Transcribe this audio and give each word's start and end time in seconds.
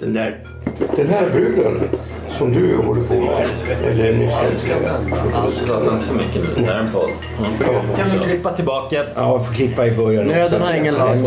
Den 0.00 0.12
där... 0.12 0.44
Den 0.96 1.08
här 1.08 1.30
bruden 1.30 1.80
som 2.38 2.52
du 2.52 2.76
håller 2.76 3.02
på 3.02 3.14
med. 3.14 3.48
Eller 3.84 4.12
nyss 4.12 4.32
inte 5.60 6.06
för 6.06 6.14
mycket 6.14 6.34
nu. 6.34 6.48
Det 6.56 6.64
här 6.64 6.74
är 6.74 6.80
en 6.80 6.92
podd. 6.92 7.10
Kan 7.96 8.10
vi 8.12 8.18
klippa 8.24 8.52
tillbaka? 8.52 9.04
Ja, 9.14 9.32
jag 9.32 9.46
får 9.46 9.54
klippa 9.54 9.86
i 9.86 9.96
början. 9.96 10.26
Nöden 10.26 10.62
har 10.62 10.74
ingen 10.74 10.94
lag. 10.94 11.18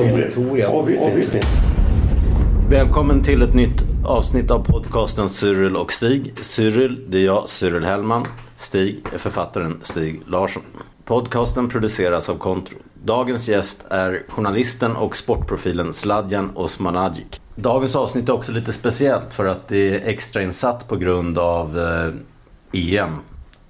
Välkommen 2.69 3.23
till 3.23 3.41
ett 3.41 3.53
nytt 3.53 3.83
avsnitt 4.05 4.51
av 4.51 4.65
podcasten 4.65 5.29
Cyril 5.29 5.75
och 5.75 5.93
Stig. 5.93 6.33
Cyril, 6.35 7.05
det 7.07 7.17
är 7.17 7.25
jag, 7.25 7.49
Cyril 7.49 7.85
Hellman. 7.85 8.27
Stig 8.55 9.05
är 9.13 9.17
författaren 9.17 9.79
Stig 9.81 10.21
Larsson. 10.27 10.63
Podcasten 11.05 11.69
produceras 11.69 12.29
av 12.29 12.35
Kontro. 12.35 12.77
Dagens 13.03 13.49
gäst 13.49 13.85
är 13.89 14.21
journalisten 14.29 14.95
och 14.95 15.15
sportprofilen 15.15 15.93
Sladjan 15.93 16.51
Osmanagic. 16.55 17.41
Dagens 17.61 17.95
avsnitt 17.95 18.29
är 18.29 18.33
också 18.33 18.51
lite 18.51 18.73
speciellt 18.73 19.33
för 19.33 19.45
att 19.45 19.67
det 19.67 19.95
är 19.95 20.09
extrainsatt 20.09 20.87
på 20.87 20.95
grund 20.95 21.37
av 21.39 21.79
eh, 21.79 22.93
EM. 22.93 23.19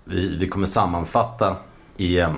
Vi, 0.03 0.37
vi 0.37 0.47
kommer 0.47 0.67
sammanfatta 0.67 1.55
EM 1.97 2.35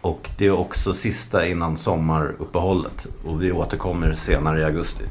och 0.00 0.28
det 0.38 0.46
är 0.46 0.50
också 0.50 0.92
sista 0.92 1.46
innan 1.46 1.76
sommaruppehållet. 1.76 3.06
Och 3.24 3.42
vi 3.42 3.52
återkommer 3.52 4.14
senare 4.14 4.60
i 4.60 4.64
augusti. 4.64 5.04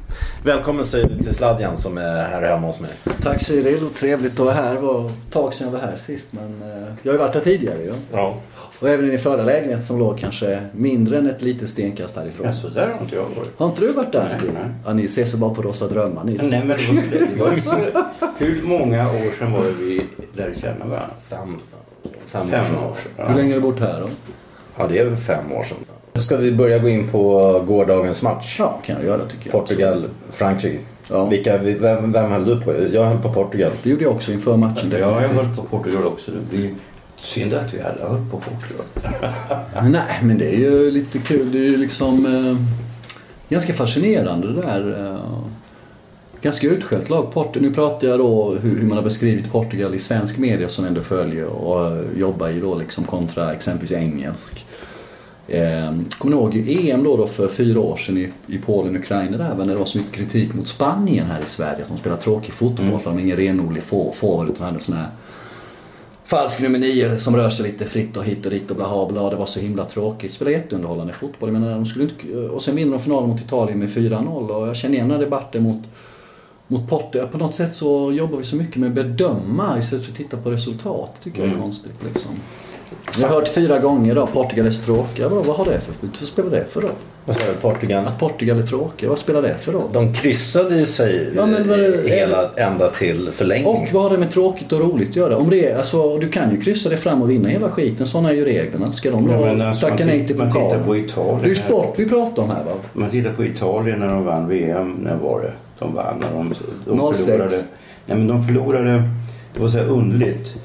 Välkommen 0.43 0.85
säger 0.85 1.09
vi 1.09 1.23
till 1.23 1.35
Sladjan 1.35 1.77
som 1.77 1.97
är 1.97 2.27
här 2.27 2.41
hemma 2.41 2.67
hos 2.67 2.79
mig. 2.79 2.91
Tack 3.21 3.41
Cyril 3.41 3.85
och 3.85 3.93
trevligt 3.93 4.33
att 4.33 4.39
vara 4.39 4.55
här. 4.55 4.73
Det 4.73 4.81
var 4.81 5.09
ett 5.09 5.31
tag 5.31 5.53
sedan 5.53 5.67
jag 5.67 5.79
var 5.79 5.87
här 5.87 5.95
sist 5.95 6.33
men 6.33 6.61
eh, 6.61 6.93
jag 7.01 7.11
har 7.11 7.13
ju 7.13 7.17
varit 7.17 7.33
här 7.33 7.41
tidigare 7.41 7.83
ju. 7.83 7.93
Ja. 8.11 8.35
Och 8.79 8.89
även 8.89 9.05
i 9.05 9.09
din 9.09 9.19
förra 9.19 9.43
lägenhet 9.43 9.83
som 9.83 9.99
låg 9.99 10.19
kanske 10.19 10.59
mindre 10.71 11.17
än 11.17 11.29
ett 11.29 11.41
litet 11.41 11.69
stenkast 11.69 12.15
härifrån. 12.15 12.47
ja, 12.47 12.53
så 12.53 12.69
där 12.69 12.87
har 12.87 13.01
inte 13.01 13.15
jag 13.15 13.21
varit. 13.23 13.49
Har 13.57 13.67
inte 13.69 13.81
du 13.81 13.91
varit 13.91 14.11
där 14.11 14.19
Nej, 14.19 14.29
Stig? 14.29 14.49
nej. 14.53 14.63
Ja, 14.85 14.93
ni 14.93 15.05
ses 15.05 15.33
väl 15.33 15.39
bara 15.41 15.53
på 15.53 15.61
Rosa 15.61 15.87
Drömmar 15.87 16.23
ni. 16.23 16.39
Nej, 16.43 16.49
men 16.49 16.67
det 16.67 16.73
var, 16.93 17.27
det 17.35 17.39
var 17.43 17.53
ju 17.55 17.61
så, 17.61 17.75
hur 18.37 18.61
många 18.63 19.03
år 19.09 19.37
sedan 19.39 19.51
var 19.53 19.63
det 19.63 19.71
vi 19.79 20.01
lärde 20.33 20.59
känna 20.59 20.85
varandra? 20.85 21.09
Fem, 21.29 21.55
fem, 22.25 22.47
Fem 22.49 22.61
år 22.61 22.65
sedan. 22.65 22.75
år 22.83 22.95
sedan. 23.17 23.27
Hur 23.27 23.35
länge 23.37 23.49
har 23.53 23.55
du 23.55 23.61
bott 23.61 23.79
här 23.79 24.01
då? 24.01 24.09
Ja, 24.77 24.87
det 24.87 24.99
är 24.99 25.05
väl 25.05 25.15
fem 25.15 25.51
år 25.51 25.63
sedan. 25.63 25.77
Ska 26.13 26.37
vi 26.37 26.51
börja 26.51 26.79
gå 26.79 26.89
in 26.89 27.09
på 27.09 27.51
gårdagens 27.67 28.23
match. 28.23 28.55
Ja, 28.59 28.79
kan 28.85 28.95
jag 28.95 29.05
göra 29.05 29.25
tycker 29.25 29.49
jag. 29.51 29.51
Portugal-Frankrike. 29.51 30.79
Ja. 31.09 31.25
Vilka, 31.25 31.57
vem, 31.57 32.11
vem 32.11 32.31
höll 32.31 32.45
du 32.45 32.61
på? 32.61 32.73
Jag 32.93 33.03
höll 33.03 33.17
på 33.17 33.33
Portugal. 33.33 33.71
Det 33.83 33.89
gjorde 33.89 34.03
jag 34.03 34.11
också 34.13 34.31
inför 34.31 34.57
matchen. 34.57 34.91
Ja, 34.99 35.21
jag 35.21 35.33
varit 35.33 35.55
på 35.55 35.63
Portugal 35.63 36.05
också. 36.05 36.31
Det 36.31 36.57
blir 36.57 36.75
synd 37.23 37.53
att 37.53 37.73
vi 37.73 37.81
alla 37.81 38.09
varit 38.09 38.31
på 38.31 38.37
Portugal. 38.39 38.85
Nej, 39.91 40.19
men 40.23 40.37
det 40.37 40.55
är 40.55 40.59
ju 40.59 40.91
lite 40.91 41.19
kul. 41.19 41.51
Det 41.51 41.57
är 41.57 41.63
ju 41.69 41.77
liksom 41.77 42.25
eh, 42.25 42.57
ganska 43.49 43.73
fascinerande 43.73 44.53
det 44.53 44.61
där. 44.61 45.05
Eh, 45.13 45.39
ganska 46.41 46.67
utskällt 46.67 47.09
lag. 47.09 47.31
Port- 47.33 47.55
nu 47.61 47.73
pratar 47.73 48.07
jag 48.07 48.19
då 48.19 48.53
hur, 48.61 48.79
hur 48.79 48.87
man 48.87 48.97
har 48.97 49.03
beskrivit 49.03 49.51
Portugal 49.51 49.95
i 49.95 49.99
svensk 49.99 50.37
media 50.37 50.69
som 50.69 50.85
ändå 50.85 51.01
följer 51.01 51.45
och 51.45 51.87
eh, 51.97 52.03
jobbar 52.19 52.47
ju 52.49 52.61
då 52.61 52.75
liksom 52.75 53.03
kontra 53.03 53.53
exempelvis 53.53 53.91
engelsk. 53.91 54.65
Eh, 55.47 55.93
kommer 56.17 56.35
ni 56.35 56.41
ihåg 56.41 56.69
EM 56.89 57.03
då, 57.03 57.17
då 57.17 57.27
för 57.27 57.47
fyra 57.47 57.79
år 57.79 57.97
sedan 57.97 58.17
i, 58.17 58.29
i 58.47 58.57
Polen 58.57 58.95
och 58.95 59.01
Ukraina 59.01 59.37
där 59.37 59.55
när 59.57 59.65
det 59.73 59.75
var 59.79 59.85
så 59.85 59.97
mycket 59.97 60.13
kritik 60.13 60.53
mot 60.53 60.67
Spanien 60.67 61.25
här 61.25 61.39
i 61.45 61.49
Sverige 61.49 61.81
att 61.83 61.87
de 61.89 61.97
spelar 61.97 62.17
tråkig 62.17 62.53
fotboll 62.53 62.85
Mm. 62.87 62.99
de 63.03 63.17
är 63.17 63.21
ingen 63.21 63.37
renodlig 63.37 63.83
for- 63.83 64.11
forward 64.11 64.49
utan 64.49 64.65
hade 64.65 64.79
sån 64.79 64.95
här 64.95 65.07
falsk 66.29 66.59
nummer 66.59 66.79
nio 66.79 67.19
som 67.19 67.35
rör 67.35 67.49
sig 67.49 67.71
lite 67.71 67.85
fritt 67.85 68.17
och 68.17 68.23
hit 68.23 68.45
och 68.45 68.51
dit 68.51 68.69
och 68.71 68.75
bla 68.77 69.07
bla. 69.09 69.29
Det 69.29 69.35
var 69.35 69.45
så 69.45 69.59
himla 69.59 69.85
tråkigt. 69.85 70.33
Spelade 70.33 70.57
jätteunderhållande 70.57 71.13
fotboll. 71.13 71.49
Jag 71.53 71.59
menar, 71.61 71.75
de 71.75 71.85
skulle 71.85 72.05
inte, 72.05 72.37
och 72.37 72.61
sen 72.61 72.75
vinner 72.75 72.91
de 72.91 72.99
finalen 72.99 73.29
mot 73.29 73.41
Italien 73.41 73.79
med 73.79 73.89
4-0 73.89 74.49
och 74.49 74.67
jag 74.67 74.75
känner 74.75 74.95
igen 74.95 75.09
den 75.09 75.19
debatten 75.19 75.63
mot, 75.63 75.83
mot 76.67 76.89
Portugal. 76.89 77.27
På 77.27 77.37
något 77.37 77.55
sätt 77.55 77.75
så 77.75 78.11
jobbar 78.11 78.37
vi 78.37 78.43
så 78.43 78.55
mycket 78.55 78.75
med 78.75 78.89
att 78.89 78.95
bedöma 78.95 79.79
istället 79.79 80.05
för 80.05 80.11
att 80.11 80.17
titta 80.17 80.37
på 80.37 80.51
resultat. 80.51 81.11
Tycker 81.23 81.37
jag 81.39 81.47
är 81.47 81.51
Mm. 81.51 81.61
konstigt 81.61 82.03
liksom. 82.13 82.31
Jag 83.21 83.27
har 83.27 83.35
hört 83.35 83.47
fyra 83.47 83.79
gånger 83.79 84.11
idag 84.11 84.33
Portugal 84.33 84.65
är 84.67 84.71
tråkiga. 84.71 85.29
Vad, 85.29 85.45
vad 85.45 85.55
har 85.55 85.65
det 85.65 85.79
för, 85.79 85.93
vad 86.19 86.27
spelar 86.27 86.49
det 86.49 86.65
för 86.69 86.81
då? 86.81 86.89
Vad 87.25 87.37
du? 87.37 87.61
Portugal? 87.61 88.05
Att 88.07 88.19
Portugal 88.19 88.57
är 88.57 88.61
tråkiga, 88.61 89.09
vad 89.09 89.17
spelar 89.17 89.41
det 89.41 89.57
för 89.57 89.73
då? 89.73 89.89
De 89.93 90.13
kryssade 90.13 90.75
ju 90.79 90.85
sig 90.85 91.29
Ja, 91.35 91.45
men 91.45 91.69
hela, 92.05 92.49
ända 92.55 92.89
till 92.89 93.29
förlängning. 93.31 93.67
Och 93.67 93.87
vad 93.93 94.03
har 94.03 94.09
det 94.09 94.17
med 94.17 94.31
tråkigt 94.31 94.71
och 94.73 94.79
roligt 94.79 95.09
att 95.09 95.15
göra? 95.15 95.37
Om 95.37 95.49
det 95.49 95.65
är, 95.71 95.77
alltså, 95.77 96.17
du 96.17 96.29
kan 96.29 96.51
ju 96.51 96.61
kryssa 96.61 96.89
dig 96.89 96.97
fram 96.97 97.21
och 97.21 97.29
vinna 97.29 97.49
hela 97.49 97.69
skiten. 97.71 98.07
Sådana 98.07 98.29
är 98.29 98.33
ju 98.33 98.45
reglerna. 98.45 98.91
Ska 98.91 99.11
de 99.11 99.27
då 99.27 99.33
Ja, 99.33 99.39
men 99.39 99.61
alltså, 99.61 99.87
tacka 99.87 100.05
nej 100.05 100.27
till 100.27 100.35
man 100.35 100.47
tittar 100.47 100.61
pokalen? 100.61 100.85
på 100.85 100.97
Italien 100.97 101.39
Det 101.39 101.45
är 101.45 101.49
ju 101.49 101.55
sport 101.55 101.93
vi 101.97 102.09
pratar 102.09 102.43
om 102.43 102.49
här 102.49 102.63
va? 102.63 102.71
Man 102.93 103.09
tittar 103.09 103.31
på 103.33 103.45
Italien 103.45 103.99
när 103.99 104.07
de 104.07 104.25
vann 104.25 104.47
VM. 104.47 104.91
När 105.03 105.15
var 105.15 105.41
det? 105.41 105.51
De 105.79 105.95
vann 105.95 106.19
när 106.19 106.31
de, 106.37 106.53
de 106.85 107.13
06. 107.13 107.25
förlorade. 107.25 107.55
Nej 108.05 108.17
men 108.17 108.27
de 108.27 108.43
förlorade. 108.45 109.03
Det 109.53 109.59
var 109.61 109.67
så 109.69 109.77
här 109.77 109.85
underligt. 109.85 110.55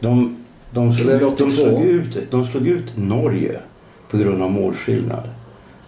De, 0.00 0.36
de, 0.70 0.92
slog, 0.92 1.20
de, 1.20 1.24
82. 1.24 1.50
slog 1.50 1.82
ut, 1.82 2.30
de 2.30 2.44
slog 2.46 2.66
ut 2.66 2.96
Norge 2.96 3.60
på 4.10 4.18
grund 4.18 4.42
av 4.42 4.50
målskillnad. 4.50 5.28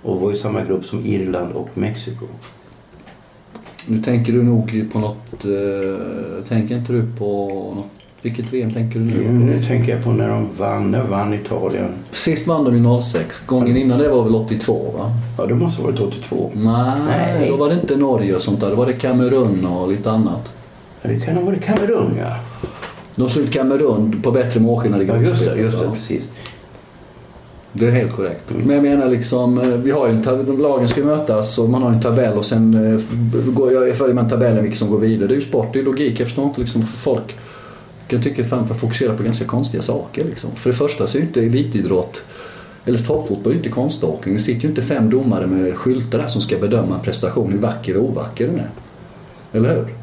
Och 0.03 0.21
var 0.21 0.33
i 0.33 0.37
samma 0.37 0.65
grupp 0.65 0.85
som 0.85 1.07
Irland 1.07 1.53
och 1.53 1.69
Mexiko. 1.75 2.27
Nu 3.89 4.03
tänker 4.03 4.33
du 4.33 4.43
nog 4.43 4.85
på 4.93 4.99
något... 4.99 5.45
Eh, 5.45 6.45
tänker 6.49 6.77
inte 6.77 6.93
du 6.93 7.07
på 7.19 7.49
något... 7.77 7.87
Vilket 8.23 8.53
VM 8.53 8.75
tänker 8.75 8.99
du 8.99 9.05
nu? 9.05 9.25
Mm, 9.25 9.47
nu 9.47 9.63
tänker 9.63 9.95
jag 9.95 10.05
på 10.05 10.11
när 10.11 10.29
de 10.29 10.49
vann. 10.59 10.91
När 10.91 11.03
vann 11.03 11.35
Italien? 11.35 11.91
Sist 12.11 12.47
vann 12.47 12.65
de 12.65 12.77
ju 12.77 13.03
06. 13.03 13.47
Gången 13.47 13.77
innan 13.77 13.99
det 13.99 14.09
var 14.09 14.25
väl 14.25 14.35
82 14.35 14.93
va? 14.97 15.13
Ja, 15.39 15.47
det 15.47 15.55
måste 15.55 15.83
ha 15.83 15.91
varit 15.91 16.01
82. 16.01 16.51
Nej, 16.55 17.01
Nej. 17.07 17.49
då 17.49 17.57
var 17.57 17.69
det 17.69 17.75
inte 17.75 17.97
Norge 17.97 18.35
och 18.35 18.43
sånt 18.43 18.61
där. 18.61 18.71
Då 18.71 18.77
var 18.77 18.87
det 18.87 18.93
Kamerun 18.93 19.67
och 19.67 19.89
lite 19.89 20.11
annat. 20.11 20.53
Ja, 21.03 21.09
Det 21.09 21.21
kan 21.21 21.37
ha 21.37 21.43
varit 21.43 21.65
Kamerun, 21.65 22.17
ja. 22.19 22.37
De 23.21 23.29
slog 23.29 23.45
ut 23.45 23.53
Kamerun 23.53 24.23
på 24.23 24.31
bättre 24.31 24.61
målskillnad 24.61 25.03
i 25.03 25.07
Ja, 25.07 25.17
just 25.17 25.45
det. 25.45 25.57
Just 25.57 25.79
det 25.79 25.87
va? 25.87 25.97
precis. 26.01 26.23
Det 27.73 27.87
är 27.87 27.91
helt 27.91 28.13
korrekt. 28.13 28.51
Mm. 28.51 28.63
Men 28.67 28.75
jag 28.75 28.83
menar 28.83 29.09
liksom, 29.09 29.59
eh, 29.59 29.67
vi 29.67 29.91
har 29.91 30.09
ju 30.09 30.13
en 30.13 30.57
lagen 30.63 30.89
ska 30.89 31.05
mötas 31.05 31.59
och 31.59 31.71
man 31.71 31.83
har 31.83 31.91
en 31.91 32.01
tabell 32.01 32.39
och 32.39 32.47
sen 32.47 32.95
eh, 32.95 33.01
går 33.53 33.73
jag 33.73 33.97
följer 33.97 34.15
man 34.15 34.29
tabellen 34.29 34.63
vilka 34.63 34.77
som 34.77 34.91
går 34.91 34.99
vidare. 34.99 35.29
Det 35.29 35.35
är 35.35 35.37
ju 35.37 35.41
sport, 35.41 35.73
det 35.73 35.79
är 35.79 35.83
logik. 35.83 36.21
Jag 36.21 36.27
förstår 36.27 36.45
inte 36.45 36.61
liksom 36.61 36.87
folk 36.87 37.37
kan 38.09 38.23
tycka 38.23 38.43
att 38.43 38.51
man 38.51 38.69
fokuserar 38.69 39.17
på 39.17 39.23
ganska 39.23 39.45
konstiga 39.45 39.83
saker 39.83 40.25
liksom. 40.25 40.51
För 40.57 40.71
det 40.71 40.77
första 40.77 41.07
så 41.07 41.19
är 41.19 41.21
ju 41.21 41.27
inte 41.27 41.41
elitidrott 41.41 42.23
eller 42.85 42.99
toppfotboll 42.99 43.53
är 43.53 43.57
inte 43.57 43.69
konståkning. 43.69 44.35
Det 44.35 44.41
sitter 44.41 44.63
ju 44.63 44.69
inte 44.69 44.83
fem 44.83 45.11
domare 45.11 45.47
med 45.47 45.75
skyltar 45.75 46.19
där 46.19 46.29
som 46.29 46.43
ska 46.43 46.59
bedöma 46.59 46.95
en 46.95 47.01
prestation, 47.01 47.53
hur 47.53 47.59
vacker 47.59 47.97
och 47.97 48.05
ovacker 48.05 48.47
den 48.47 48.59
är. 48.59 48.71
Eller 49.53 49.75
hur? 49.75 50.00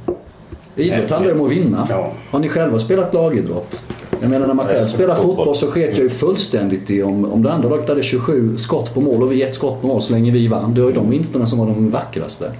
Idrott 0.78 1.10
handlar 1.10 1.32
ju 1.32 1.40
om 1.40 1.46
att 1.46 1.52
vinna. 1.52 1.88
Ja. 1.90 2.12
Har 2.30 2.40
ni 2.40 2.50
själva 2.50 2.80
spelat 2.80 3.14
lagidrott? 3.14 3.82
Jag 4.22 4.30
menar 4.30 4.48
när 4.48 4.54
man 4.54 4.66
själv 4.66 4.84
spelar 4.84 4.94
spelar 4.94 5.16
fotboll. 5.16 5.36
fotboll 5.36 5.56
så 5.56 5.68
sket 5.68 5.90
jag 5.90 6.04
ju 6.04 6.10
fullständigt 6.10 6.90
i 6.90 7.04
om, 7.04 7.26
om 7.26 7.44
det 7.44 7.52
andra 7.52 7.70
laget 7.70 7.90
hade 7.90 8.04
27 8.04 8.58
skott 8.58 8.94
på 8.94 9.02
mål 9.02 9.24
och 9.24 9.32
vi 9.32 9.44
ett 9.44 9.56
skott 9.56 9.82
på 9.82 9.88
mål 9.88 10.02
så 10.02 10.14
länge 10.14 10.32
vi 10.32 10.48
vann. 10.48 10.74
Det 10.74 10.82
var 10.82 10.90
ju 10.90 10.96
de 10.96 11.10
vinsterna 11.10 11.46
som 11.46 11.60
var 11.60 11.66
de 11.66 11.92
vackraste. 11.92 12.52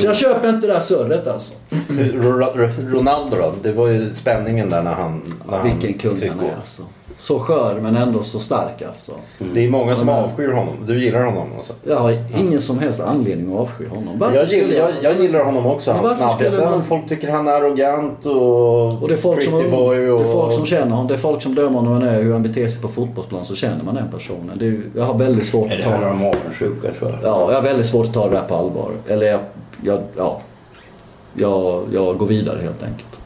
Så 0.00 0.06
jag 0.06 0.16
köper 0.16 0.48
inte 0.48 0.66
det 0.66 0.72
där 0.72 0.80
surret 0.80 1.26
alltså. 1.26 1.54
Ro- 2.14 2.32
Ro- 2.54 2.68
Ronaldo 2.98 3.36
då? 3.36 3.52
Det 3.62 3.72
var 3.72 3.88
ju 3.88 4.10
spänningen 4.10 4.70
där 4.70 4.82
när 4.82 4.92
han, 4.94 5.22
när 5.50 5.56
han 5.58 5.66
Vilken 5.68 5.98
kung 5.98 6.16
fick 6.16 6.28
han 6.28 6.38
gå. 6.38 6.44
är 6.44 6.56
alltså. 6.60 6.82
Så 7.16 7.38
skör 7.38 7.74
men 7.82 7.96
ändå 7.96 8.22
så 8.22 8.38
stark 8.38 8.82
alltså. 8.88 9.12
Det 9.54 9.64
är 9.64 9.70
många 9.70 9.94
som 9.94 10.08
Mm. 10.08 10.24
avskyr 10.24 10.48
honom. 10.52 10.74
Du 10.86 11.04
gillar 11.04 11.24
honom 11.24 11.48
alltså? 11.56 11.72
Jag 11.84 11.96
har 11.98 12.16
ingen 12.38 12.60
som 12.60 12.78
helst 12.78 13.00
anledning 13.00 13.54
att 13.54 13.60
avsky 13.60 13.86
honom. 13.86 14.18
Varför 14.18 14.36
Jag 14.36 14.46
gillar, 14.48 14.74
jag, 14.74 14.90
jag 15.02 15.20
gillar 15.20 15.44
honom 15.44 15.66
också. 15.66 15.90
Men 15.92 15.98
Hans 16.04 16.08
varför 16.20 16.28
snabbhet. 16.28 16.52
skulle 16.52 16.64
man- 16.64 16.78
Men 16.78 16.84
Folk 16.86 17.08
tycker 17.08 17.30
han 17.30 17.48
är 17.48 17.52
arrogant 17.52 18.26
och, 18.26 19.02
Och 19.02 19.08
det 19.08 19.14
är, 19.14 19.18
folk 19.18 19.42
som, 19.42 19.52
boy. 19.70 20.10
Och... 20.10 20.18
det 20.22 20.28
är 20.28 20.32
folk 20.32 20.52
som 20.54 20.66
känner 20.66 20.90
honom. 20.90 21.06
Det 21.06 21.14
är 21.14 21.18
folk 21.18 21.42
som 21.42 21.54
dömer 21.54 21.78
honom 21.78 22.02
är 22.02 22.22
hur 22.22 22.32
han 22.32 22.42
beter 22.42 22.66
sig 22.68 22.82
på 22.82 22.88
fotbollsplan 22.88 23.44
så 23.44 23.54
känner 23.54 23.84
man 23.84 23.94
den 23.94 24.08
personen. 24.10 24.56
Det 24.58 24.66
är, 24.66 24.80
jag 24.96 25.04
har 25.04 25.18
väldigt 25.18 25.46
svårt 25.46 25.64
att 25.72 25.78
det 25.78 25.82
ta 25.84 25.90
handlar 25.90 26.10
om 26.10 26.24
avundsjuka 26.24 26.88
tror 26.98 27.10
jag. 27.10 27.18
Ja, 27.22 27.46
jag 27.48 27.54
har 27.54 27.62
väldigt 27.62 27.86
svårt 27.86 28.06
att 28.06 28.14
ta 28.14 28.28
det 28.28 28.34
där 28.34 28.42
på 28.48 28.54
allvar. 28.54 28.90
Eller 29.08 29.26
jag, 29.26 29.40
jag, 29.82 30.02
ja, 30.16 30.40
jag, 31.34 31.84
jag 31.92 32.18
går 32.18 32.26
vidare 32.26 32.60
helt 32.62 32.82
enkelt. 32.82 33.20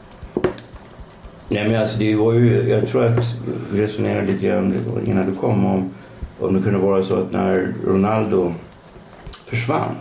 Nej 1.49 1.69
men 1.69 1.81
alltså 1.81 1.97
det 1.97 2.15
var 2.15 2.33
ju, 2.33 2.69
jag 2.69 2.87
tror 2.87 3.05
att 3.05 3.25
vi 3.71 3.81
resonerade 3.81 4.27
lite 4.27 4.45
grann 4.45 4.73
innan 5.05 5.25
du 5.25 5.35
kom 5.35 5.65
om 5.65 5.89
om 6.39 6.53
det 6.53 6.61
kunde 6.61 6.79
vara 6.79 7.03
så 7.03 7.15
att 7.15 7.31
när 7.31 7.73
Ronaldo 7.87 8.53
försvann 9.49 9.95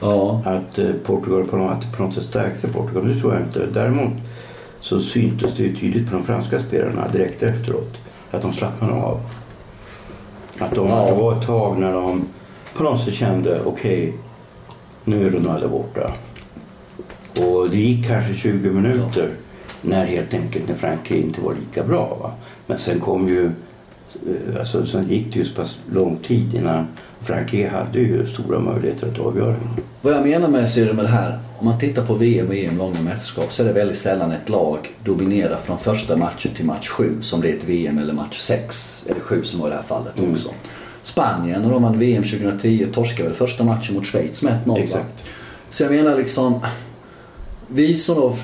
Ja, 0.00 0.42
att 0.44 0.78
eh, 0.78 0.90
Portugal 1.04 1.44
på 1.44 1.56
något, 1.56 1.72
att 1.72 1.96
på 1.96 2.02
något 2.02 2.14
sätt 2.14 2.24
stärkte 2.24 2.68
Portugal. 2.68 3.08
Det 3.08 3.20
tror 3.20 3.34
jag 3.34 3.42
inte. 3.42 3.66
Däremot 3.66 4.12
så 4.80 5.00
syntes 5.00 5.56
det 5.56 5.62
ju 5.62 5.76
tydligt 5.76 6.10
på 6.10 6.16
de 6.16 6.24
franska 6.24 6.60
spelarna 6.62 7.08
direkt 7.12 7.42
efteråt 7.42 7.96
att 8.30 8.42
de 8.42 8.52
slappnade 8.52 8.92
av. 8.92 9.20
Att, 10.58 10.74
de, 10.74 10.88
Ja. 10.88 11.06
det 11.06 11.14
var 11.14 11.32
ett 11.38 11.46
tag 11.46 11.78
när 11.78 11.92
de 11.92 12.24
på 12.76 12.82
något 12.82 13.04
sätt 13.04 13.14
kände 13.14 13.60
okej, 13.64 14.12
nu 15.04 15.26
är 15.26 15.30
Ronaldo 15.30 15.68
borta. 15.68 16.12
Och 17.40 17.70
det 17.70 17.76
gick 17.78 18.06
kanske 18.06 18.34
20 18.34 18.70
minuter 18.70 19.30
när 19.80 20.06
helt 20.06 20.34
enkelt 20.34 20.68
när 20.68 20.74
Frankrike 20.74 21.22
inte 21.22 21.40
var 21.40 21.54
lika 21.54 21.82
bra. 21.82 22.18
Va? 22.20 22.32
Men 22.66 22.78
sen 22.78 23.00
kom 23.00 23.28
ju 23.28 23.44
eh, 23.46 24.60
alltså, 24.60 24.86
sen 24.86 25.08
gick 25.08 25.32
det 25.32 25.38
ju 25.38 25.44
så 25.44 25.54
pass 25.54 25.78
lång 25.90 26.16
tid 26.16 26.54
innan 26.54 26.86
Frankrike 27.20 27.68
hade 27.68 27.98
ju 27.98 28.26
stora 28.26 28.60
möjligheter 28.60 29.08
att 29.08 29.18
avgöra. 29.18 29.56
Vad 30.00 30.14
jag 30.14 30.22
menar 30.22 30.48
med, 30.48 30.70
ser 30.70 30.86
du 30.86 30.92
med 30.92 31.04
det 31.04 31.08
här, 31.08 31.38
om 31.58 31.66
man 31.66 31.78
tittar 31.78 32.06
på 32.06 32.14
VM 32.14 32.48
och 32.48 32.54
EM, 32.54 32.78
långa 32.78 33.00
mästerskap, 33.00 33.52
så 33.52 33.62
är 33.62 33.66
det 33.66 33.72
väldigt 33.72 33.98
sällan 33.98 34.32
ett 34.32 34.48
lag 34.48 34.90
dominerar 35.04 35.56
från 35.56 35.78
första 35.78 36.16
matchen 36.16 36.54
till 36.54 36.64
match 36.64 36.88
7 36.88 37.22
som 37.22 37.40
det 37.40 37.50
är 37.50 37.56
ett 37.56 37.64
VM 37.64 37.98
eller 37.98 38.12
match 38.12 38.38
6, 38.38 39.06
eller 39.10 39.20
7 39.20 39.44
som 39.44 39.60
var 39.60 39.66
i 39.66 39.70
det 39.70 39.76
här 39.76 39.82
fallet 39.82 40.18
Mm. 40.18 40.36
Spanien, 41.02 41.62
när 41.62 41.70
de 41.70 41.82
vann 41.82 41.98
VM 41.98 42.22
2010, 42.22 42.86
torskade 42.94 43.28
väl 43.28 43.36
första 43.36 43.64
matchen 43.64 43.94
mot 43.94 44.06
Schweiz 44.06 44.42
med 44.42 44.52
1-0 44.64 44.68
va? 44.68 44.78
Exakt. 44.78 45.22
Så 45.70 45.82
jag 45.82 45.92
menar 45.92 46.16
liksom, 46.16 46.60
vi 47.68 47.94
som 47.94 48.16
då, 48.16 48.36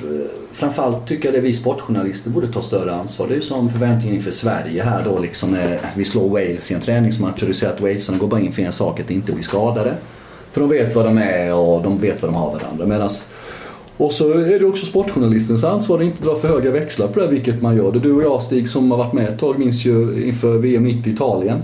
framförallt 0.53 1.07
tycker 1.07 1.25
jag 1.25 1.35
det 1.35 1.41
vi 1.41 1.53
sportjournalister 1.53 2.31
borde 2.31 2.53
ta 2.53 2.63
större 2.63 2.95
ansvar. 2.95 3.27
Det 3.27 3.33
är 3.33 3.37
ju 3.37 3.43
som 3.43 3.69
förväntningen 3.69 4.17
inför 4.17 4.31
Sverige 4.31 4.83
här 4.83 5.05
då 5.05 5.19
liksom 5.19 5.51
när 5.51 5.81
vi 5.97 6.05
slår 6.05 6.29
Wales 6.29 6.71
i 6.71 6.75
en 6.75 6.81
träningsmatch 6.81 7.43
och 7.43 7.49
du 7.49 7.55
ser 7.55 7.69
att 7.69 7.81
walesarna 7.81 8.19
går 8.19 8.29
bara 8.29 8.41
in 8.41 8.53
för 8.53 8.63
en 8.63 8.73
sak, 8.73 9.01
att 9.01 9.11
inte 9.11 9.33
bli 9.33 9.43
skadade. 9.43 9.95
För 10.53 10.61
de 10.61 10.71
vet 10.71 10.95
vad 10.95 11.05
de 11.05 11.19
är 11.19 11.55
och 11.55 11.83
de 11.83 11.99
vet 11.99 12.23
vad 12.23 12.31
de 12.31 12.35
har 12.35 12.53
varandra. 12.53 12.87
Medans, 12.87 13.29
och 13.97 14.13
så 14.13 14.33
är 14.33 14.59
det 14.59 14.65
också 14.65 14.87
sportjournalistens 14.87 15.65
ansvar 15.65 15.99
att 15.99 16.05
inte 16.05 16.25
dra 16.25 16.37
för 16.37 16.49
höga 16.49 16.71
växlar 16.71 17.09
på 17.09 17.21
det, 17.21 17.27
vilket 17.27 17.63
man 17.63 17.77
gör. 17.77 17.93
Det 17.93 18.01
du 18.01 18.13
och 18.13 18.23
jag 18.23 18.43
Stig 18.43 18.69
som 18.69 18.91
har 18.91 18.99
varit 18.99 19.13
med 19.13 19.29
ett 19.29 19.39
tag 19.39 19.59
minns 19.59 19.85
ju 19.85 20.27
inför 20.27 20.59
VM 20.59 20.85
90 20.85 21.11
i 21.11 21.15
Italien. 21.15 21.63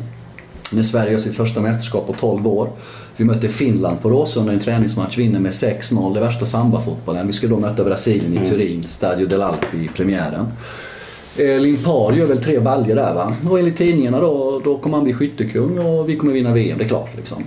När 0.73 0.83
Sverige 0.83 1.13
gör 1.13 1.19
sitt 1.19 1.37
första 1.37 1.61
mästerskap 1.61 2.07
på 2.07 2.13
12 2.13 2.47
år. 2.47 2.71
Vi 3.17 3.25
mötte 3.25 3.49
Finland 3.49 4.03
på 4.03 4.11
Råsunda 4.11 4.53
i 4.53 4.55
en 4.55 4.61
träningsmatch, 4.61 5.19
vinner 5.19 5.41
med 5.41 5.53
6-0, 5.53 6.15
det 6.15 6.21
värsta 6.21 6.45
sambafotbollen. 6.45 7.27
Vi 7.27 7.33
skulle 7.33 7.55
då 7.55 7.61
möta 7.61 7.85
Brasilien 7.85 8.43
i 8.43 8.47
Turin, 8.47 8.85
Stadio 8.89 9.29
dell'Alpi 9.29 9.85
i 9.85 9.89
premiären. 9.97 10.47
Eh, 11.37 11.61
Limpar 11.61 12.13
gör 12.13 12.27
väl 12.27 12.43
tre 12.43 12.61
baljor 12.61 12.97
där 12.97 13.15
va. 13.15 13.37
Och 13.51 13.59
enligt 13.59 13.77
tidningarna 13.77 14.21
då, 14.21 14.61
då 14.65 14.79
kommer 14.79 14.97
han 14.97 15.05
bli 15.05 15.15
skyttekung 15.15 15.79
och 15.79 16.09
vi 16.09 16.17
kommer 16.17 16.33
vinna 16.33 16.53
VM, 16.53 16.79
det 16.79 16.85
är 16.85 16.89
klart 16.89 17.17
liksom. 17.17 17.45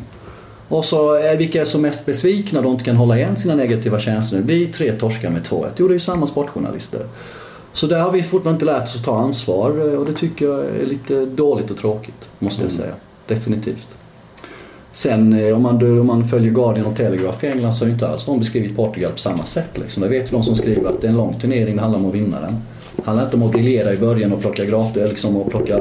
Och 0.68 0.86
så 0.86 1.18
eh, 1.18 1.38
vilka 1.38 1.62
är 1.62 1.66
som 1.66 1.82
mest 1.82 2.06
besvikna 2.06 2.62
då 2.62 2.70
inte 2.70 2.84
kan 2.84 2.96
hålla 2.96 3.18
igen 3.18 3.36
sina 3.36 3.56
negativa 3.56 4.00
känslor? 4.00 4.40
Det 4.40 4.46
blir 4.46 4.68
tre 4.68 4.92
torskar 4.92 5.30
med 5.30 5.42
2-1. 5.42 5.70
Jo, 5.76 5.88
det 5.88 5.92
är 5.92 5.94
ju 5.96 6.00
samma 6.00 6.28
sportjournalister. 6.28 7.06
Så 7.74 7.88
där 7.88 8.00
har 8.00 8.12
vi 8.12 8.24
fortfarande 8.24 8.56
inte 8.56 8.66
lärt 8.66 8.84
oss 8.84 8.96
att 8.96 9.04
ta 9.04 9.18
ansvar 9.18 9.70
eh, 9.70 10.00
och 10.00 10.06
det 10.06 10.14
tycker 10.14 10.46
jag 10.46 10.66
är 10.66 10.86
lite 10.86 11.26
dåligt 11.26 11.72
och 11.72 11.78
tråkigt, 11.78 12.30
måste 12.40 12.64
jag 12.64 12.72
säga. 12.72 12.94
Definitivt. 13.28 13.88
Sen 14.92 15.34
eh, 15.34 15.56
om 15.56 15.62
man, 15.62 16.00
om 16.00 16.08
man 16.08 16.26
följer 16.26 16.52
Guardian 16.52 16.86
och 16.86 16.96
Telegraph 16.96 17.46
i 17.46 17.48
England 17.48 17.74
så 17.74 17.86
har 17.86 17.88
ju 17.88 17.94
inte 17.94 18.08
alls 18.08 18.26
de 18.26 18.40
beskrivit 18.40 18.76
Portugal 18.76 19.12
på 19.12 19.18
samma 19.18 19.46
sätt. 19.46 19.70
Liksom. 19.78 20.04
Det 20.04 20.10
vet 20.10 20.28
ju 20.28 20.32
de 20.32 20.44
som 20.44 20.56
skriver 20.56 20.90
att 20.90 21.02
det 21.02 21.08
är 21.08 21.12
en 21.12 21.18
lång 21.18 21.40
turnering, 21.40 21.76
det 21.76 21.82
handlar 21.82 22.00
om 22.00 22.06
att 22.06 22.14
vinna 22.16 22.40
den. 22.42 22.58
Det 22.96 23.04
handlar 23.06 23.26
inte 23.26 23.38
om 23.38 23.44
att 23.44 23.52
briljera 23.52 23.94
i 23.94 23.98
början 23.98 24.34
och 24.34 24.42
plocka 24.42 24.66
gratis, 24.66 25.10
liksom, 25.10 25.38
och 25.38 25.50
plocka 25.52 25.80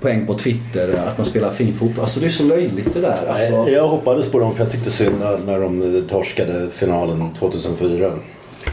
poäng 0.00 0.26
på 0.26 0.34
Twitter, 0.34 0.94
att 1.06 1.18
man 1.18 1.24
spelar 1.24 1.50
fin 1.50 1.74
fotboll. 1.74 2.00
Alltså 2.00 2.20
det 2.20 2.26
är 2.26 2.30
så 2.30 2.44
löjligt 2.44 2.94
det 2.94 3.00
där. 3.00 3.26
Alltså, 3.28 3.62
Nej, 3.64 3.72
Jag 3.72 3.88
hoppades 3.88 4.30
på 4.30 4.38
dem 4.38 4.54
för 4.54 4.64
jag 4.64 4.72
tyckte 4.72 4.90
synd 4.90 5.14
när- 5.46 5.60
de 5.60 6.02
torskade 6.10 6.70
finalen 6.70 7.30
2004. 7.38 8.12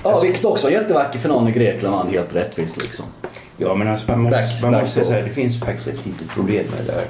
ja, 0.03 0.19
vilket 0.19 0.45
också 0.45 0.67
var 0.67 0.71
jättevacker 0.71 1.19
final 1.19 1.43
när 1.43 1.51
Grekland 1.51 1.95
vann 1.95 2.09
helt 2.09 2.35
rättvist 2.35 2.81
liksom. 2.81 3.05
Ja, 3.57 3.75
men 3.75 3.87
alltså, 3.87 4.11
man 4.11 4.21
måste, 4.21 4.37
Back- 4.39 4.61
man 4.61 4.71
back 4.71 4.81
måste 4.81 5.05
säga 5.05 5.25
det 5.25 5.29
finns 5.31 5.59
faktiskt 5.59 5.87
ett 5.87 6.05
litet 6.05 6.29
problem 6.29 6.63
med 6.77 6.85
det 6.85 6.91
där. 6.91 7.03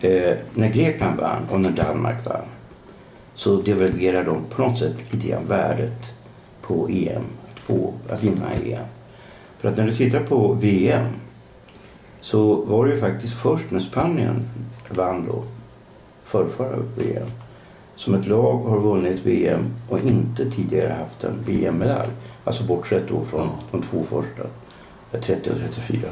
Eh, 0.00 0.36
när 0.54 0.68
Grekland 0.68 1.20
vann 1.20 1.48
och 1.50 1.60
när 1.60 1.70
Danmark 1.70 2.26
vann 2.26 2.44
så 3.34 3.56
devalverade 3.56 4.24
de 4.24 4.44
på 4.44 4.62
något 4.62 4.78
sätt 4.78 4.94
lite 5.10 5.28
grann 5.28 5.46
värdet 5.48 6.12
på 6.62 6.88
EM, 6.88 7.22
att, 7.50 7.58
få, 7.58 7.92
att 8.08 8.22
vinna 8.22 8.52
EM. 8.64 8.84
För 9.58 9.68
att 9.68 9.76
när 9.76 9.86
du 9.86 9.96
tittar 9.96 10.20
på 10.20 10.52
VM 10.52 11.06
så 12.20 12.54
var 12.54 12.86
det 12.86 12.94
ju 12.94 13.00
faktiskt 13.00 13.34
först 13.34 13.70
när 13.70 13.80
Spanien 13.80 14.48
vann 14.88 15.26
då, 15.26 15.44
förrförra 16.24 16.76
VM, 16.96 17.28
som 17.96 18.14
ett 18.14 18.26
lag 18.26 18.58
har 18.58 18.80
vunnit 18.80 19.26
VM 19.26 19.74
och 19.88 20.00
inte 20.00 20.50
tidigare 20.50 20.92
haft 20.92 21.24
en 21.24 21.38
VM-medalj. 21.46 22.10
Alltså 22.44 22.64
bortsett 22.64 23.08
då 23.08 23.24
från 23.24 23.48
de 23.70 23.82
två 23.82 24.02
första, 24.02 24.42
30 25.20 25.50
och 25.50 25.56
34. 25.58 26.08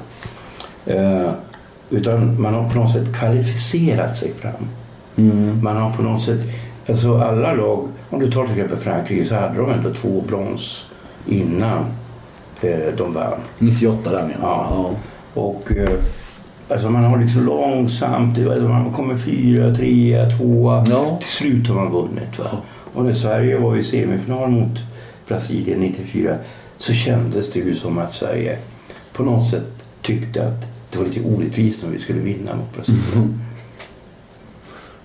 Utan 1.90 2.42
man 2.42 2.54
har 2.54 2.68
på 2.68 2.78
något 2.78 2.92
sätt 2.92 3.14
kvalificerat 3.14 4.16
sig 4.16 4.32
fram. 4.32 4.68
Man 5.62 5.76
har 5.76 5.90
på 5.90 6.02
något 6.02 6.22
sätt, 6.22 6.40
alltså 6.88 7.18
alla 7.18 7.54
lag, 7.54 7.88
om 8.10 8.20
du 8.20 8.30
tar 8.30 8.46
till 8.46 8.52
exempel 8.52 8.78
Frankrike 8.78 9.24
så 9.24 9.34
hade 9.34 9.58
de 9.58 9.70
ändå 9.70 9.94
två 9.94 10.22
brons 10.28 10.84
innan 11.26 11.84
eh, 12.60 12.94
de 12.96 13.12
vann. 13.12 13.38
98 13.58 14.10
där 14.10 14.22
menar 14.22 14.32
jag. 14.40 14.66
Ja. 14.70 14.90
Och 15.34 15.72
eh, 15.76 15.90
alltså 16.68 16.90
man 16.90 17.04
har 17.04 17.18
liksom 17.18 17.46
långsamt, 17.46 18.38
alltså 18.38 18.68
man 18.68 18.92
kommer 18.92 19.16
fyra, 19.16 19.74
trea, 19.74 20.30
tvåa. 20.30 20.86
Ja. 20.90 21.18
Till 21.20 21.28
slut 21.28 21.68
har 21.68 21.74
man 21.74 21.92
vunnit. 21.92 22.38
Va? 22.38 22.46
Och 22.94 23.04
när 23.04 23.14
Sverige 23.14 23.58
var 23.58 23.76
i 23.76 23.84
semifinal 23.84 24.50
mot 24.50 24.78
Brasilien 25.28 25.80
94 25.80 26.36
så 26.78 26.92
kändes 26.92 27.52
det 27.52 27.58
ju 27.58 27.74
som 27.74 27.98
att 27.98 28.12
Sverige 28.12 28.58
på 29.12 29.22
något 29.22 29.50
sätt 29.50 29.84
tyckte 30.02 30.46
att 30.48 30.75
det 30.96 31.02
var 31.02 31.08
lite 31.14 31.28
orättvist 31.28 31.82
när 31.82 31.90
vi 31.90 31.98
skulle 31.98 32.20
vinna 32.20 32.56
mot 32.56 32.74
Brasilien. 32.74 33.40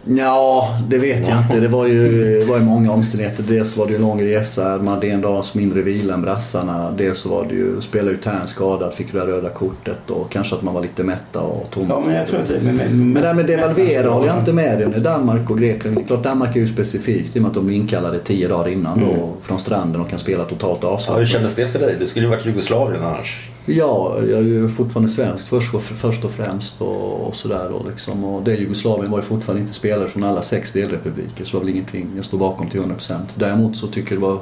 Ja, 0.06 0.78
det 0.90 0.98
vet 0.98 1.28
jag 1.28 1.38
inte. 1.38 1.60
Det 1.60 1.68
var 1.68 1.88
ju, 1.88 2.40
det 2.40 2.46
var 2.46 2.58
ju 2.58 2.64
många 2.64 2.92
omständigheter. 2.92 3.44
Dels 3.48 3.78
var 3.78 3.86
det 3.86 3.92
ju 3.92 3.96
en 3.96 4.02
lång 4.02 4.22
resa, 4.22 4.78
man 4.78 4.88
hade 4.94 5.08
en 5.08 5.22
dags 5.22 5.54
mindre 5.54 5.82
vila 5.82 6.14
än 6.14 6.22
brassarna. 6.22 6.92
Dels 6.98 7.20
så 7.20 7.30
var 7.30 7.46
det 7.46 7.54
ju, 7.56 7.82
spelade 7.82 8.12
ut 8.12 8.22
Tern 8.22 8.48
skadad, 8.48 8.94
fick 8.94 9.12
det 9.12 9.20
där 9.20 9.26
röda 9.28 9.50
kortet 9.50 10.10
och 10.10 10.32
kanske 10.32 10.56
att 10.56 10.62
man 10.62 10.74
var 10.74 10.82
lite 10.82 11.04
mätta 11.04 11.40
och 11.40 11.68
tom. 11.72 11.86
Ja, 11.90 12.04
men 12.06 12.16
jag 12.16 12.28
tror 12.28 12.40
att 12.40 12.48
det... 12.48 12.60
Men, 12.64 12.76
men, 12.76 13.14
Men 13.14 13.22
det 13.22 13.28
här 13.28 13.36
med 13.36 13.46
devalvera 13.48 14.10
håller 14.10 14.28
jag 14.28 14.38
inte 14.40 14.54
med 14.54 14.78
dig 14.78 14.86
om. 14.88 15.04
Danmark 15.04 15.50
och 15.50 15.60
Grekland. 15.60 15.98
Det 15.98 16.02
är 16.02 16.06
klart 16.08 16.24
Danmark 16.24 16.56
är 16.56 16.60
ju 16.60 16.68
specifikt 16.68 17.36
i 17.36 17.40
och 17.40 17.42
med 17.42 17.50
att 17.50 17.56
de 17.56 17.66
blir 17.66 17.76
inkallade 17.76 18.20
tio 18.20 18.48
dagar 18.48 18.70
innan 18.72 19.00
då, 19.00 19.30
från 19.42 19.60
stranden 19.60 20.02
och 20.02 20.10
kan 20.10 20.20
spela 20.20 20.44
totalt 20.44 20.80
Ja, 20.82 20.88
hur 20.88 20.94
avslappnat. 20.96 21.28
kändes 21.28 21.56
det 21.56 21.68
för 21.68 21.80
dig? 21.80 21.96
Det 22.00 22.06
skulle 22.06 22.26
ju 22.26 22.30
varit 22.30 22.46
Jugoslavien 22.46 23.04
annars. 23.04 23.51
Ja, 23.66 24.18
jag 24.18 24.40
är 24.40 24.44
ju 24.44 24.70
fortfarande 24.70 25.12
svensk 25.12 25.50
först 25.50 25.74
och, 25.74 25.84
först 25.84 26.26
och 26.26 26.32
främst 26.32 26.82
och, 26.82 27.28
och 27.28 27.36
sådär 27.36 27.70
då 27.70 27.90
liksom. 27.90 28.24
Och 28.24 28.44
det 28.44 28.56
Jugoslavien 28.56 29.12
var 29.12 29.18
ju 29.18 29.24
fortfarande 29.24 29.62
inte 29.62 29.74
spelare 29.74 30.08
från 30.08 30.24
alla 30.24 30.42
sex 30.42 30.72
delrepubliker 30.72 31.46
så 31.46 31.52
det 31.52 31.58
var 31.58 31.66
väl 31.66 31.74
ingenting 31.74 32.08
jag 32.16 32.26
står 32.26 32.38
bakom 32.38 32.70
till 32.70 32.82
100%. 32.82 33.20
Däremot 33.36 33.78
så 33.78 33.88
tycker 33.88 34.12
jag 34.12 34.22
det 34.22 34.28
var 34.28 34.40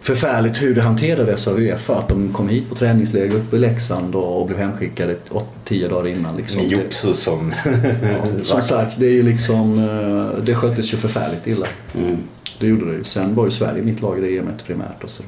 förfärligt 0.00 0.62
hur 0.62 0.74
det 0.74 0.82
hanterades 0.82 1.48
av 1.48 1.58
Uefa. 1.58 1.96
Att 1.96 2.08
de 2.08 2.32
kom 2.32 2.48
hit 2.48 2.68
på 2.68 2.74
träningsläger 2.74 3.36
uppe 3.36 3.56
i 3.56 3.58
Leksand 3.58 4.14
och, 4.14 4.40
och 4.40 4.46
blev 4.46 4.58
hemskickade 4.58 5.16
8-10 5.64 5.88
dagar 5.88 6.08
innan. 6.08 6.36
Liksom. 6.36 6.62
Med 6.62 6.70
Jopsu 6.70 7.14
som... 7.14 7.52
Ja, 8.02 8.44
som 8.44 8.62
sagt, 8.62 9.00
det 9.00 9.06
är 9.06 9.12
ju 9.12 9.22
liksom, 9.22 9.78
eh, 9.78 10.44
det 10.44 10.54
sköttes 10.54 10.92
ju 10.92 10.96
förfärligt 10.96 11.46
illa. 11.46 11.66
Mm. 11.94 12.16
Det 12.60 12.66
gjorde 12.66 12.86
det 12.86 12.94
ju. 12.96 13.04
Sen 13.04 13.34
var 13.34 13.44
ju 13.44 13.50
Sverige 13.50 13.82
mitt 13.82 14.00
lag 14.00 14.18
i 14.18 14.20
det 14.20 14.36
EMet 14.36 14.66
primärt. 14.66 15.04
Och 15.04 15.10
så. 15.10 15.22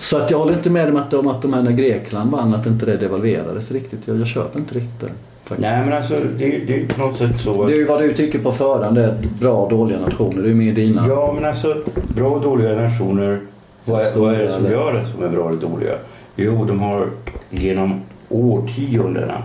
Så 0.00 0.16
att 0.18 0.30
jag 0.30 0.38
håller 0.38 0.52
inte 0.52 0.70
med 0.70 0.88
om 0.88 0.96
att, 0.96 1.14
om 1.14 1.28
att 1.28 1.42
de 1.42 1.52
här 1.52 1.62
när 1.62 1.70
Grekland 1.72 2.30
vann, 2.30 2.54
att 2.54 2.66
inte 2.66 2.86
det 2.86 2.96
devalverades 2.96 3.70
riktigt. 3.72 4.00
Jag, 4.04 4.16
jag 4.20 4.26
köper 4.26 4.58
inte 4.58 4.74
riktigt 4.74 5.00
det. 5.00 5.06
faktiskt. 5.44 5.60
Nej, 5.60 5.84
men 5.84 5.92
alltså 5.92 6.14
det, 6.38 6.44
är- 6.56 6.66
det 6.66 6.74
är 6.74 6.78
ju 6.78 6.88
på 6.88 7.00
något 7.00 7.18
sätt 7.18 7.36
så... 7.40 7.62
att- 7.62 7.68
Det 7.68 7.74
är 7.74 7.78
ju 7.78 7.84
vad 7.84 8.00
du 8.00 8.12
tycker 8.14 8.38
på 8.38 8.52
förhand, 8.52 8.98
är 8.98 9.18
bra 9.40 9.52
och 9.52 9.70
dåliga 9.70 9.98
nationer. 10.00 10.42
Det 10.42 10.48
är 10.48 10.50
ju 10.50 10.54
mer 10.54 10.72
dina. 10.72 11.08
Ja, 11.08 11.32
men 11.34 11.44
alltså 11.44 11.76
bra 12.16 12.28
och 12.30 12.40
dåliga 12.40 12.74
nationer. 12.74 13.40
Vad 13.84 14.00
är, 14.00 14.18
vad 14.20 14.34
är 14.34 14.38
det 14.38 14.50
som 14.52 14.64
Eller- 14.66 14.74
gör 14.76 14.92
det 14.92 15.06
som 15.08 15.22
är 15.22 15.28
bra 15.28 15.48
eller 15.48 15.60
dåliga? 15.60 15.94
Jo, 16.36 16.64
de 16.64 16.80
har 16.80 17.10
genom 17.50 18.00
årtiondena 18.28 19.42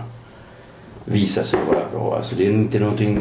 visat 1.04 1.46
sig 1.46 1.58
vara 1.68 1.80
bra. 1.92 2.16
Alltså 2.16 2.34
det 2.36 2.46
är 2.46 2.50
inte 2.50 2.78
någonting... 2.78 3.20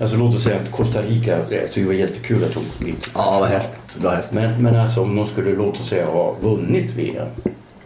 Alltså 0.00 0.16
låt 0.16 0.34
oss 0.36 0.44
säga 0.44 0.56
att 0.56 0.70
Costa 0.70 1.02
Rica, 1.02 1.38
jag 1.50 1.68
tycker 1.68 1.80
det 1.80 1.86
var 1.86 1.94
jättekul 1.94 2.44
att 2.44 2.54
de 2.54 2.60
kom 2.78 2.86
hit. 2.86 3.10
Ja, 3.14 3.36
vad 3.40 3.48
häftigt. 3.48 3.79
Häftigt. 3.98 4.32
Men, 4.32 4.62
men 4.62 4.76
alltså 4.76 5.00
om 5.00 5.16
de 5.16 5.26
skulle 5.26 5.54
låt 5.56 5.80
oss 5.80 5.88
säga 5.88 6.06
ha 6.06 6.36
vunnit 6.40 6.94
VM. 6.94 7.26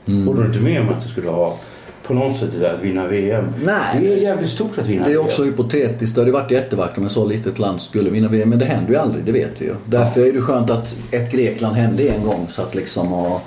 Mm. 0.06 0.26
Håller 0.26 0.42
du 0.42 0.48
inte 0.48 0.60
med 0.60 0.80
om 0.80 0.88
att 0.88 1.02
det 1.02 1.08
skulle 1.08 1.30
ha 1.30 1.58
på 2.06 2.14
något 2.14 2.38
sätt 2.38 2.62
att 2.62 2.80
vinna 2.80 3.06
VM? 3.06 3.44
Nej. 3.64 4.00
Det 4.00 4.12
är 4.12 4.16
jävligt 4.16 4.50
stort 4.50 4.78
att 4.78 4.86
vinna 4.86 5.04
Det 5.04 5.10
är 5.10 5.14
VM. 5.14 5.24
också 5.24 5.44
hypotetiskt. 5.44 6.14
Det 6.14 6.20
hade 6.20 6.32
varit 6.32 6.50
jättevackert 6.50 6.98
om 6.98 7.06
ett 7.06 7.12
så 7.12 7.26
litet 7.26 7.58
land 7.58 7.80
skulle 7.80 8.10
vinna 8.10 8.28
VM. 8.28 8.48
Men 8.48 8.58
det 8.58 8.64
händer 8.64 8.90
ju 8.90 8.96
aldrig, 8.96 9.24
det 9.24 9.32
vet 9.32 9.60
vi 9.60 9.64
ju. 9.64 9.74
Därför 9.86 10.20
är 10.26 10.32
det 10.32 10.40
skönt 10.40 10.70
att 10.70 10.96
ett 11.10 11.32
Grekland 11.32 11.76
hände 11.76 12.08
en 12.08 12.24
gång. 12.24 12.46
Så 12.50 12.62
att 12.62 12.74
liksom, 12.74 13.12
och, 13.12 13.40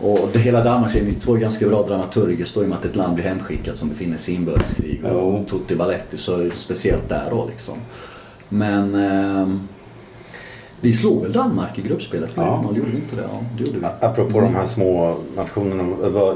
och 0.00 0.28
det 0.32 0.38
hela 0.38 0.64
Danmark 0.64 0.96
är 0.96 1.20
två 1.20 1.34
ganska 1.34 1.68
bra 1.68 1.82
dramaturgiskt 1.82 2.54
då 2.54 2.60
i 2.60 2.64
och 2.64 2.68
med 2.68 2.78
att 2.78 2.84
ett 2.84 2.96
land 2.96 3.14
blir 3.14 3.24
hemskickat 3.24 3.76
som 3.76 3.88
befinner 3.88 4.18
sig 4.18 4.34
i 4.34 4.36
inbördeskrig. 4.36 5.04
Och 5.04 5.48
Tutti 5.48 5.76
Balletti 5.76 6.18
så 6.18 6.34
är 6.36 6.44
det 6.44 6.50
speciellt 6.56 7.08
där 7.08 7.26
då 7.30 7.46
liksom. 7.50 7.74
Men 8.48 8.94
ehm, 8.94 9.68
vi 10.80 10.94
slog 10.94 11.22
väl 11.22 11.32
Danmark 11.32 11.78
i 11.78 11.82
gruppspelet? 11.82 12.30
Ja. 12.34 12.64
Ja. 12.70 12.76
Gjorde 12.76 12.90
inte 12.90 13.16
det? 13.16 13.22
Ja, 13.22 13.40
det 13.58 13.64
gjorde 13.64 13.78
vi. 13.78 13.84
Apropå 14.00 14.40
de 14.40 14.54
här 14.54 14.66
små 14.66 15.16
nationerna. 15.36 15.82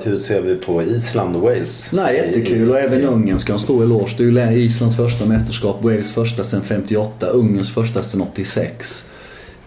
Hur 0.05 0.19
ser 0.19 0.41
vi 0.41 0.55
på 0.57 0.83
Island 0.83 1.37
och 1.37 1.43
Wales? 1.43 1.93
Nej, 1.93 2.17
jättekul. 2.17 2.71
Och 2.71 2.79
även 2.79 3.03
Ungern 3.05 3.39
ska 3.39 3.53
ha 3.53 3.55
en 3.55 3.61
stor 3.61 3.83
eloge. 3.85 4.15
Det 4.19 4.25
är 4.43 4.51
ju 4.51 4.59
Islands 4.63 4.97
första 4.97 5.27
mästerskap, 5.27 5.83
Wales 5.83 6.13
första 6.13 6.45
sedan 6.45 6.61
58, 6.63 7.27
Ungerns 7.27 7.75
första 7.75 8.03
sedan 8.03 8.21
86. 8.21 9.05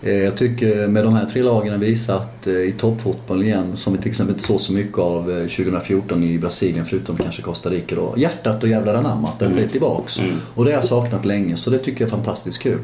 Eh, 0.01 0.13
Jag 0.13 0.35
tycker 0.37 0.87
med 0.87 1.03
de 1.03 1.13
här 1.13 1.25
tre 1.25 1.43
lagen 1.43 1.79
visar 1.79 2.15
att 2.15 2.47
eh, 2.47 2.53
i 2.53 2.75
toppfotboll 2.77 3.43
igen, 3.43 3.77
som 3.77 3.93
vi 3.93 3.99
till 3.99 4.09
exempel 4.11 4.35
inte 4.35 4.47
såg 4.47 4.61
så 4.61 4.73
mycket 4.73 4.97
av 4.97 5.31
eh, 5.31 5.37
2014 5.47 6.23
i 6.23 6.37
Brasilien 6.39 6.85
förutom 6.85 7.17
kanske 7.17 7.41
Costa 7.41 7.69
Rica 7.69 7.95
då. 7.95 8.13
Hjärtat 8.17 8.63
och 8.63 8.69
jävlar 8.69 8.93
anammat, 8.95 9.39
detta 9.39 9.59
är 9.59 9.67
tillbaks. 9.67 10.19
Och 10.55 10.65
det 10.65 10.71
har 10.71 10.75
jag 10.77 10.83
saknat 10.83 11.25
länge 11.25 11.57
så 11.57 11.69
det 11.69 11.79
tycker 11.79 12.01
jag 12.01 12.07
är 12.07 12.11
fantastiskt 12.15 12.59
kul. 12.61 12.79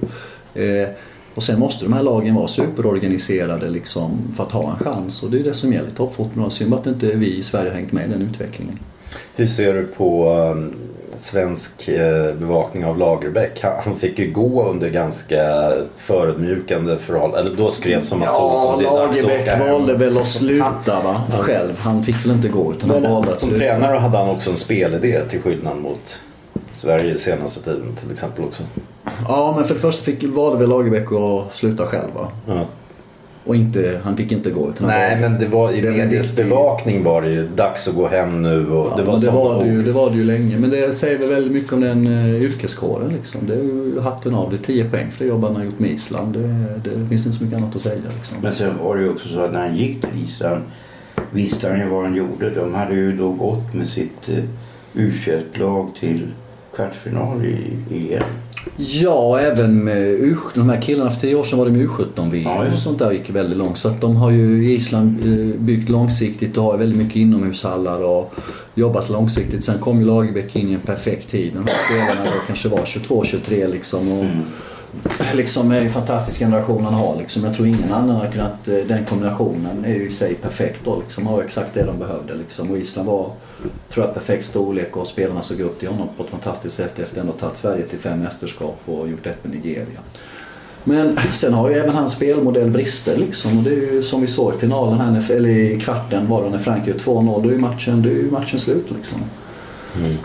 Och 1.36 1.44
sen 1.44 1.60
måste 1.60 1.86
de 1.86 1.94
här 1.94 2.04
lagen 2.04 2.36
vara 2.36 2.48
superorganiserade 2.48 3.70
liksom 3.70 4.22
för 4.36 4.44
att 4.44 4.52
ha 4.52 4.72
en 4.72 4.80
chans 4.80 5.24
och 5.24 5.32
det 5.32 5.40
är 5.40 5.44
det 5.44 5.54
som 5.54 5.74
gäller 5.74 5.90
toppfotbollen. 5.90 6.52
Synd 6.52 6.74
att 6.74 6.88
inte 6.88 7.06
vi 7.06 7.38
i 7.38 7.44
Sverige 7.44 7.70
har 7.70 7.76
hängt 7.76 7.92
med 7.92 8.06
i 8.06 8.10
den 8.10 8.22
utvecklingen. 8.22 8.80
Hur 9.36 9.48
ser 9.48 9.74
du 9.74 9.86
på 9.86 10.30
um, 10.30 10.74
svensk 11.18 11.88
eh, 11.88 12.36
bevakning 12.36 12.86
av 12.86 12.98
Lagerbäck? 12.98 13.64
Han, 13.86 13.96
fick 13.96 14.20
ju 14.20 14.32
gå 14.32 14.70
under 14.70 14.90
ganska 14.90 15.72
förödmjukande 15.98 16.98
förhållanden. 16.98 17.46
Eller 17.46 17.58
då 17.58 17.72
skrevs 17.72 18.08
som 18.08 18.24
att 18.24 18.34
så 18.34 18.62
som 18.62 18.78
det 18.80 18.86
Lagerbäck 18.86 19.60
valde 19.60 19.94
väl 19.94 20.18
att 20.18 20.28
sluta 20.28 21.02
va? 21.04 21.22
själv. 21.40 21.80
Han 21.80 22.04
fick 22.04 22.26
väl 22.26 22.32
inte 22.32 22.48
gå 22.48 22.74
utan 22.74 22.90
han 22.90 23.04
valde 23.04 23.32
att 23.32 23.40
Som 23.40 23.50
sluta. 23.50 23.66
tränare 23.66 23.98
hade 23.98 24.18
han 24.18 24.30
också 24.30 24.50
en 24.52 24.58
spelidé 24.58 25.22
till 25.30 25.40
skillnad 25.42 25.78
mot 25.78 26.20
Sverige 26.72 27.18
senaste 27.18 27.62
tiden 27.62 27.96
till 28.02 28.12
exempel 28.12 28.44
också. 28.44 28.64
Ja 29.28 29.54
men 29.58 29.66
för 29.66 29.74
det 29.74 29.80
första 29.82 30.04
fick, 30.04 30.24
valde 30.24 30.60
väl 30.60 30.70
Lagerbäck 30.70 31.12
att 31.12 31.56
sluta 31.56 31.86
själv 31.86 32.14
va? 32.16 32.28
Ja. 32.48 32.66
Och 33.46 33.56
inte, 33.56 34.00
han 34.04 34.18
fick 34.18 34.32
inte 34.32 34.50
gå 34.50 34.70
utan 34.70 34.88
Nej 34.88 35.18
men 35.22 35.40
det 35.40 35.48
var, 35.48 35.72
i 35.72 35.82
medias 35.82 36.36
bevakning 36.36 37.04
var 37.04 37.22
det 37.22 37.30
ju 37.30 37.48
dags 37.48 37.88
att 37.88 37.96
gå 37.96 38.08
hem 38.08 38.42
nu 38.42 38.72
och 38.72 38.88
Ja, 38.92 38.96
det 38.98 39.04
var 39.04 39.18
det, 39.18 39.30
var 39.30 39.64
det, 39.64 39.70
ju, 39.70 39.84
det 39.84 39.92
var 39.92 40.10
det 40.10 40.18
ju 40.18 40.24
länge. 40.24 40.60
Men 40.60 40.70
det 40.70 40.94
säger 40.94 41.18
väl 41.18 41.30
väldigt 41.30 41.52
mycket 41.52 41.74
om 41.74 41.82
den 41.82 42.08
uh, 42.08 42.44
yrkeskåren 42.44 43.14
liksom. 43.14 43.48
Det 43.48 43.54
är 43.54 43.64
ju 43.64 44.00
hatten 44.00 44.36
av. 44.36 44.50
Det 44.50 44.56
är 44.56 44.66
10 44.66 44.90
poäng 44.90 45.12
för 45.12 45.24
det 45.24 45.30
jobb 45.30 45.44
han 45.44 45.56
har 45.56 45.64
gjort 45.64 45.80
med 45.80 45.90
Island. 45.90 46.34
Det, 46.34 46.90
det 46.90 47.08
finns 47.08 47.26
inte 47.26 47.38
så 47.38 47.44
mycket 47.44 47.58
annat 47.58 47.76
att 47.76 47.82
säga 47.82 48.02
liksom. 48.16 48.38
Men 48.42 48.54
sen 48.54 48.78
var 48.84 48.96
det 48.96 49.02
ju 49.02 49.10
också 49.10 49.30
så 49.30 49.40
att 49.40 49.54
när 49.54 49.60
han 49.60 49.76
gick 49.76 50.02
till 50.02 50.24
Island 50.26 50.62
visste 51.32 51.70
han 51.70 51.80
ju 51.80 51.88
vad 51.88 52.04
han 52.04 52.16
gjorde. 52.16 52.50
De 52.50 52.74
hade 52.74 52.94
ju 52.94 53.18
då 53.18 53.30
gått 53.32 53.74
med 53.74 53.88
sitt 53.88 54.30
eh, 54.30 54.44
u 54.94 55.12
lag 55.54 55.92
till 56.00 56.28
kvartsfinal 56.76 57.46
i 57.46 58.14
EM. 58.14 58.24
Ja, 58.78 59.40
även 59.40 59.84
med 59.84 60.08
U, 60.08 60.36
de 60.56 60.70
här 60.70 60.82
killarna 60.82 61.10
för 61.10 61.20
10 61.20 61.36
år 61.36 61.44
sedan 61.44 61.60
var 61.60 61.66
det 61.66 61.72
med 61.72 61.88
U17-VM 61.88 62.44
Ja, 62.44 62.74
och 62.74 62.80
sånt 62.80 63.00
där 63.00 63.12
gick 63.12 63.30
väldigt 63.30 63.58
långt. 63.58 63.78
Så 63.78 63.88
att 63.88 64.02
de 64.02 64.16
har 64.16 64.32
ju 64.32 64.68
i 64.68 64.74
Island 64.74 65.20
eh, 65.20 65.60
byggt 65.60 65.90
långsiktigt 65.90 66.58
och 66.58 66.64
har 66.64 66.78
väldigt 66.78 66.98
mycket 66.98 67.16
inomhushallar 67.16 68.00
och 68.04 68.34
jobbat 68.76 69.10
långsiktigt. 69.10 69.64
Sen 69.64 69.80
kom 69.80 70.00
ju 70.00 70.06
Lagerbäck 70.06 70.56
in 70.56 70.70
i 70.70 70.74
en 70.74 70.80
perfekt 70.80 71.30
tid. 71.30 71.54
De 71.54 71.60
här 71.60 71.76
spelarna 71.90 72.32
då 72.32 72.38
kanske 72.48 72.70
var 72.70 72.80
22-23 72.80 73.72
liksom. 73.72 74.12
Och, 74.12 74.26
liksom 75.34 75.72
är 75.72 75.82
en 75.82 75.90
fantastisk 75.90 76.40
generation 76.40 76.84
han 76.84 76.94
har 76.94 77.18
liksom. 77.18 77.44
Jag 77.44 77.54
tror 77.54 77.68
ingen 77.68 77.94
annan 77.94 78.16
har 78.16 78.28
kunnat, 78.28 78.68
eh, 78.68 78.76
den 78.76 79.06
kombinationen 79.06 79.86
är 79.86 79.94
ju 79.94 80.08
i 80.08 80.12
sig 80.12 80.36
perfekt 80.36 80.82
då 80.86 81.00
liksom. 81.00 81.28
Har 81.28 81.42
exakt 81.42 81.74
det 81.74 81.84
de 81.84 82.00
behövde 82.00 82.36
liksom. 82.36 82.72
Och 82.72 82.78
Island 82.78 83.08
var, 83.08 83.32
tror 83.90 84.06
jag, 84.06 84.14
perfekt 84.14 84.46
storlek 84.46 84.98
och 84.98 85.08
spelarna 85.08 85.42
såg 85.42 85.60
upp 85.60 85.80
till 85.80 85.90
honom 85.90 86.08
på 86.18 86.24
ett 86.24 86.30
fantastiskt 86.30 86.78
sätt 86.78 87.00
efter 87.00 87.22
att 87.22 87.28
ha 87.28 87.34
tagit 87.34 87.58
Sverige 87.58 87.84
till 87.84 88.00
fem 88.00 88.20
mästerskap 88.20 88.80
och 88.86 89.10
gjort 89.10 89.26
ett 89.26 89.44
med 89.44 89.54
Nigeria. 89.54 90.00
Men 90.84 91.20
sen 91.32 91.54
har 91.54 91.70
ju 91.70 91.76
även 91.76 91.96
hans 91.96 92.14
spelmodell 92.14 92.70
brister 92.70 93.18
liksom. 93.18 93.58
Och 93.58 93.64
det 93.64 93.70
är 93.70 93.94
ju 93.94 94.04
som 94.04 94.22
vi 94.22 94.28
såg 94.28 94.56
i 94.56 94.58
finalen 94.58 95.00
här, 95.00 95.32
eller 95.32 95.50
i 95.50 95.80
kvarten 95.80 96.30
var 96.30 96.44
det 96.44 96.50
när 96.50 96.58
Frankrike 96.58 96.92
gör 96.92 97.00
2-0. 97.00 97.44
Då 97.44 97.50
är 97.50 97.54
ju 97.54 97.60
matchen, 97.60 98.02
då 98.02 98.10
är 98.10 98.14
ju 98.14 98.32
matchen 98.32 98.60
slut 98.60 98.92
liksom. 98.96 99.20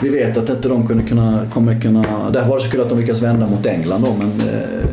Vi 0.03 0.09
vet 0.09 0.37
att 0.37 0.51
inte 0.51 0.69
de 0.69 0.87
kunde 0.87 1.03
kunna, 1.03 1.47
kommer 1.53 1.81
kunna... 1.81 2.31
Där 2.31 2.49
var 2.49 2.57
det 2.57 2.63
så 2.63 2.71
kul 2.71 2.81
att 2.81 2.89
de 2.89 2.99
lyckas 2.99 3.23
vända 3.23 3.47
mot 3.47 3.67
England 3.67 4.03
då 4.03 4.15
men 4.19 4.49
eh, 4.49 4.89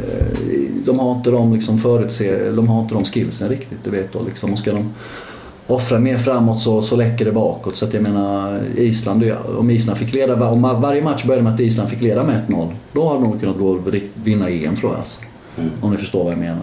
de 0.86 1.00
har 1.00 1.15
inte 1.15 1.32
de 1.32 1.53
liksom 1.53 1.77
förutse, 1.77 2.50
de 2.50 2.67
har 2.67 2.82
inte 2.82 2.94
de 2.94 3.03
skillsen 3.03 3.50
riktigt, 3.50 3.77
du 3.84 3.89
vet 3.89 4.13
då 4.13 4.24
liksom. 4.24 4.53
Och 4.53 4.60
ska 4.60 4.72
de 4.72 4.94
offra 5.67 6.00
mer 6.00 6.17
framåt 6.17 6.60
så, 6.60 6.82
så 6.82 6.96
läcker 6.96 7.25
det 7.25 7.32
bakåt. 7.32 7.75
Så 7.75 7.86
att 7.86 7.94
jag 7.94 8.03
menar 8.03 8.62
Island, 8.75 9.32
om 9.58 9.70
Island 9.70 10.00
fick 10.00 10.13
leda, 10.13 10.50
om 10.50 10.62
varje 10.62 11.01
match 11.01 11.25
började 11.25 11.44
med 11.44 11.53
att 11.53 11.60
Island 11.60 11.89
fick 11.89 12.01
leda 12.01 12.24
med 12.24 12.41
1-0 12.48 12.74
då 12.94 13.08
hade 13.08 13.22
de 13.22 13.39
kunnat 13.39 13.58
gå 13.58 13.70
och 13.70 13.96
vinna 14.13 14.50
EM 14.50 14.75
tror 14.75 14.91
jag. 14.91 15.00
Alltså. 15.00 15.22
Om 15.82 15.91
ni 15.91 15.98
förstår 15.98 16.24
vad 16.24 16.34
jag 16.34 16.39
menar. 16.39 16.62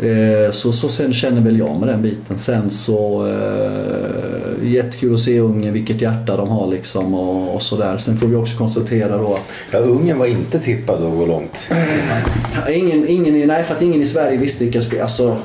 Eh, 0.00 0.50
Så, 0.50 0.72
så 0.72 0.88
sen 0.88 1.12
känner 1.12 1.40
väl 1.40 1.58
jag 1.58 1.76
med 1.80 1.88
den 1.88 2.02
biten. 2.02 2.38
Sen 2.38 2.70
så 2.70 3.26
eh, 3.26 4.68
jättekul 4.68 5.14
att 5.14 5.20
se 5.20 5.40
Ungern, 5.40 5.72
vilket 5.72 6.00
hjärta 6.02 6.36
de 6.36 6.48
har 6.48 6.66
liksom 6.66 7.14
och, 7.14 7.54
och 7.54 7.62
sådär. 7.62 7.98
Sen 7.98 8.16
får 8.16 8.26
vi 8.26 8.36
också 8.36 8.58
konstatera 8.58 9.18
då 9.18 9.34
att 9.34 9.58
Ja, 9.70 9.78
Ungern 9.78 10.18
var 10.18 10.26
inte 10.26 10.58
tippad 10.58 10.94
att 11.04 11.12
gå 11.18 11.26
långt. 11.26 11.70
ingen, 12.70 13.08
ingen, 13.08 13.36
i- 13.36 13.46
nej 13.46 13.64
för 13.64 13.74
att 13.74 13.82
ingen 13.82 14.02
i 14.02 14.06
Sverige 14.06 14.38
visste 14.38 14.64
vilka 14.64 14.80
spel, 14.80 15.00
alltså 15.02 15.36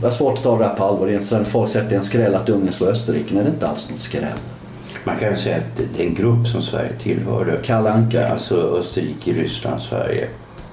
det 0.00 0.06
är 0.06 0.10
svårt 0.10 0.34
att 0.38 0.42
ta 0.42 0.58
det 0.58 0.64
här 0.64 0.74
på 0.74 0.84
allvar. 0.84 1.08
Egentligen 1.08 1.44
folk 1.44 1.70
säger 1.70 1.84
att 1.84 1.90
det 1.90 1.94
är 1.94 1.98
en 1.98 2.04
skräll 2.04 2.34
att 2.34 2.48
Ungern 2.48 2.72
slår 2.72 2.88
Österrike. 2.88 3.34
Nej 3.34 3.42
det 3.44 3.48
är 3.50 3.52
inte 3.52 3.68
alls 3.68 3.90
någon 3.90 3.98
skräll. 3.98 4.24
Man 5.04 5.16
kan 5.16 5.30
ju 5.30 5.36
säga 5.36 5.56
att 5.56 5.82
den 5.96 6.14
grupp 6.14 6.46
som 6.46 6.62
Sverige 6.62 6.90
tillhörde, 7.02 7.52
Kalle 7.64 7.90
Anka. 7.90 8.28
alltså 8.28 8.54
Österrike, 8.80 9.32
Ryssland, 9.32 9.82
Sverige, 9.82 10.28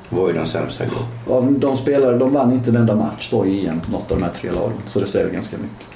var 0.10 0.28
ju 0.28 0.34
den 0.34 0.48
sämsta. 0.48 0.84
Av 1.28 1.52
de 1.60 1.78
spelare, 1.78 2.18
de 2.18 2.34
vann 2.34 2.54
inte 2.54 2.70
en 2.70 2.76
enda 2.76 2.96
match 2.96 3.28
då 3.32 3.46
i 3.46 3.68
EM, 3.68 3.82
något 3.92 4.12
av 4.12 4.18
de 4.20 4.24
här 4.24 4.32
tre 4.34 4.52
lagen. 4.52 4.78
Så 4.86 5.00
det 5.00 5.08
säger 5.08 5.30
ganska 5.30 5.58
mycket. 5.58 5.88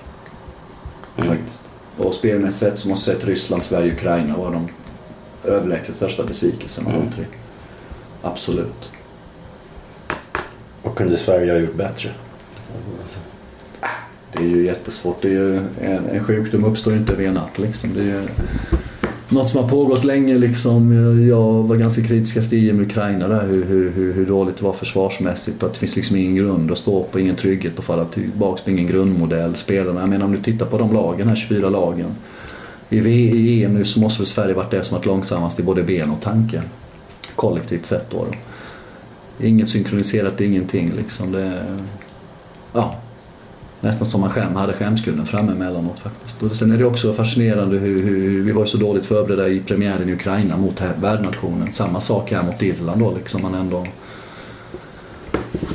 Mm. 1.18 1.38
Faktiskt. 1.38 1.70
Och 1.98 2.14
spelmässigt 2.14 2.60
sett 2.60 2.80
så 2.80 2.90
måste 2.90 3.12
jag 3.12 3.16
säga 3.18 3.24
att 3.24 3.30
Ryssland, 3.30 3.64
Sverige 3.64 3.94
Ukraina 3.94 4.38
var 4.38 4.52
de 4.52 4.68
överlägset 5.50 5.96
största 5.96 6.24
besvikelserna 6.24 6.90
av 6.90 6.96
Mm. 6.96 7.10
de 7.10 7.16
tre. 7.16 7.26
Absolut. 8.22 8.92
Vad 10.84 10.96
kunde 10.96 11.18
Sverige 11.18 11.52
ha 11.52 11.60
gjort 11.60 11.76
bättre? 11.76 12.10
Det 14.34 14.40
är 14.40 14.48
ju 14.48 14.66
jättesvårt. 14.66 15.22
Det 15.22 15.28
är 15.28 15.32
ju, 15.32 15.58
en, 15.82 16.06
en 16.12 16.24
sjukdom 16.24 16.64
uppstår 16.64 16.94
ju 16.94 17.00
inte 17.00 17.14
över 17.14 17.24
en 17.24 17.34
natt 17.34 17.58
liksom. 17.58 17.94
Det 17.94 18.02
är 18.02 18.06
ju 18.06 18.28
något 19.30 19.50
som 19.50 19.62
har 19.64 19.70
pågått 19.70 20.04
länge 20.04 20.36
liksom. 20.38 20.94
Jag 21.28 21.64
var 21.64 21.76
ganska 21.76 22.04
kritisk 22.04 22.38
efter 22.38 22.70
EM 22.70 22.80
i 22.80 22.84
Ukraina 22.84 23.28
där 23.28 23.46
hur, 23.48 23.66
hur, 23.66 23.92
hur, 23.92 24.14
hur 24.14 24.26
dåligt 24.26 24.58
det 24.58 24.64
var 24.64 24.74
försvarsmässigt 24.74 25.64
och 25.64 25.68
att 25.70 25.74
det 25.74 25.80
finns 25.80 25.96
liksom 25.96 26.18
ingen 26.18 26.36
grund 26.36 26.72
att 26.72 26.78
stå 26.78 27.04
på, 27.04 27.20
ingen 27.20 27.36
trygghet 27.36 27.80
att 27.80 27.86
falla 27.86 28.06
tillbaka 28.06 28.62
på, 28.64 28.70
ingen 28.72 28.88
grundmodell. 28.88 29.56
Spelarna, 29.56 30.00
jag 30.00 30.10
menar 30.10 30.26
om 30.26 30.32
du 30.32 30.38
tittar 30.38 30.66
på 30.66 30.78
de 30.78 30.94
lagen 30.94 31.28
här, 31.28 31.36
24 31.36 31.70
lagen. 31.70 32.16
I, 32.90 33.00
V- 33.00 33.12
I 33.34 33.64
EM 33.64 33.74
nu 33.74 33.86
så 33.86 34.00
måste 34.00 34.20
väl 34.20 34.26
Sverige 34.26 34.54
varit 34.54 34.72
det 34.72 34.84
som 34.84 34.96
varit 34.98 35.06
långsammast 35.06 35.60
i 35.60 35.64
både 35.64 35.84
ben 35.84 36.12
och 36.12 36.22
tanke. 36.22 36.62
Kollektivt 37.36 37.86
sett 37.86 38.10
då. 38.12 38.26
då. 38.26 38.36
Inget 39.46 39.70
synkroniserat, 39.70 40.42
ingenting 40.42 40.92
liksom. 40.98 41.32
Det, 41.32 41.64
ja, 42.74 42.96
nästan 43.82 44.06
som 44.06 44.22
man 44.22 44.30
skäm, 44.30 44.56
hade 44.56 44.74
skämskulden 44.74 45.26
framme 45.26 45.52
emellanåt 45.52 46.00
faktiskt. 46.00 46.44
Och 46.44 46.56
sen 46.56 46.72
är 46.72 46.78
det 46.78 46.86
också 46.86 47.14
fascinerande 47.14 47.78
hur, 47.78 48.04
hur, 48.04 48.30
hur 48.30 48.44
vi 48.44 48.52
var 48.52 48.66
så 48.66 48.78
dåligt 48.78 49.06
förberedda 49.06 49.48
i 49.48 49.60
premiären 49.60 50.10
i 50.10 50.14
Ukraina 50.14 50.58
mot 50.58 50.80
här- 50.80 50.96
värdnationen. 51.02 51.72
Samma 51.72 52.02
sak 52.02 52.32
här 52.32 52.44
mot 52.44 52.62
Irland 52.62 53.02
då 53.02 53.14
liksom. 53.16 53.42
Man 53.42 53.56
ändå 53.56 53.88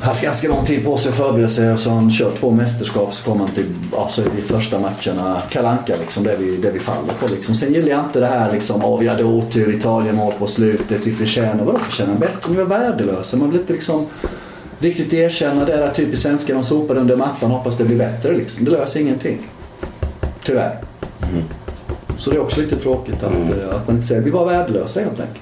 haft 0.01 0.23
ganska 0.23 0.49
lång 0.49 0.65
tid 0.65 0.85
på 0.85 0.97
sig 0.97 1.09
att 1.09 1.15
förbereda 1.15 1.49
sig 1.49 1.73
och 1.73 1.79
så 1.79 1.91
har 1.91 1.97
han 1.97 2.11
kört 2.11 2.37
två 2.41 2.51
mästerskap 2.51 3.15
så 3.15 3.25
kommer 3.25 3.39
man 3.39 3.49
till 3.49 3.75
alltså, 3.97 4.23
i 4.23 4.43
första 4.43 4.79
matcherna 4.81 5.43
kalanka 5.51 5.95
liksom, 6.01 6.25
det 6.25 6.37
vi, 6.37 6.57
det 6.57 6.71
vi 6.71 6.81
faller 6.81 7.13
på. 7.21 7.27
Liksom. 7.27 7.55
Sen 7.55 7.75
gillar 7.75 7.89
jag 7.89 8.05
inte 8.05 8.21
det 8.21 8.27
här 8.27 8.53
liksom, 8.53 8.85
åh 8.85 9.01
vi 9.01 9.09
hade 9.09 9.25
otur, 9.25 9.75
Italien 9.77 10.17
mål 10.17 10.33
på 10.39 10.47
slutet, 10.47 11.07
vi 11.07 11.13
förtjänar, 11.13 11.65
vadå 11.65 11.79
förtjänar 11.79 12.15
bättre? 12.15 12.51
Ni 12.51 12.57
var 12.57 12.65
värdelösa. 12.65 13.37
Man 13.37 13.51
blir 13.51 13.61
inte 13.61 13.73
liksom 13.73 14.07
riktigt 14.85 15.13
erkänna 15.13 15.65
det 15.65 15.77
där 15.77 15.91
typiskt 15.91 16.23
svenska, 16.23 16.55
man 16.55 16.65
sopar 16.65 16.97
under 16.97 17.17
mattan 17.17 17.51
och 17.51 17.57
hoppas 17.57 17.79
det 17.79 17.85
blir 17.85 17.99
bättre 17.99 18.37
liksom. 18.37 18.65
Det 18.65 18.71
löser 18.71 19.01
ingenting. 19.01 19.39
Tyvärr. 20.45 20.79
Så 22.17 22.31
det 22.31 22.37
är 22.37 22.41
också 22.41 22.61
lite 22.61 22.77
tråkigt 22.77 23.23
att, 23.23 23.35
eh, 23.35 23.71
att 23.71 23.87
man 23.87 23.97
inte 23.97 24.07
säger 24.07 24.23
vi 24.23 24.31
var 24.31 24.47
värdelösa 24.47 25.01
helt 25.01 25.21
enkelt. 25.21 25.41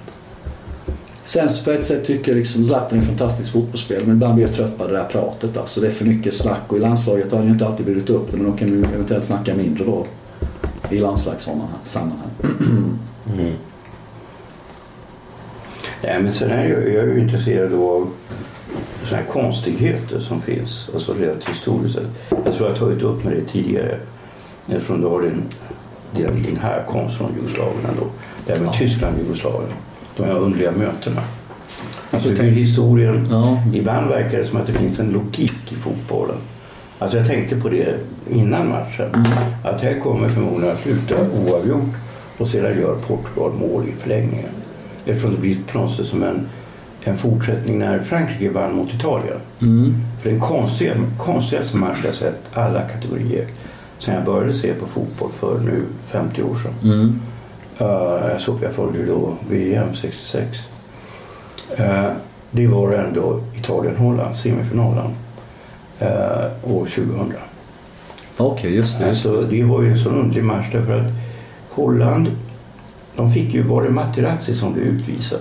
Sen 1.25 1.49
på 1.64 1.70
ett 1.70 1.84
sätt 1.84 2.04
tycker 2.04 2.32
jag 2.32 2.38
liksom 2.38 2.64
Zlatan 2.64 2.99
är 2.99 3.02
en 3.02 3.08
fantastisk 3.08 3.52
fotbollsspelare 3.52 4.04
men 4.06 4.16
ibland 4.16 4.34
blir 4.34 4.46
jag 4.46 4.54
trött 4.54 4.78
på 4.78 4.87
det 4.87 4.92
där 4.92 5.04
pratet. 5.04 5.56
Alltså 5.56 5.80
det 5.80 5.87
är 5.87 5.90
för 5.90 6.04
mycket 6.04 6.34
snack 6.34 6.62
och 6.66 6.76
i 6.76 6.80
landslaget 6.80 7.30
har 7.30 7.38
han 7.38 7.46
ju 7.46 7.52
inte 7.52 7.66
alltid 7.66 7.87
burit 7.87 8.11
upp 8.11 8.30
det 8.30 8.37
men 8.37 8.46
de 8.46 8.56
kan 8.58 8.68
ju 8.68 8.84
eventuellt 8.84 9.25
snacka 9.25 9.54
mindre 9.54 9.84
då. 9.84 10.06
I 10.90 10.99
landslagssammanhang. 10.99 11.78
Nej, 16.02 16.22
men 16.22 16.32
sen 16.32 16.50
är 16.50 16.68
jag, 16.68 16.80
jag 16.80 17.04
är 17.04 17.14
ju 17.14 17.20
intresserad 17.20 17.75
av 17.75 18.11
sådana 19.09 19.25
här 19.25 19.32
konstigheter 19.32 20.21
som 20.21 20.40
finns, 20.40 20.90
alltså 20.94 21.14
rent 21.14 21.49
historiskt 21.49 21.94
sett. 21.94 22.06
Jag 22.44 22.54
tror 22.54 22.68
jag 22.68 22.68
har 22.68 22.76
tagit 22.76 23.02
upp 23.02 23.25
med 23.25 23.32
det 23.32 23.44
tidigare, 23.52 23.99
eftersom 24.68 25.00
du 25.00 25.06
har 25.06 25.23
din, 25.23 25.42
din, 26.16 26.42
din 26.42 26.56
härkomst 26.56 27.16
från 27.18 27.35
Jugoslavien 27.37 27.87
ändå. 27.90 28.06
Det 28.47 28.52
här 28.59 28.64
med 28.64 28.73
Tyskland 28.75 29.14
och 29.16 29.23
Jugoslavien, 29.23 29.73
de 30.16 30.25
här 30.25 30.38
underliga 30.38 30.71
mötena. 30.71 31.21
Alltså 32.11 32.28
hur 32.28 32.50
historien, 32.50 33.26
Ja. 33.30 33.62
ibland 33.75 34.09
verkar 34.09 34.38
det 34.38 34.44
som 34.44 34.61
att 34.61 34.66
det 34.66 34.73
finns 34.73 34.99
en 34.99 35.11
logik 35.11 35.73
i 35.73 35.75
fotbollen. 35.75 36.37
Alltså 36.99 37.18
jag 37.18 37.26
tänkte 37.26 37.56
på 37.56 37.68
det 37.68 37.94
innan 38.30 38.68
matchen. 38.68 39.11
Att 39.64 39.80
här 39.80 40.00
kommer 40.00 40.28
förmodligen 40.28 40.75
att 40.75 40.80
sluta 40.82 41.14
oavgjort 41.47 41.94
och 42.38 42.49
sedan 42.49 42.80
gör 42.80 42.94
Portugal 43.06 43.52
mål 43.52 43.85
i 43.88 43.92
förlängningen. 44.00 44.50
Eftersom 45.06 45.30
det 45.35 45.38
blir 45.40 45.56
på 45.73 45.78
något 45.78 45.97
sätt 45.97 46.06
som 46.06 46.23
en 46.23 46.49
en 47.04 47.18
fortsättning 47.18 47.78
när 47.78 48.02
Frankrike 48.02 48.50
vann 48.50 48.75
mot 48.75 48.94
Italien. 48.94 49.38
Mm. 49.62 49.94
För 50.21 50.30
den 50.30 50.40
konstiga, 50.40 50.94
konstigaste 51.18 51.76
match 51.76 51.99
jag 52.04 52.14
sett 52.14 52.40
alla 52.52 52.82
kategorier 52.82 53.47
sen 53.99 54.14
jag 54.14 54.25
började 54.25 54.52
se 54.52 54.75
på 54.75 54.87
fotboll 54.87 55.32
för 55.32 55.59
nu 55.59 55.85
50 56.06 56.42
år 56.42 56.56
sedan. 56.62 56.92
Mm. 56.92 57.21
Uh, 57.80 58.30
jag 58.30 58.40
såg, 58.40 58.59
jag 58.62 58.73
följde 58.73 59.06
då 59.06 59.35
VM 59.49 59.94
66. 59.94 60.59
Uh, 61.80 62.11
det 62.50 62.66
var 62.66 62.92
ändå 62.92 63.40
Italien-Holland, 63.54 64.37
semifinalen, 64.37 65.11
uh, 66.02 66.75
år 66.75 66.87
2000. 66.87 67.32
Okej, 68.37 68.76
just 68.76 68.99
det. 68.99 69.06
Just 69.06 69.26
Alltså, 69.26 69.50
det 69.50 69.62
var 69.62 69.82
ju 69.82 69.92
en 69.92 69.99
sån 69.99 70.14
underlig 70.14 70.44
match 70.44 70.66
därför 70.73 71.00
att 71.00 71.12
Holland, 71.71 72.30
de 73.16 73.32
fick 73.32 73.54
ju, 73.54 73.62
var 73.62 73.82
det 73.82 73.90
Materazzi 73.90 74.54
som 74.54 74.73
blev 74.73 74.87
utvisad 74.87 75.40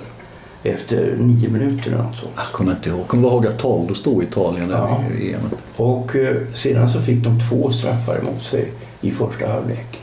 efter 0.64 1.16
nio 1.20 1.50
minuter 1.50 1.88
eller 1.92 2.04
något 2.04 2.16
sånt. 2.16 2.32
Jag 2.36 2.46
kommer 2.46 2.72
inte 2.72 2.90
ihåg. 2.90 3.08
Kommer 3.08 3.24
du 3.24 3.30
ihåg 3.30 3.48
att 3.48 3.60
Toldo 3.60 3.94
stod 3.94 4.24
i 4.24 4.26
Italien 4.28 4.68
där 4.70 4.78
Ja. 4.78 5.04
i 5.20 5.34
EM? 5.34 5.40
Och 5.76 6.16
eh, 6.16 6.36
sedan 6.54 6.90
så 6.90 7.02
fick 7.02 7.24
de 7.24 7.40
två 7.50 7.72
straffar 7.72 8.18
emot 8.20 8.42
sig 8.42 8.72
i 9.02 9.12
första 9.12 9.48
halvlek. 9.48 10.00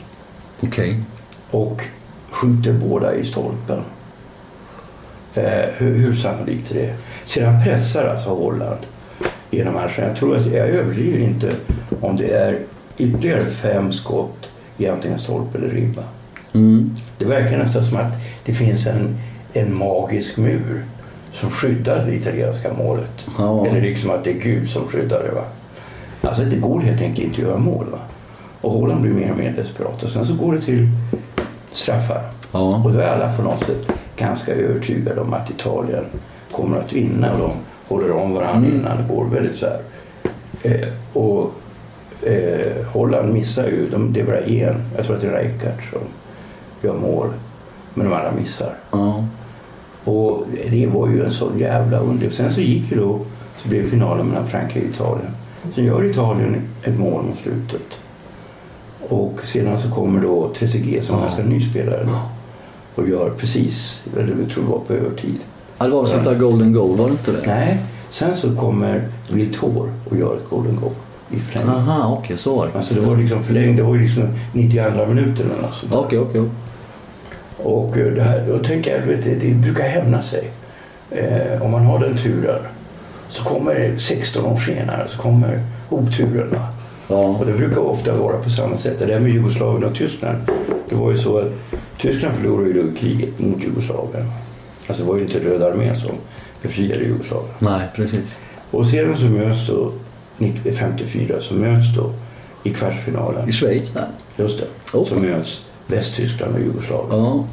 Okej. 0.61 0.99
Och 1.51 1.81
skjuter 2.29 2.73
båda 2.73 3.15
i 3.15 3.25
stolpen. 3.25 3.79
Eh, 5.35 5.69
hur, 5.77 5.95
hur 5.95 6.15
sannolikt 6.15 6.71
är 6.71 6.75
det? 6.75 6.93
Sedan 7.25 7.63
pressar 7.63 8.05
alltså 8.05 8.29
Holland 8.29 8.79
genom 9.51 9.73
matchen. 9.73 10.07
Jag 10.07 10.15
tror 10.15 10.35
att 10.35 10.45
jag 10.45 10.67
överdriver 10.69 11.19
inte 11.19 11.51
om 12.01 12.17
det 12.17 12.31
är 12.31 12.59
ytterligare 12.97 13.45
fem 13.45 13.91
skott 13.93 14.49
i 14.77 14.87
antingen 14.87 15.19
stolpe 15.19 15.57
eller 15.57 15.69
ribba. 15.69 16.03
Mm. 16.53 16.95
Det 17.17 17.25
verkar 17.25 17.57
nästan 17.57 17.85
som 17.85 17.97
att 17.97 18.13
det 18.45 18.53
finns 18.53 18.87
en, 18.87 19.17
en 19.53 19.77
magisk 19.77 20.37
mur 20.37 20.85
som 21.31 21.49
skyddar 21.49 22.05
det 22.05 22.15
italienska 22.15 22.73
målet. 22.73 23.25
Ja. 23.37 23.67
Eller 23.67 23.81
liksom 23.81 24.11
att 24.11 24.23
det 24.23 24.29
är 24.29 24.39
Gud 24.39 24.69
som 24.69 24.87
skyddar 24.87 25.23
det. 25.23 25.31
Va? 25.31 25.43
Alltså 26.21 26.43
det 26.43 26.55
går 26.55 26.79
helt 26.79 27.01
enkelt 27.01 27.27
inte 27.27 27.41
att 27.41 27.47
göra 27.47 27.57
mål. 27.57 27.85
Va? 27.91 27.99
Och 28.61 28.71
Holland 28.71 29.01
blir 29.01 29.11
mer 29.11 29.31
och 29.31 29.37
mer 29.37 29.51
desperat. 29.51 30.03
Och 30.03 30.09
sen 30.09 30.25
så 30.25 30.33
går 30.33 30.53
det 30.53 30.61
till 30.61 30.87
straffar. 31.71 32.21
Ja. 32.51 32.83
Och 32.85 32.93
då 32.93 32.99
är 32.99 33.07
alla 33.07 33.35
på 33.37 33.43
något 33.43 33.59
sätt 33.59 33.91
ganska 34.17 34.53
övertygade 34.53 35.21
om 35.21 35.33
att 35.33 35.49
Italien 35.49 36.05
kommer 36.51 36.77
att 36.79 36.93
vinna. 36.93 37.33
Och 37.33 37.39
de 37.39 37.51
håller 37.87 38.11
om 38.11 38.33
varandra 38.33 38.69
innan 38.69 38.97
det 38.97 39.13
går 39.13 39.25
väldigt 39.25 39.55
så 39.55 39.65
här. 39.65 39.79
Eh, 40.63 40.87
och 41.13 41.51
eh, 42.27 42.85
Holland 42.85 43.33
missar 43.33 43.67
ju, 43.67 43.89
de, 43.89 44.13
det 44.13 44.19
är 44.19 44.25
bara 44.25 44.39
en, 44.39 44.75
jag 44.95 45.05
tror 45.05 45.15
att 45.15 45.21
det 45.21 45.27
är 45.27 45.43
Rijkaard 45.43 45.89
som 45.91 46.01
gör 46.81 46.97
mål. 46.97 47.27
Men 47.93 48.09
de 48.09 48.15
andra 48.15 48.31
missar. 48.31 48.73
Ja. 48.91 49.25
Och 50.03 50.45
det 50.71 50.87
var 50.87 51.07
ju 51.09 51.25
en 51.25 51.31
sån 51.31 51.59
jävla 51.59 51.99
under. 51.99 52.29
Sen 52.29 52.53
så 52.53 52.61
gick 52.61 52.91
ju 52.91 52.97
då, 52.97 53.19
så 53.57 53.69
blev 53.69 53.89
finalen 53.89 54.25
mellan 54.27 54.47
Frankrike 54.47 54.87
och 54.87 54.93
Italien. 54.93 55.31
Sen 55.75 55.85
gör 55.85 56.03
Italien 56.11 56.55
ett 56.83 56.99
mål 56.99 57.23
mot 57.23 57.37
slutet. 57.43 57.87
Och 59.09 59.39
sedan 59.45 59.77
så 59.79 59.89
kommer 59.91 60.21
då 60.21 60.49
Trezeguet 60.53 61.03
som 61.05 61.15
Ja. 61.15 61.21
ganska 61.21 61.43
ny 61.43 61.61
spelare 61.61 62.03
då, 62.09 62.17
och 63.01 63.09
gör 63.09 63.29
precis, 63.29 64.01
eller 64.17 64.35
jag 64.41 64.49
tror 64.51 64.63
det 64.63 64.69
var 64.69 64.79
på 64.79 64.93
övertid. 64.93 65.35
Ja, 65.77 65.85
det 65.85 65.91
var 65.91 66.01
väl 66.01 66.11
sånt 66.11 66.23
där 66.23 66.35
golden 66.35 66.73
goal, 66.73 66.97
var 66.97 67.05
det 67.05 67.11
inte 67.11 67.31
det? 67.31 67.47
Nej, 67.47 67.77
sen 68.09 68.35
så 68.35 68.55
kommer 68.55 69.07
Wiltor 69.29 69.93
och 70.09 70.17
gör 70.17 70.35
ett 70.35 70.49
golden 70.49 70.75
goal 70.81 70.91
i 71.31 71.35
förlängning. 71.39 71.75
Aha, 71.75 72.17
okej, 72.19 72.37
så 72.37 72.55
var 72.55 72.67
det. 72.67 72.73
Alltså 72.77 72.93
det 72.93 73.01
var 73.01 73.17
liksom 73.17 73.43
förlängt, 73.43 73.77
det 73.77 73.83
var 73.83 73.95
ju 73.95 74.01
liksom 74.01 74.23
92 74.53 75.05
minuter 75.05 75.43
eller 75.43 75.61
något 75.61 75.73
sånt. 75.75 75.93
Okej, 75.93 76.19
okej. 76.19 76.41
Och 77.63 77.97
eh, 77.97 78.07
det 78.13 78.21
här, 78.21 78.45
då 78.47 78.59
tänker 78.59 78.95
jag, 78.95 79.05
vet, 79.07 79.23
det, 79.23 79.35
det 79.35 79.53
brukar 79.53 79.83
hämna 79.83 80.21
sig. 80.21 80.51
Eh, 81.11 81.61
om 81.61 81.71
man 81.71 81.85
har 81.85 81.99
den 81.99 82.17
turen 82.17 82.61
så 83.29 83.43
kommer 83.43 83.97
16 83.97 84.45
år 84.45 84.57
senare 84.57 85.07
så 85.07 85.17
kommer 85.21 85.63
oturen. 85.89 86.55
Ja. 87.07 87.15
Och 87.17 87.45
det 87.45 87.53
brukar 87.53 87.81
ofta 87.81 88.15
vara 88.17 88.37
på 88.37 88.49
samma 88.49 88.77
sätt. 88.77 88.99
Det 88.99 89.05
där 89.05 89.19
med 89.19 89.31
Jugoslavien 89.31 89.83
och 89.89 89.95
Tyskland. 89.95 90.37
Det 90.89 90.95
var 90.95 91.11
ju 91.11 91.17
så 91.17 91.37
att 91.37 91.51
Tyskland 91.97 92.35
förlorade 92.35 92.69
ju 92.69 92.95
kriget 92.95 93.39
mot 93.39 93.63
Jugoslavien. 93.63 94.31
Alltså 94.87 95.03
det 95.03 95.09
var 95.09 95.17
ju 95.17 95.23
inte 95.23 95.39
Röda 95.39 95.67
armén 95.67 95.95
som 95.99 96.11
befriade 96.61 97.03
Jugoslavien. 97.03 97.53
Nej, 97.59 97.81
precis. 97.95 98.39
Och 98.71 98.85
sedan 98.85 99.17
så 99.17 99.23
möts 99.25 99.67
då 99.67 99.91
1954 100.37 101.35
så 101.41 101.53
möts 101.53 101.95
då 101.95 102.11
i 102.63 102.69
kvartsfinalen, 102.69 103.49
I 103.49 103.51
Schweiz 103.51 103.93
där. 103.93 104.07
just 104.37 104.59
det, 104.59 104.97
Oh. 104.97 105.05
så 105.05 105.15
möts 105.15 105.61
Västtyskland 105.89 106.55
och 106.55 106.61
Jugoslavien. 106.61 107.19
Ja. 107.23 107.45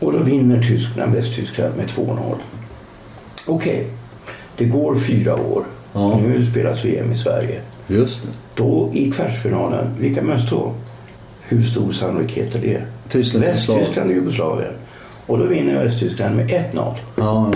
Och 0.00 0.12
då 0.12 0.18
vinner 0.18 0.62
Tyskland 0.62 1.12
Västtyskland 1.12 1.76
med 1.76 1.86
2-0. 1.86 2.34
Okej, 3.46 3.86
det 4.56 4.64
går 4.64 4.96
fyra 4.96 5.34
år. 5.36 5.64
Ja. 5.92 6.18
Nu 6.18 6.46
spelas 6.46 6.84
VM 6.84 7.12
i 7.12 7.18
Sverige. 7.18 7.60
Just 7.86 8.22
det. 8.22 8.28
Då 8.54 8.90
i 8.92 9.10
kvartsfinalen, 9.10 9.94
vilka 9.98 10.22
möts 10.22 10.50
då? 10.50 10.72
Hur 11.40 11.62
stor 11.62 11.92
sannolikhet 11.92 12.54
är 12.54 12.60
det? 12.60 12.82
Tyskland. 13.08 13.44
Västtyskland 13.44 14.10
och 14.10 14.16
Jugoslavien. 14.16 14.72
Och 15.26 15.38
då 15.38 15.44
vinner 15.44 15.84
Västtyskland 15.84 16.36
med 16.36 16.48
1-0. 16.50 16.62
Ja, 16.74 16.94
ja. 17.16 17.52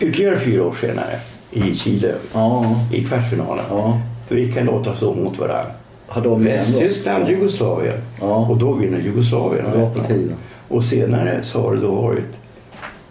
Ytterligare 0.00 0.38
fyra 0.38 0.64
år 0.64 0.76
senare 0.80 1.20
i 1.50 1.76
Chile 1.76 2.14
Ja. 2.34 2.76
i 2.92 3.04
kvartsfinalen. 3.04 3.64
Ja. 3.70 4.00
Vilka 4.28 4.62
låtar 4.62 4.94
stå 4.94 5.14
mot 5.14 5.38
varandra? 5.38 5.72
Har 6.12 6.22
de? 6.22 6.44
Västtyskland, 6.44 7.28
Jugoslavien. 7.28 7.98
Ja. 8.20 8.46
Och 8.46 8.56
då 8.58 8.72
vinner 8.72 8.98
Jugoslavien. 8.98 9.64
Ja, 9.74 9.90
på 9.90 10.00
1-0. 10.00 10.06
tiden. 10.06 10.36
Och 10.68 10.84
senare 10.84 11.40
så 11.42 11.62
har 11.62 11.74
det 11.74 11.80
då 11.80 11.94
varit, 11.94 12.24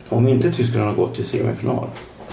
om 0.09 0.27
inte 0.27 0.51
Tyskland 0.51 0.85
har 0.87 0.95
gått 0.95 1.15
till 1.15 1.25
semifinal, 1.25 1.87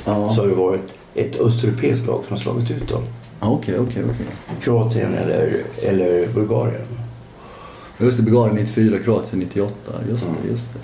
Ja. 0.05 0.31
så 0.31 0.43
har 0.43 0.49
det 0.49 0.55
varit 0.55 0.81
ett 1.15 1.41
östeuropeiskt 1.41 2.07
lag 2.07 2.23
som 2.27 2.37
har 2.37 2.43
slagit 2.43 2.71
ut 2.71 2.89
dem. 2.89 3.03
Okej, 3.41 3.79
okej, 3.79 4.03
okej. 4.05 4.27
Kroatien 4.63 5.15
eller, 5.15 5.53
eller 5.85 6.27
Bulgarien. 6.35 6.83
Just 7.99 8.17
det, 8.19 8.23
Bulgarien 8.23 8.55
94, 8.57 8.99
Kroatien 9.05 9.41
98. 9.41 9.75
Just 10.11 10.23
det, 10.25 10.29
Mm. 10.31 10.51
just 10.51 10.69
det. 10.75 10.81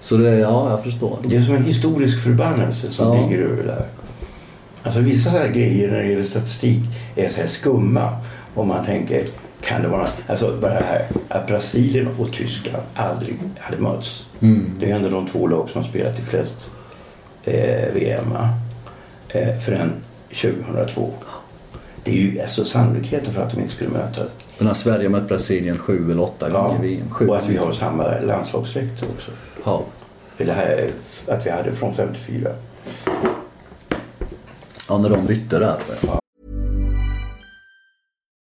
Så 0.00 0.16
det, 0.16 0.38
ja, 0.38 0.70
jag 0.70 0.82
förstår. 0.82 1.18
Det 1.22 1.36
är 1.36 1.40
som 1.42 1.54
en 1.54 1.64
historisk 1.64 2.22
förbannelse 2.22 2.90
som 2.90 3.06
Ja. 3.16 3.26
ligger 3.26 3.42
över 3.44 3.64
det 3.64 3.72
här. 3.72 3.86
Alltså 4.82 5.00
vissa 5.00 5.30
så 5.30 5.38
här 5.38 5.48
grejer 5.48 5.90
när 5.90 6.02
det 6.02 6.08
gäller 6.08 6.24
statistik 6.24 6.80
är 7.16 7.28
så 7.28 7.40
här 7.40 7.46
skumma. 7.48 8.16
Och 8.58 8.66
man 8.66 8.84
tänker, 8.84 9.22
kan 9.60 9.82
det 9.82 9.88
vara... 9.88 10.08
Alltså 10.26 10.56
bara 10.60 10.74
det 10.74 10.84
här 10.84 11.06
att 11.28 11.46
Brasilien 11.46 12.08
och 12.18 12.32
Tyskland 12.32 12.82
aldrig 12.94 13.38
hade 13.58 13.76
mötts. 13.82 14.28
Mm. 14.40 14.72
Det 14.80 14.90
är 14.90 14.94
ändå 14.96 15.08
de 15.08 15.26
två 15.26 15.46
lag 15.46 15.70
som 15.70 15.82
har 15.82 15.88
spelat 15.88 16.18
i 16.18 16.22
flest 16.22 16.70
eh, 17.44 17.94
VM. 17.94 18.32
Eh, 19.28 19.58
förrän 19.58 19.92
2002. 20.28 21.10
Det 22.04 22.10
är 22.10 22.14
ju 22.14 22.40
alltså 22.40 22.64
sannolikheten 22.64 23.32
för 23.34 23.42
att 23.42 23.50
de 23.52 23.60
inte 23.60 23.74
skulle 23.74 23.90
mötas. 23.90 24.28
Men 24.58 24.66
när 24.66 24.74
Sverige 24.74 25.04
har 25.04 25.10
mött 25.10 25.28
Brasilien 25.28 25.78
sju 25.78 26.10
eller 26.12 26.22
åtta 26.22 26.50
Ja, 26.52 26.62
gånger 26.62 26.84
i 26.84 26.94
VM. 26.96 27.10
Sju. 27.10 27.28
och 27.28 27.36
att 27.36 27.48
vi 27.48 27.56
har 27.56 27.72
samma 27.72 28.20
landslagsdräkter 28.20 29.06
också. 29.16 29.30
Ja. 29.64 29.82
Eller 30.38 30.54
här, 30.54 30.90
att 31.28 31.46
vi 31.46 31.50
hade 31.50 31.72
från 31.72 31.94
54. 31.94 32.50
ja, 34.88 34.98
när 34.98 35.10
de 35.10 35.26
bytte 35.26 35.58
där. 35.58 35.76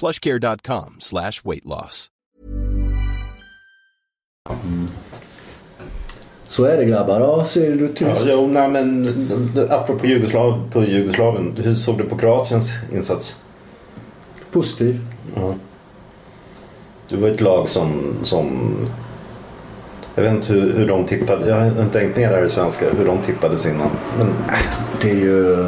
plushcare.com 0.00 0.96
slash 0.98 1.32
weight 1.44 1.64
loss. 1.64 2.06
Så 6.48 6.64
är 6.64 6.76
det 6.76 6.84
grabbar. 6.84 7.20
Ja, 7.20 7.44
ser 7.44 7.74
du 7.74 7.86
Ja, 7.86 7.92
tyst? 8.14 8.26
jo, 8.30 8.46
nej, 8.46 8.68
men 8.68 9.68
apropå 9.70 10.06
Jugoslav, 10.06 10.70
på 10.72 10.84
Jugoslavien. 10.84 11.56
Hur 11.64 11.74
såg 11.74 11.98
du 11.98 12.04
på 12.04 12.16
Kroatiens 12.18 12.70
insats? 12.92 13.36
Positiv. 14.50 15.00
Ja. 15.36 15.54
Det 17.08 17.16
var 17.16 17.28
ett 17.28 17.40
lag 17.40 17.68
som, 17.68 18.02
som... 18.22 18.76
Jag 20.14 20.22
vet 20.22 20.32
inte 20.32 20.52
hur, 20.52 20.72
hur 20.72 20.86
de 20.88 21.04
tippade. 21.04 21.48
Jag 21.48 21.56
har 21.56 21.66
inte 21.66 21.98
tänkt 21.98 22.16
ner 22.16 22.28
här 22.28 22.44
i 22.44 22.50
svenska 22.50 22.90
hur 22.90 23.06
de 23.06 23.18
tippades 23.18 23.66
innan. 23.66 23.90
Men 24.18 24.26
Det 25.02 25.10
är 25.10 25.14
ju... 25.14 25.66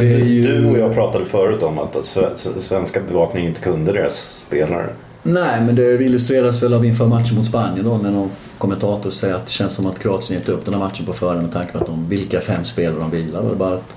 Ju... 0.00 0.46
du 0.46 0.66
och 0.66 0.78
jag 0.78 0.94
pratade 0.94 1.24
förut 1.24 1.62
om 1.62 1.78
att 1.78 1.96
att 1.96 2.04
sve- 2.04 2.58
svenska 2.58 3.00
bevakningen 3.08 3.48
inte 3.48 3.60
kunde 3.60 3.92
deras 3.92 4.44
spelare. 4.46 4.86
Nej, 5.22 5.60
men 5.60 5.74
det 5.74 6.02
illustreras 6.02 6.62
väl 6.62 6.74
av 6.74 6.84
inför 6.84 7.06
matchen 7.06 7.36
mot 7.36 7.46
Spanien 7.46 7.84
då 7.84 7.98
när 7.98 8.10
någon 8.10 8.30
kommentator 8.58 9.10
säger 9.10 9.34
att 9.34 9.46
det 9.46 9.52
känns 9.52 9.74
som 9.74 9.86
att 9.86 9.98
Kroatien 9.98 10.40
gett 10.40 10.48
upp 10.48 10.64
den 10.64 10.74
här 10.74 10.80
matchen 10.80 11.06
på 11.06 11.12
förhand 11.12 11.42
med 11.42 11.52
tanke 11.52 11.72
på 11.72 11.78
att 11.78 11.86
de, 11.86 12.08
vilka 12.08 12.40
fem 12.40 12.64
spelare 12.64 13.00
de 13.00 13.10
vilar. 13.10 13.42
Det 13.42 13.54
bara 13.56 13.74
att, 13.74 13.96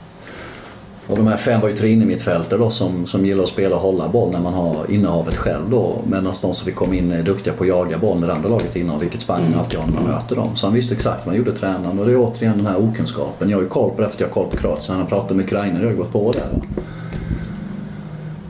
och 1.10 1.15
de 1.17 1.28
här 1.28 1.38
fem 1.38 1.62
var 1.62 1.69
ju 1.69 1.76
tre 1.76 1.89
innermittfältare 1.89 2.60
då 2.60 2.69
som, 2.69 3.06
som 3.06 3.26
gillar 3.26 3.43
att 3.43 3.50
spela 3.50 3.76
och 3.76 3.82
hålla 3.82 4.08
boll 4.10 4.32
när 4.32 4.39
man 4.41 4.54
har 4.54 4.91
innehavet 4.91 5.36
själv 5.36 5.69
då. 5.69 6.02
Medan 6.08 6.24
de 6.24 6.34
som 6.34 6.65
fick 6.65 6.76
komma 6.76 6.95
in 6.95 7.12
är 7.12 7.24
duktiga 7.24 7.54
på 7.54 7.63
att 7.63 7.69
jaga 7.69 7.98
boll 7.98 8.19
när 8.19 8.28
det 8.28 8.34
andra 8.34 8.50
laget 8.50 8.76
innehar, 8.76 9.00
vilket 9.00 9.22
Spanien 9.22 9.48
Mm. 9.48 9.60
alltid 9.60 9.80
har 9.80 9.88
när 9.88 9.93
man 9.93 10.04
möter 10.04 10.36
dem. 10.36 10.56
Så 10.56 10.65
han 10.67 10.74
visste 10.74 10.93
exakt 10.95 11.26
vad 11.26 11.36
han 11.36 11.38
gjorde 11.45 11.58
tränaren 11.58 12.00
och 12.00 12.06
det 12.06 12.12
är 12.12 12.17
återigen 12.17 12.58
den 12.58 12.65
här 12.65 12.78
okunskapen. 12.78 13.50
Jag 13.50 13.58
har 13.58 13.63
ju 13.63 13.69
koll 13.69 13.89
på 13.95 14.02
det 14.02 14.08
att 14.08 14.19
jag 14.19 14.28
har 14.28 14.34
koll 14.34 14.48
på 14.52 14.58
Kroatien. 14.58 14.95
Han 14.95 15.00
har 15.00 15.10
pratat 15.10 15.36
med 15.38 15.45
Ukraina, 15.45 15.80
jag 15.80 15.86
har 15.86 15.91
ju 15.91 15.98
gått 15.98 16.12
på 16.12 16.32
det. 16.32 16.43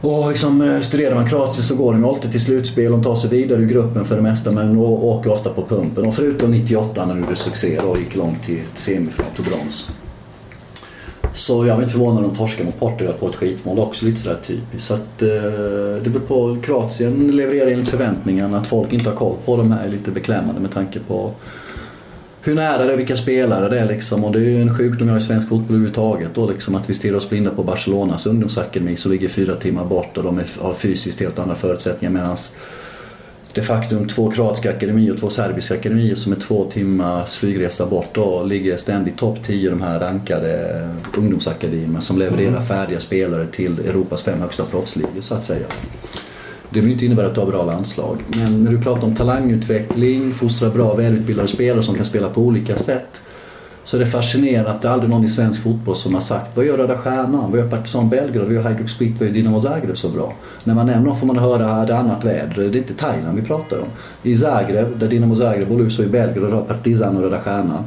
Och 0.02 0.30
liksom, 0.30 0.62
eh, 0.62 0.80
studerar 0.80 1.16
man 1.16 1.30
Kroatien 1.30 1.64
så 1.64 1.76
går 1.76 1.94
de 1.94 2.06
alltid 2.06 2.32
till 2.32 2.42
slutspel. 2.42 2.92
De 2.92 3.04
tar 3.04 3.16
sig 3.16 3.30
vidare 3.30 3.62
ur 3.62 3.68
gruppen 3.68 4.06
för 4.06 4.16
det 4.16 4.22
mesta 4.22 4.52
men 4.52 4.78
åker 4.78 5.32
ofta 5.32 5.50
på 5.50 5.66
pumpen. 5.66 6.06
Och 6.06 6.14
förutom 6.14 6.52
98 6.52 7.06
när 7.06 7.14
de 7.14 7.22
gjorde 7.22 7.36
succé 7.36 7.80
och 7.80 7.98
gick 7.98 8.16
långt 8.16 8.44
till 8.44 8.60
semifinal, 8.76 9.32
tog 9.36 9.46
brons. 9.46 9.90
Så 11.34 11.66
jag 11.66 11.76
var 11.76 11.82
inte 11.82 11.94
förvånad 11.94 12.18
om 12.18 12.30
de 12.30 12.38
torskade 12.38 12.66
mot 12.66 12.80
Portugal 12.80 13.14
på 13.14 13.28
ett 13.28 13.36
skitmål. 13.36 13.80
Också 13.80 14.06
lite 14.06 14.20
sådär 14.20 14.38
typiskt. 14.44 14.88
Så 14.88 14.94
att, 14.94 15.22
eh, 15.22 15.28
det 16.04 16.10
beror 16.10 16.26
på. 16.26 16.58
Kroatien 16.62 17.32
levererar 17.32 17.72
enligt 17.72 17.90
förväntningarna. 17.90 18.58
Att 18.58 18.68
folk 18.68 18.94
inte 18.94 19.10
har 19.10 19.16
koll 19.16 19.36
på 19.46 19.58
dem 19.58 19.72
här 19.72 19.86
är 19.86 19.90
lite 19.90 20.12
beklämmande 20.12 20.62
med 20.62 20.72
tanke 20.72 21.00
på 21.00 21.32
hur 22.42 22.56
nära 22.56 22.86
det 22.86 22.94
är, 22.94 22.98
vilka 22.98 23.16
spelare 23.16 23.70
det 23.70 23.80
är 23.80 23.86
liksom. 23.86 24.24
Och 24.24 24.32
det 24.32 24.40
är 24.40 24.44
ju 24.44 24.62
en 24.62 24.78
sjukdom 24.78 25.08
jag 25.08 25.16
har 25.16 25.20
i 25.20 25.24
svensk 25.24 25.50
fotboll 25.50 25.68
överhuvudtaget 25.70 26.30
då 26.34 26.50
liksom. 26.50 26.76
Att 26.76 26.90
vi 26.90 26.94
stirrar 26.94 27.18
oss 27.18 27.30
blinda 27.30 27.52
på 27.52 27.64
Barcelonas 27.64 28.28
ungdomsakademi 28.28 28.96
som 28.96 29.12
ligger 29.12 29.30
fyra 29.30 29.56
timmar 29.56 29.86
bort 29.86 30.18
och 30.18 30.24
de 30.24 30.38
är, 30.38 30.46
har 30.60 30.74
fysiskt 30.74 31.20
helt 31.20 31.40
andra 31.40 31.56
förutsättningar. 31.56 32.14
Medans 32.14 32.56
de 33.54 33.62
facto 33.62 34.06
två 34.06 34.32
kroatiska 34.32 34.70
akademier 34.70 35.14
och 35.14 35.20
två 35.20 35.30
serbiska 35.30 35.74
akademier 35.74 36.16
som 36.16 36.32
är 36.32 36.38
två 36.38 36.66
timmars 36.72 37.38
flygresa 37.38 37.86
bort 37.86 38.18
och 38.18 38.48
ligger 38.48 38.78
ständigt 38.78 39.18
topp 39.18 39.44
10 39.44 39.70
de 39.70 39.82
här 39.82 40.00
rankade 40.00 40.90
ungdomsakademierna 41.18 42.02
som 42.02 42.20
levererar 42.20 42.62
färdiga 42.62 43.00
spelare 43.00 43.48
till 43.48 43.80
Europas 43.80 44.24
fem 44.24 44.42
högsta 44.42 44.66
proffsligor 44.66 45.22
så 45.22 45.36
att 45.36 45.46
säga. 45.46 45.68
Det 46.70 46.74
behöver 46.74 46.92
inte 46.92 47.06
innebära 47.06 47.28
att 47.28 47.36
du 47.36 47.42
har 47.42 47.48
bra 47.48 47.66
landslag. 47.66 48.24
Men 48.28 48.64
när 48.64 48.72
du 48.72 48.82
pratar 48.82 49.08
om 49.08 49.16
talangutveckling, 49.16 50.34
fostra 50.34 50.70
bra 50.70 50.94
välutbildade 50.94 51.48
spelare 51.48 51.84
som 51.84 51.96
kan 51.96 52.06
spela 52.06 52.30
på 52.30 52.42
olika 52.42 52.78
sätt. 52.78 53.22
Så 53.90 53.98
är 53.98 54.00
det 54.00 54.06
fascinerande 54.06 54.72
att 54.72 54.82
det 54.82 54.88
är 54.88 54.92
aldrig 54.92 55.10
någon 55.10 55.24
i 55.24 55.28
svensk 55.28 55.64
fotboll 55.64 55.96
som 55.96 56.14
har 56.14 56.22
sagt 56.22 56.58
vad 56.58 56.66
gör 56.66 56.78
Röda 56.78 56.98
Stjärnan, 56.98 57.52
vad 57.52 57.60
gör 57.60 57.68
Partizan 57.68 58.10
Belgrad, 58.10 58.46
vad 58.46 58.54
gör 58.54 58.62
Hajduk 58.62 58.90
Split, 58.90 59.20
vad 59.20 59.28
gör 59.28 59.34
Dinamo 59.34 59.62
Zagreb 59.62 59.98
så 59.98 60.10
bra? 60.10 60.34
När 60.64 60.74
man 60.74 60.86
nämner 60.86 61.06
dem 61.06 61.18
får 61.18 61.28
man 61.28 61.38
höra 61.38 61.72
att 61.72 61.88
det 61.88 61.94
är 61.94 61.98
annat 61.98 62.26
väder, 62.26 62.56
det 62.56 62.64
är 62.64 62.76
inte 62.76 62.94
Thailand 62.94 63.40
vi 63.40 63.46
pratar 63.46 63.80
om. 63.80 63.88
I 64.24 64.36
Zagreb, 64.36 65.00
där 65.00 65.08
Dinamo 65.08 65.36
Zagreb 65.36 65.72
och 65.72 65.92
så 65.92 66.04
i 66.04 66.08
Belgrad 66.08 66.54
har 66.54 66.62
Partizan 66.62 67.18
och 67.18 67.24
Röda 67.24 67.40
Stjärnan. 67.40 67.84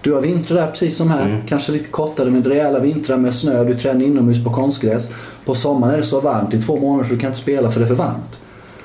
Du 0.00 0.12
har 0.12 0.20
vintrar 0.20 0.56
där 0.56 0.66
precis 0.66 0.96
som 0.96 1.10
här, 1.10 1.44
kanske 1.48 1.72
lite 1.72 1.88
kortare 1.88 2.30
men 2.30 2.44
rejäla 2.44 2.78
vintrar 2.78 3.16
med 3.16 3.34
snö, 3.34 3.64
du 3.64 3.74
tränar 3.74 4.04
inomhus 4.04 4.44
på 4.44 4.50
konstgräs. 4.50 5.12
På 5.44 5.54
sommaren 5.54 5.92
är 5.92 5.98
det 5.98 6.02
så 6.02 6.20
varmt 6.20 6.54
i 6.54 6.62
två 6.62 6.76
månader 6.76 7.08
så 7.08 7.14
du 7.14 7.20
kan 7.20 7.30
inte 7.30 7.40
spela 7.40 7.70
för 7.70 7.80
det 7.80 7.86
är 7.86 7.88
för 7.88 7.94
varmt. 7.94 8.40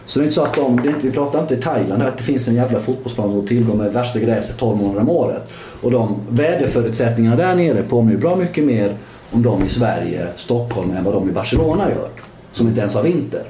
Så 0.06 0.20
det 0.20 0.24
är 0.24 0.26
inte 0.26 0.36
så 0.36 0.44
att 0.44 0.56
de, 0.56 0.82
det 0.82 0.90
är 0.90 0.94
inte, 0.96 1.08
vi 1.08 1.14
pratar 1.14 1.42
inte 1.42 1.54
i 1.54 1.58
Thailand 1.58 2.04
att 2.04 2.18
det 2.18 2.24
finns 2.24 2.48
en 2.48 2.56
jävla 2.56 2.80
fotbollsplan 2.80 3.30
och 3.30 3.48
tillgång 3.48 3.78
med 3.78 3.94
värsta 3.94 4.20
gräset 4.20 4.58
12 4.58 4.78
månader 4.78 5.02
om 5.02 5.10
året. 5.10 5.54
Och 5.82 5.92
de 5.92 6.20
väderförutsättningarna 6.30 7.36
där 7.36 7.56
nere 7.56 7.84
påminner 7.84 8.20
bra 8.20 8.36
mycket 8.36 8.64
mer 8.64 8.96
om 9.32 9.42
de 9.44 9.64
i 9.64 9.70
Sverige, 9.70 10.28
Stockholm 10.36 10.92
än 10.92 11.04
vad 11.04 11.14
de 11.14 11.30
i 11.30 11.32
Barcelona 11.32 11.90
gör. 11.90 12.10
Som 12.52 12.68
inte 12.68 12.80
ens 12.80 12.96
har 12.96 13.04
vinter. 13.04 13.44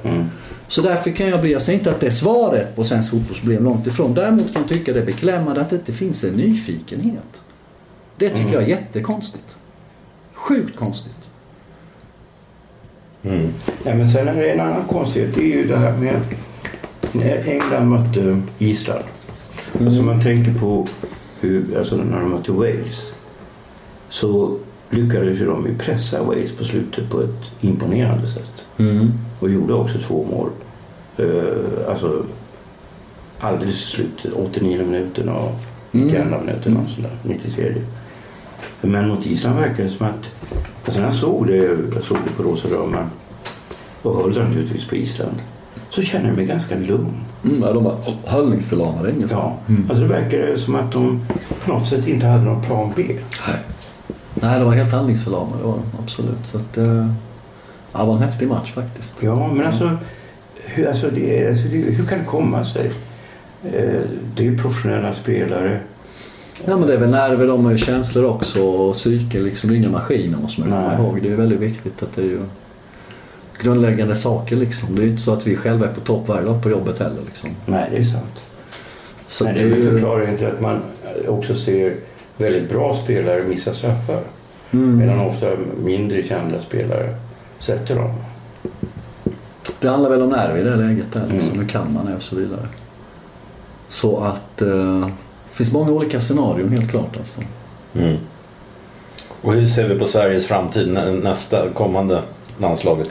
Så 0.68 0.82
därför 0.82 1.10
kan 1.10 1.28
jag 1.28 1.40
bli, 1.40 1.52
jag 1.52 1.62
säger 1.62 1.78
inte 1.78 1.90
att 1.90 2.00
det 2.00 2.06
är 2.06 2.10
svaret 2.10 2.76
på 2.76 2.84
svensk 2.84 3.10
fotbollsproblem 3.10 3.64
långt 3.64 3.86
ifrån. 3.86 4.14
Däremot 4.14 4.52
kan 4.52 4.62
jag 4.62 4.68
tycka 4.68 4.92
det 4.92 5.00
är 5.00 5.06
beklämmande 5.06 5.60
att 5.60 5.70
det 5.70 5.76
inte 5.76 5.92
finns 5.92 6.24
en 6.24 6.34
nyfikenhet. 6.34 7.42
Det 8.16 8.30
tycker 8.30 8.52
jag 8.52 8.62
är 8.62 8.66
jättekonstigt. 8.66 9.58
Sjukt 10.34 10.76
konstigt. 10.76 11.30
Nej, 13.84 13.96
men 13.96 14.10
sen 14.10 14.28
är 14.28 14.34
det 14.34 14.50
en 14.50 14.60
annan 14.60 14.84
konstighet. 14.84 15.34
Det 15.34 15.40
är 15.40 15.56
ju 15.56 15.66
det 15.68 15.76
här 15.76 15.96
med 15.96 16.20
när 17.12 17.48
England 17.48 17.88
mötte 17.88 18.42
Island. 18.58 19.04
Alltså 19.80 20.02
man 20.02 20.22
tänker 20.22 20.54
på 20.54 20.88
hur, 21.40 21.78
alltså 21.78 21.96
när 21.96 22.20
de 22.20 22.30
mötte 22.30 22.52
Wales. 22.52 23.10
Så 24.08 24.58
lyckades 24.90 25.40
ju 25.40 25.46
de 25.46 25.68
pressa 25.78 26.22
Wales 26.22 26.52
på 26.52 26.64
slutet 26.64 27.10
på 27.10 27.20
ett 27.20 27.50
imponerande 27.60 28.26
sätt. 28.26 28.66
Och 29.40 29.50
gjorde 29.50 29.74
också 29.74 29.98
två 29.98 30.26
mål. 30.30 30.50
Uh, 31.20 31.88
alltså 31.88 32.24
alldeles 33.38 33.74
i 33.74 33.86
slutet, 33.86 34.32
89 34.32 34.78
minuten 34.78 35.28
och 35.28 35.52
92 35.90 36.24
minuten 36.40 36.76
och 36.76 36.88
sådär, 36.90 37.16
93. 37.22 37.74
Men 38.80 39.08
mot 39.08 39.26
Island 39.26 39.56
verkar 39.56 39.84
det 39.84 39.90
som 39.90 40.06
att, 40.06 40.30
alltså 40.84 41.00
när 41.00 41.06
jag 41.06 41.16
såg 41.16 41.46
det, 41.46 41.56
jag 41.94 42.04
såg 42.04 42.18
det 42.24 42.36
på 42.36 42.42
Rosa 42.42 42.68
Damen 42.68 43.10
och 44.06 44.16
höll 44.16 44.38
naturligtvis 44.38 44.86
på 44.86 44.96
Island, 44.96 45.36
så 45.90 46.02
känner 46.02 46.26
jag 46.26 46.36
mig 46.36 46.46
ganska 46.46 46.76
lugn. 46.76 47.14
Mm, 47.44 47.62
ja, 47.62 47.72
de 47.72 47.84
var 47.84 47.96
handlingsförlamade 48.26 49.10
engelska. 49.10 49.36
Ja, 49.38 49.56
alltså 49.88 50.02
det 50.02 50.08
verkar 50.08 50.56
som 50.56 50.74
att 50.74 50.92
de 50.92 51.26
på 51.64 51.72
något 51.72 51.88
sätt 51.88 52.08
inte 52.08 52.26
hade 52.26 52.44
någon 52.44 52.62
plan 52.62 52.92
B. 52.96 53.02
Nej. 53.48 53.56
Nej, 54.34 54.58
de 54.58 54.64
var 54.64 54.74
helt 54.74 54.92
handlingsförlamade. 54.92 55.58
Det 55.58 55.64
var 55.64 55.72
de, 55.72 56.02
absolut. 56.02 56.46
Så 56.46 56.56
att, 56.56 56.76
eh, 56.76 57.08
ja, 57.92 57.98
det 57.98 58.04
var 58.04 58.14
en 58.14 58.22
häftig 58.22 58.48
match 58.48 58.72
faktiskt. 58.72 59.22
Ja, 59.22 59.52
men 59.52 59.66
alltså, 59.66 59.96
hur, 60.54 60.88
alltså, 60.88 61.10
det, 61.10 61.48
alltså 61.48 61.68
det, 61.68 61.76
hur 61.76 62.06
kan 62.06 62.18
det 62.18 62.24
komma 62.24 62.64
sig? 62.64 62.86
Eh, 63.64 64.00
det 64.36 64.42
är 64.42 64.46
ju 64.46 64.58
professionella 64.58 65.14
spelare. 65.14 65.80
Ja, 66.64 66.76
men 66.76 66.88
det 66.88 66.94
är 66.94 66.98
väl 66.98 67.10
nerver, 67.10 67.46
de 67.46 67.64
har 67.64 67.72
ju 67.72 67.78
känslor 67.78 68.24
också 68.24 68.62
och 68.62 68.94
psyke. 68.94 69.40
Liksom, 69.40 69.70
det 69.70 69.76
är 69.76 69.78
inga 69.78 69.90
maskiner 69.90 70.38
måste 70.38 70.60
man 70.60 70.70
komma 70.70 70.94
ihåg. 70.94 71.18
Det 71.22 71.32
är 71.32 71.36
väldigt 71.36 71.60
viktigt 71.60 72.02
att 72.02 72.16
det 72.16 72.22
är 72.22 72.26
ju 72.26 72.40
grundläggande 73.62 74.16
saker 74.16 74.56
liksom. 74.56 74.94
Det 74.94 75.00
är 75.00 75.04
ju 75.04 75.10
inte 75.10 75.22
så 75.22 75.32
att 75.32 75.46
vi 75.46 75.56
själva 75.56 75.86
är 75.88 75.92
på 75.92 76.00
topp 76.00 76.28
varje 76.28 76.44
dag 76.46 76.62
på 76.62 76.70
jobbet 76.70 76.98
heller 76.98 77.22
liksom. 77.26 77.50
Nej, 77.66 77.88
det 77.90 77.96
är 77.96 78.02
sant. 78.04 78.40
Så 79.28 79.44
Men 79.44 79.54
det 79.54 79.60
det 79.60 79.66
är 79.66 79.76
ju... 79.76 79.90
förklarar 79.90 80.30
inte 80.30 80.48
att 80.48 80.60
man 80.60 80.80
också 81.28 81.54
ser 81.54 81.96
väldigt 82.36 82.68
bra 82.68 82.94
spelare 83.04 83.42
missa 83.48 83.74
straffar. 83.74 84.20
Mm. 84.70 84.98
Medan 84.98 85.20
ofta 85.20 85.46
mindre 85.84 86.22
kända 86.22 86.60
spelare 86.62 87.14
sätter 87.58 87.96
dem. 87.96 88.14
Det 89.80 89.88
handlar 89.88 90.10
väl 90.10 90.22
om 90.22 90.28
nerver 90.28 90.58
i 90.60 90.62
det 90.64 90.76
läget 90.76 91.12
där. 91.12 91.26
Liksom. 91.32 91.50
Mm. 91.52 91.60
Hur 91.62 91.68
kan 91.68 91.92
man 91.92 92.08
är 92.08 92.16
och 92.16 92.22
så 92.22 92.36
vidare. 92.36 92.68
Så 93.88 94.18
att 94.24 94.62
eh, 94.62 95.00
det 95.50 95.56
finns 95.56 95.72
många 95.72 95.90
olika 95.92 96.20
scenarion 96.20 96.68
helt 96.68 96.90
klart 96.90 97.16
alltså. 97.16 97.40
Mm. 97.94 98.16
Och 99.42 99.52
hur 99.52 99.66
ser 99.66 99.88
vi 99.88 99.98
på 99.98 100.06
Sveriges 100.06 100.46
framtid 100.46 100.92
nä- 100.92 101.12
nästa 101.12 101.68
kommande 101.74 102.22
landslaget? 102.58 103.10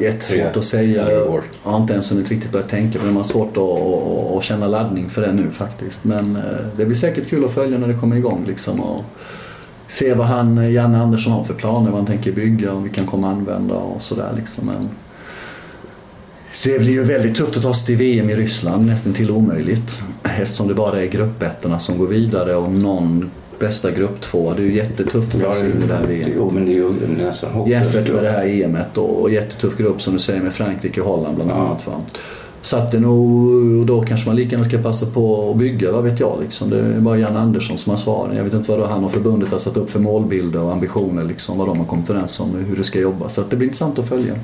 Jättesvårt 0.00 0.52
Tre, 0.52 0.58
att 0.58 0.64
säga. 0.64 1.10
Jag 1.10 1.42
har 1.62 1.76
inte 1.76 1.92
ens 1.92 2.12
hunnit 2.12 2.30
riktigt 2.30 2.52
börja 2.52 2.66
tänka 2.66 2.98
på 2.98 3.04
det. 3.04 3.10
Man 3.10 3.16
har 3.16 3.24
svårt 3.24 3.56
att, 3.56 3.62
att, 3.62 4.36
att 4.36 4.44
känna 4.44 4.66
laddning 4.66 5.10
för 5.10 5.22
det 5.22 5.32
nu 5.32 5.50
faktiskt. 5.50 6.04
Men 6.04 6.36
eh, 6.36 6.42
det 6.76 6.84
blir 6.84 6.96
säkert 6.96 7.28
kul 7.28 7.44
att 7.44 7.54
följa 7.54 7.78
när 7.78 7.88
det 7.88 7.94
kommer 7.94 8.16
igång 8.16 8.44
liksom. 8.46 8.80
Och 8.80 9.04
se 9.86 10.14
vad 10.14 10.26
han, 10.26 10.72
Janne 10.72 10.98
Andersson 10.98 11.32
har 11.32 11.44
för 11.44 11.54
planer, 11.54 11.90
vad 11.90 11.98
han 11.98 12.06
tänker 12.06 12.32
bygga 12.32 12.72
och 12.72 12.86
vi 12.86 12.90
kan 12.90 13.06
komma 13.06 13.30
använda 13.30 13.74
och 13.74 14.02
sådär 14.02 14.32
liksom. 14.36 14.66
Men 14.66 14.88
det 16.64 16.78
blir 16.78 16.92
ju 16.92 17.04
väldigt 17.04 17.36
tufft 17.36 17.56
att 17.56 17.62
ta 17.62 17.74
sig 17.74 17.86
till 17.86 17.96
VM 17.96 18.30
i 18.30 18.36
Ryssland, 18.36 18.86
nästan 18.86 19.12
till 19.12 19.30
omöjligt. 19.30 20.02
Eftersom 20.22 20.68
det 20.68 20.74
bara 20.74 21.02
är 21.02 21.06
gruppettorna 21.06 21.78
som 21.78 21.98
går 21.98 22.06
vidare 22.06 22.56
och 22.56 22.72
någon 22.72 23.30
bästa 23.58 23.90
grupp 23.90 24.20
två. 24.20 24.52
Det 24.56 24.62
är 24.62 24.66
ju 24.66 24.74
jättetufft 24.74 25.34
att 25.34 25.40
ta 25.40 25.54
sig 25.54 25.70
in 25.70 25.82
i 25.82 25.86
det 25.86 25.94
här 25.94 26.06
VM. 26.06 26.30
Jo, 26.36 26.50
men 26.54 26.66
det 26.66 26.72
är 26.72 26.74
ju 26.74 26.92
nästan 27.18 27.52
hopplöst. 27.52 27.94
Jämfört 27.94 28.14
med 28.14 28.24
det 28.24 28.30
här 28.30 28.46
EMet 28.46 28.98
och, 28.98 29.20
och 29.22 29.30
jättetuff 29.30 29.76
grupp 29.78 30.02
som 30.02 30.12
du 30.12 30.18
säger 30.18 30.40
med 30.42 30.52
Frankrike 30.52 31.00
och 31.00 31.06
Holland 31.06 31.34
bland 31.34 31.50
Ja. 31.50 31.54
annat. 31.54 31.86
Va? 31.86 31.92
Så 32.62 32.76
att 32.76 32.92
det 32.92 33.00
nog, 33.00 33.54
och 33.80 33.86
då 33.86 34.02
kanske 34.02 34.26
man 34.28 34.36
lika 34.36 34.50
gärna 34.50 34.64
ska 34.64 34.78
passa 34.78 35.06
på 35.06 35.50
att 35.50 35.56
bygga, 35.56 35.92
vad 35.92 36.04
vet 36.04 36.20
jag. 36.20 36.38
Liksom. 36.42 36.70
Det 36.70 36.78
är 36.80 37.00
bara 37.00 37.18
Jan 37.18 37.36
Andersson 37.36 37.76
som 37.76 37.90
har 37.90 37.96
svaren. 37.96 38.36
Jag 38.36 38.44
vet 38.44 38.54
inte 38.54 38.70
vad 38.70 38.80
då 38.80 38.86
han 38.86 39.04
och 39.04 39.12
förbundet 39.12 39.50
har 39.50 39.58
satt 39.58 39.76
upp 39.76 39.90
för 39.90 39.98
målbilder 40.00 40.60
och 40.60 40.72
ambitioner, 40.72 41.24
liksom, 41.24 41.58
vad 41.58 41.68
de 41.68 41.78
har 41.78 41.86
kommit 41.86 42.10
överens 42.10 42.40
om, 42.40 42.64
hur 42.68 42.76
det 42.76 42.84
ska 42.84 42.98
jobba. 43.00 43.28
Så 43.28 43.40
att 43.40 43.50
det 43.50 43.56
blir 43.56 43.66
intressant 43.66 43.98
att 43.98 44.08
följa. 44.08 44.34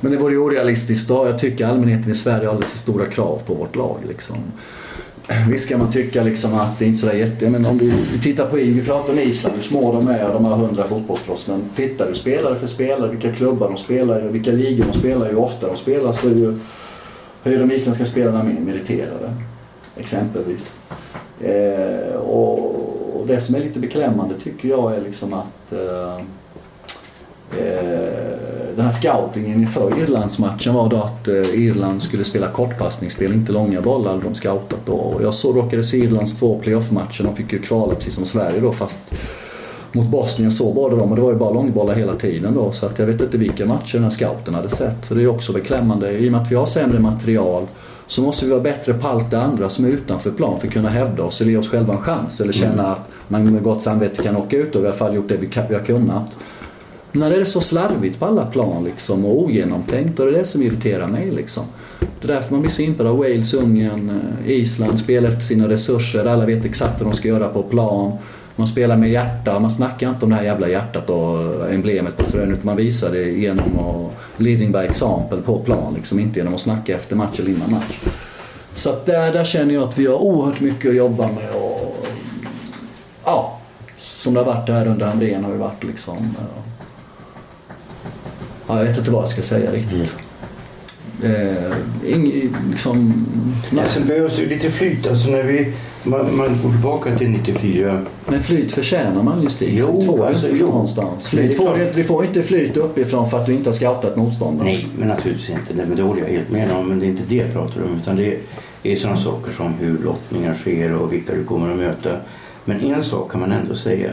Men 0.00 0.12
det 0.12 0.18
vore 0.18 0.32
ju 0.32 0.38
orealistiskt 0.38 1.08
då. 1.08 1.26
Jag 1.26 1.38
tycker 1.38 1.66
allmänheten 1.66 2.10
i 2.12 2.14
Sverige 2.14 2.46
har 2.46 2.54
alldeles 2.54 2.70
för 2.70 2.78
stora 2.78 3.04
krav 3.06 3.40
på 3.46 3.54
vårt 3.54 3.76
lag. 3.76 3.96
Liksom. 4.08 4.36
Visst 5.48 5.68
kan 5.68 5.78
man 5.78 5.92
tycka 5.92 6.22
liksom 6.22 6.54
att 6.54 6.78
det 6.78 6.84
är 6.84 6.86
inte 6.86 7.00
sådär 7.00 7.14
jätte... 7.14 7.50
Men 7.50 7.66
om 7.66 7.78
du 7.78 8.18
tittar 8.22 8.46
på 8.46 8.56
vi 8.56 8.84
pratar 8.86 9.12
om 9.12 9.18
Island, 9.18 9.54
hur 9.54 9.62
små 9.62 9.92
de 9.92 10.08
är 10.08 10.32
de 10.32 10.44
här 10.44 10.56
hundra 10.56 10.84
fotbollsproffs. 10.84 11.48
Men 11.48 11.68
tittar 11.76 12.06
du 12.08 12.14
spelare 12.14 12.56
för 12.56 12.66
spelare, 12.66 13.10
vilka 13.10 13.32
klubbar 13.32 13.68
de 13.68 13.76
spelar 13.76 14.24
i, 14.24 14.28
vilka 14.28 14.50
ligor 14.52 14.84
de 14.92 14.98
spelar 14.98 15.26
i, 15.26 15.30
hur 15.30 15.38
ofta 15.38 15.66
de 15.66 15.76
spelar 15.76 16.12
så 16.12 16.28
är 16.28 16.34
ju, 16.34 16.58
är 17.44 17.58
de 17.58 17.70
isländska 17.70 18.04
spelarna 18.04 18.42
mer 18.42 18.60
meriterade. 18.60 19.34
Exempelvis. 19.96 20.80
Eh, 21.40 22.16
och, 22.16 22.58
och 23.20 23.26
det 23.26 23.40
som 23.40 23.54
är 23.54 23.60
lite 23.60 23.78
beklämmande 23.78 24.34
tycker 24.34 24.68
jag 24.68 24.96
är 24.96 25.00
liksom 25.00 25.32
att 25.32 25.72
eh, 25.72 26.16
eh, 27.58 28.53
den 28.76 28.84
här 28.84 28.92
scoutingen 28.92 29.60
inför 29.60 29.98
Irlandsmatchen 29.98 30.74
var 30.74 30.88
då 30.88 30.96
att 30.96 31.28
eh, 31.28 31.34
Irland 31.34 32.02
skulle 32.02 32.24
spela 32.24 32.48
kortpassningsspel, 32.48 33.32
inte 33.32 33.52
långa 33.52 33.80
bollar 33.80 34.10
hade 34.10 34.22
de 34.22 34.34
scoutat 34.34 34.80
då. 34.86 34.92
Och 34.92 35.22
jag 35.22 35.34
så 35.34 35.52
råkade 35.52 35.84
se 35.84 35.96
Irlands 35.96 36.38
två 36.38 36.60
playoff-matcher. 36.60 37.24
De 37.24 37.36
fick 37.36 37.52
ju 37.52 37.58
kvala 37.58 37.94
precis 37.94 38.14
som 38.14 38.26
Sverige 38.26 38.60
då 38.60 38.72
fast 38.72 39.14
mot 39.92 40.06
Bosnien 40.06 40.50
så 40.50 40.72
båda 40.72 40.96
de 40.96 41.10
och 41.10 41.16
det 41.16 41.22
var 41.22 41.30
ju 41.32 41.38
bara 41.38 41.50
långbollar 41.50 41.94
hela 41.94 42.14
tiden 42.14 42.54
då. 42.54 42.72
Så 42.72 42.86
att 42.86 42.98
jag 42.98 43.06
vet 43.06 43.20
inte 43.20 43.38
vilka 43.38 43.66
matcher 43.66 43.94
den 43.94 44.02
här 44.02 44.10
scouten 44.10 44.54
hade 44.54 44.68
sett. 44.68 45.04
Så 45.04 45.14
det 45.14 45.22
är 45.22 45.26
också 45.26 45.52
beklämmande. 45.52 46.18
I 46.18 46.28
och 46.28 46.32
med 46.32 46.42
att 46.42 46.50
vi 46.50 46.54
har 46.54 46.66
sämre 46.66 47.00
material 47.00 47.66
så 48.06 48.22
måste 48.22 48.44
vi 48.44 48.50
vara 48.50 48.60
bättre 48.60 48.94
på 48.94 49.08
allt 49.08 49.30
det 49.30 49.42
andra 49.42 49.68
som 49.68 49.84
är 49.84 49.88
utanför 49.88 50.30
plan 50.30 50.60
för 50.60 50.66
att 50.66 50.72
kunna 50.72 50.88
hävda 50.88 51.22
oss 51.22 51.40
eller 51.40 51.50
ge 51.50 51.56
oss 51.56 51.68
själva 51.68 51.94
en 51.94 52.00
chans. 52.00 52.40
Eller 52.40 52.52
känna 52.52 52.92
att 52.92 53.08
man 53.28 53.52
med 53.52 53.62
gott 53.62 53.82
samvete 53.82 54.22
kan 54.22 54.36
åka 54.36 54.56
ut 54.56 54.76
och 54.76 54.82
vi 54.82 54.86
har 54.86 54.94
i 54.94 54.96
alla 54.96 54.98
fall 54.98 55.14
gjort 55.14 55.28
det 55.28 55.36
vi 55.36 55.48
vi 55.68 55.74
har 55.74 55.84
kunnat. 55.84 56.36
När 57.14 57.30
det 57.30 57.36
är 57.36 57.44
så 57.44 57.60
slarvigt 57.60 58.18
på 58.18 58.26
alla 58.26 58.46
plan 58.46 58.84
liksom 58.84 59.24
och 59.24 59.42
ogenomtänkt 59.42 60.20
och 60.20 60.26
det 60.26 60.32
är 60.32 60.38
det 60.38 60.44
som 60.44 60.62
irriterar 60.62 61.06
mig 61.06 61.30
liksom. 61.30 61.64
Det 62.00 62.26
är 62.26 62.34
därför 62.34 62.52
man 62.52 62.60
blir 62.60 62.70
så 62.70 62.82
impad 62.82 63.06
av 63.06 63.16
Wales, 63.16 63.54
Ungern, 63.54 64.20
eh, 64.44 64.50
Island, 64.50 64.98
spelar 64.98 65.28
efter 65.28 65.40
sina 65.40 65.68
resurser. 65.68 66.24
Alla 66.24 66.46
vet 66.46 66.64
exakt 66.64 67.00
vad 67.00 67.12
de 67.12 67.16
ska 67.16 67.28
göra 67.28 67.48
på 67.48 67.62
plan. 67.62 68.12
Man 68.56 68.66
spelar 68.66 68.96
med 68.96 69.10
hjärta. 69.10 69.58
Man 69.58 69.70
snackar 69.70 70.08
inte 70.08 70.24
om 70.24 70.30
det 70.30 70.36
här 70.36 70.44
jävla 70.44 70.68
hjärtat 70.68 71.10
och 71.10 71.70
emblemet 71.72 72.16
på 72.16 72.24
tröjan 72.24 72.52
utan 72.52 72.66
man 72.66 72.76
visar 72.76 73.12
det 73.12 73.30
genom 73.30 73.78
att 73.78 74.12
leading 74.36 74.72
by 74.72 74.78
example 74.78 75.38
på 75.44 75.58
plan. 75.58 75.94
Liksom, 75.94 76.20
inte 76.20 76.38
genom 76.38 76.54
att 76.54 76.60
snacka 76.60 76.94
efter 76.94 77.16
match 77.16 77.40
eller 77.40 77.50
innan 77.50 77.70
match. 77.70 78.00
Så 78.72 78.90
att 78.90 79.06
där, 79.06 79.32
där 79.32 79.44
känner 79.44 79.74
jag 79.74 79.82
att 79.82 79.98
vi 79.98 80.06
har 80.06 80.22
oerhört 80.22 80.60
mycket 80.60 80.90
att 80.90 80.96
jobba 80.96 81.26
med. 81.26 81.50
Och, 81.54 82.06
ja, 83.24 83.58
som 83.98 84.34
det 84.34 84.40
har 84.40 84.46
varit 84.46 84.68
här 84.68 84.86
under 84.86 85.06
Hamrén 85.06 85.44
har 85.44 85.52
ju 85.52 85.58
varit 85.58 85.84
liksom... 85.84 86.36
Ja 86.38 86.73
Ja, 88.66 88.78
jag 88.78 88.84
vet 88.84 88.98
inte 88.98 89.10
vad 89.10 89.20
jag 89.20 89.28
ska 89.28 89.42
säga 89.42 89.72
riktigt. 89.72 90.16
Eh, 91.22 92.12
ing, 92.12 92.52
liksom, 92.70 93.26
Ja, 93.76 93.82
sen 93.86 94.06
behövs 94.06 94.36
det 94.36 94.46
lite 94.46 94.70
flyt. 94.70 95.06
Alltså 95.06 95.30
när 95.30 95.42
vi, 95.42 95.72
man, 96.02 96.36
man 96.36 96.62
går 96.62 96.70
tillbaka 96.70 97.18
till 97.18 97.30
94. 97.30 98.04
Men 98.26 98.42
flyt 98.42 98.72
förtjänar 98.72 99.22
man 99.22 99.42
ju 99.42 99.48
Stig. 99.48 99.76
Jo, 99.78 100.00
Flyt 100.00 100.06
får 100.06 100.26
alltså, 100.26 100.46
inte 100.46 100.58
jo. 100.58 100.58
från 100.58 100.70
någonstans. 100.70 101.28
Flyt 101.28 101.56
får, 101.56 101.78
du 101.94 102.04
får 102.04 102.24
inte 102.24 102.42
flyt 102.42 102.76
uppifrån 102.76 103.30
för 103.30 103.38
att 103.38 103.46
du 103.46 103.54
inte 103.54 103.68
har 103.68 103.74
scoutat 103.74 104.16
motståndaren. 104.16 104.72
Nej, 104.72 104.86
men 104.98 105.08
naturligtvis 105.08 105.50
inte. 105.50 105.74
Nej, 105.74 105.86
men 105.86 105.96
det 105.96 106.02
håller 106.02 106.20
jag 106.20 106.28
helt 106.28 106.50
med 106.50 106.70
om. 106.72 106.88
Men 106.88 107.00
det 107.00 107.06
är 107.06 107.08
inte 107.08 107.22
det 107.28 107.36
jag 107.36 107.52
pratar 107.52 107.82
om. 107.82 107.98
Utan 108.02 108.16
det 108.16 108.38
är 108.82 108.96
sådana 108.96 109.20
saker 109.20 109.52
som 109.52 109.74
hur 109.74 109.98
lottningar 109.98 110.54
sker 110.54 110.94
och 110.94 111.12
vilka 111.12 111.34
du 111.34 111.44
kommer 111.44 111.70
att 111.70 111.78
möta. 111.78 112.16
Men 112.64 112.80
en 112.80 113.04
sak 113.04 113.30
kan 113.30 113.40
man 113.40 113.52
ändå 113.52 113.74
säga. 113.74 114.12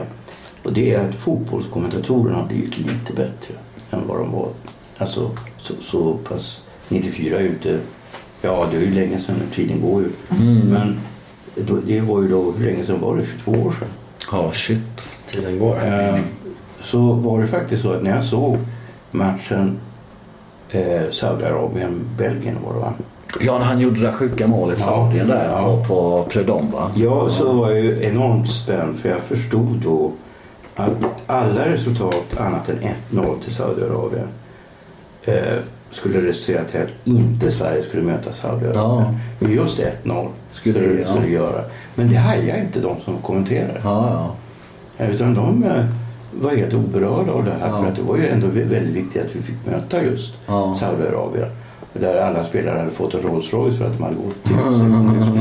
Och 0.63 0.73
det 0.73 0.93
är 0.93 1.09
att 1.09 1.15
fotbollskommentatorerna 1.15 2.37
har 2.37 2.47
blivit 2.47 2.77
lite 2.77 3.13
bättre 3.15 3.53
än 3.91 4.07
vad 4.07 4.17
de 4.17 4.31
var. 4.31 4.47
Alltså 4.97 5.31
så, 5.61 5.73
så 5.81 6.13
pass 6.13 6.61
94 6.89 7.37
är 7.37 7.41
ju 7.41 7.47
inte... 7.47 7.79
Ja, 8.41 8.67
det 8.71 8.77
är 8.77 8.81
ju 8.81 8.91
länge 8.91 9.19
sedan. 9.19 9.35
Tiden 9.55 9.81
går 9.81 10.01
ju. 10.01 10.09
Men 10.63 10.99
då, 11.55 11.75
det 11.87 12.01
var 12.01 12.21
ju 12.21 12.27
då... 12.27 12.51
Hur 12.51 12.65
länge 12.65 12.85
sedan 12.85 12.99
var 13.01 13.15
det? 13.15 13.25
22 13.45 13.51
år 13.51 13.75
sedan. 13.79 13.87
Ja, 14.31 14.51
shit. 14.51 15.07
Tiden 15.31 15.59
går. 15.59 15.75
Eh, 15.85 16.19
så 16.81 17.13
var 17.13 17.41
det 17.41 17.47
faktiskt 17.47 17.83
så 17.83 17.91
att 17.91 18.03
när 18.03 18.15
jag 18.15 18.23
såg 18.23 18.57
matchen 19.11 19.79
eh, 20.69 21.09
Saudiarabien-Belgien 21.11 22.55
var 22.65 22.73
det 22.73 22.79
va? 22.79 22.93
Ja, 23.39 23.57
när 23.57 23.65
han 23.65 23.79
gjorde 23.79 23.99
det 23.99 24.05
där 24.05 24.11
sjuka 24.13 24.47
målet, 24.47 24.77
Ja, 24.79 24.85
Saudien 24.85 25.27
där 25.27 25.49
ja. 25.51 25.77
på, 25.77 25.83
på 25.87 26.29
Predom 26.29 26.71
va? 26.71 26.91
Ja, 26.95 27.29
så 27.29 27.53
var 27.53 27.71
jag 27.71 27.81
ju 27.81 28.03
enormt 28.03 28.49
spänd 28.51 28.99
för 28.99 29.09
jag 29.09 29.21
förstod 29.21 29.81
då 29.83 30.11
att 30.75 30.91
alla 31.27 31.65
resultat 31.69 32.25
annat 32.39 32.69
än 32.69 32.77
1-0 33.11 33.39
till 33.43 33.55
Saudiarabien 33.55 34.27
eh, 35.23 35.57
skulle 35.91 36.21
resultera 36.27 36.63
till 36.63 36.79
att 36.81 36.87
inte 37.07 37.51
Sverige 37.51 37.83
skulle 37.83 38.03
möta 38.03 38.33
Saudiarabien. 38.33 38.83
Ja. 38.83 39.13
Men 39.39 39.51
just 39.51 39.79
1-0 39.79 40.27
Skulle 40.51 40.73
skulle, 40.79 40.87
det, 40.87 41.01
ja. 41.01 41.25
göra. 41.27 41.63
Men 41.95 42.09
det 42.09 42.15
hajar 42.15 42.57
inte 42.57 42.79
de 42.79 42.99
som 43.05 43.17
kommenterar. 43.17 43.81
Ja, 43.83 44.35
ja. 44.97 45.05
Utan 45.05 45.33
de 45.33 45.63
eh, 45.63 45.85
var 46.41 46.51
helt 46.55 46.73
oberörda 46.73 47.31
av 47.31 47.45
det 47.45 47.51
här. 47.61 47.69
För 47.77 47.85
att 47.87 47.95
det 47.95 48.01
var 48.01 48.17
ju 48.17 48.27
ändå 48.27 48.47
väldigt 48.47 48.95
viktigt 48.95 49.21
att 49.25 49.35
vi 49.35 49.41
fick 49.41 49.65
möta 49.65 50.03
just 50.03 50.33
Ja. 50.47 50.75
Saudiarabien. 50.79 51.49
Där 51.93 52.21
alla 52.21 52.45
spelare 52.45 52.79
hade 52.79 52.91
fått 52.91 53.13
en 53.13 53.21
Rolls 53.21 53.53
Royce 53.53 53.77
för 53.77 53.85
att 53.85 53.97
de 53.97 54.03
hade 54.03 54.15
gått 54.15 54.43
till 54.43 54.55
sektionen. 54.79 55.37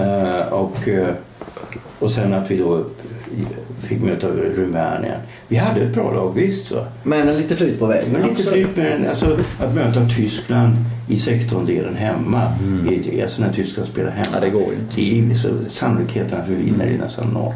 eh, 0.00 0.52
och, 0.52 0.88
eh, 0.88 1.14
och 1.98 2.10
sen 2.10 2.32
att 2.34 2.50
vi 2.50 2.56
då 2.58 2.84
fick 3.86 4.02
möta 4.02 4.28
Rumänien. 4.28 5.20
Vi 5.48 5.56
hade 5.56 5.80
ett 5.80 5.94
bra 5.94 6.12
lag 6.12 6.34
visst 6.34 6.70
va. 6.70 6.86
Men 7.02 7.36
lite 7.36 7.56
flyt 7.56 7.78
på 7.78 7.86
vägen. 7.86 8.12
Men 8.12 8.28
lite 8.28 8.42
flyt 8.42 8.76
med 8.76 9.08
alltså, 9.08 9.38
att 9.60 9.74
möta 9.74 10.08
Tyskland 10.16 10.76
i 11.08 11.16
16-delen 11.16 11.96
hemma. 11.96 12.52
I, 12.90 13.22
alltså 13.22 13.40
när 13.40 13.52
Tyskland 13.52 13.88
spelar 13.88 14.10
hemma. 14.10 14.28
Ja, 14.34 14.40
det 14.40 14.50
går 14.50 14.72
ju 14.72 14.78
inte. 14.78 14.96
Det 14.96 15.32
är, 15.32 15.34
så, 15.34 15.48
sannolikheten 15.70 16.40
att 16.40 16.48
vi 16.48 16.54
vinner 16.54 16.86
är 16.86 16.98
nästan 16.98 17.28
noll. 17.28 17.52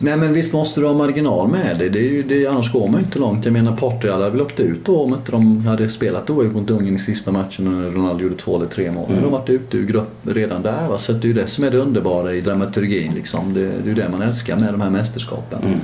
Nej 0.00 0.16
men 0.16 0.32
visst 0.32 0.52
måste 0.52 0.80
du 0.80 0.86
ha 0.86 0.94
marginal 0.94 1.48
med 1.48 1.78
det. 1.78 1.88
det, 1.88 1.98
är 1.98 2.02
ju, 2.02 2.22
det 2.22 2.46
annars 2.46 2.72
går 2.72 2.88
man 2.88 3.00
ju 3.00 3.06
inte 3.06 3.18
långt. 3.18 3.44
Jag 3.44 3.52
menar 3.52 3.76
Portugal 3.76 4.20
hade 4.20 4.30
väl 4.30 4.40
åkt 4.40 4.60
ut 4.60 4.84
då 4.84 5.02
om 5.02 5.14
inte 5.14 5.32
de 5.32 5.66
hade 5.66 5.88
spelat 5.88 6.30
oavgjort 6.30 6.54
mot 6.54 6.70
Ungern 6.70 6.94
i 6.94 6.98
sista 6.98 7.32
matchen 7.32 7.64
när 7.64 7.90
Ronaldo 7.90 8.22
gjorde 8.22 8.36
två 8.36 8.56
eller 8.56 8.66
tre 8.66 8.90
mål. 8.90 9.10
Mm. 9.10 9.22
De 9.22 9.32
varit 9.32 9.50
ute 9.50 9.76
ur 9.76 9.86
grupp 9.86 10.12
redan 10.22 10.62
där. 10.62 10.88
Va? 10.88 10.98
Så 10.98 11.12
det 11.12 11.24
är 11.24 11.28
ju 11.28 11.34
det 11.34 11.46
som 11.46 11.64
är 11.64 11.70
det 11.70 11.78
underbara 11.78 12.34
i 12.34 12.40
dramaturgin. 12.40 13.14
Liksom. 13.14 13.54
Det, 13.54 13.60
det 13.60 13.84
är 13.84 13.86
ju 13.86 13.94
det 13.94 14.08
man 14.08 14.22
älskar 14.22 14.56
med 14.56 14.74
de 14.74 14.80
här 14.80 14.90
mästerskapen. 14.90 15.62
Mm. 15.62 15.80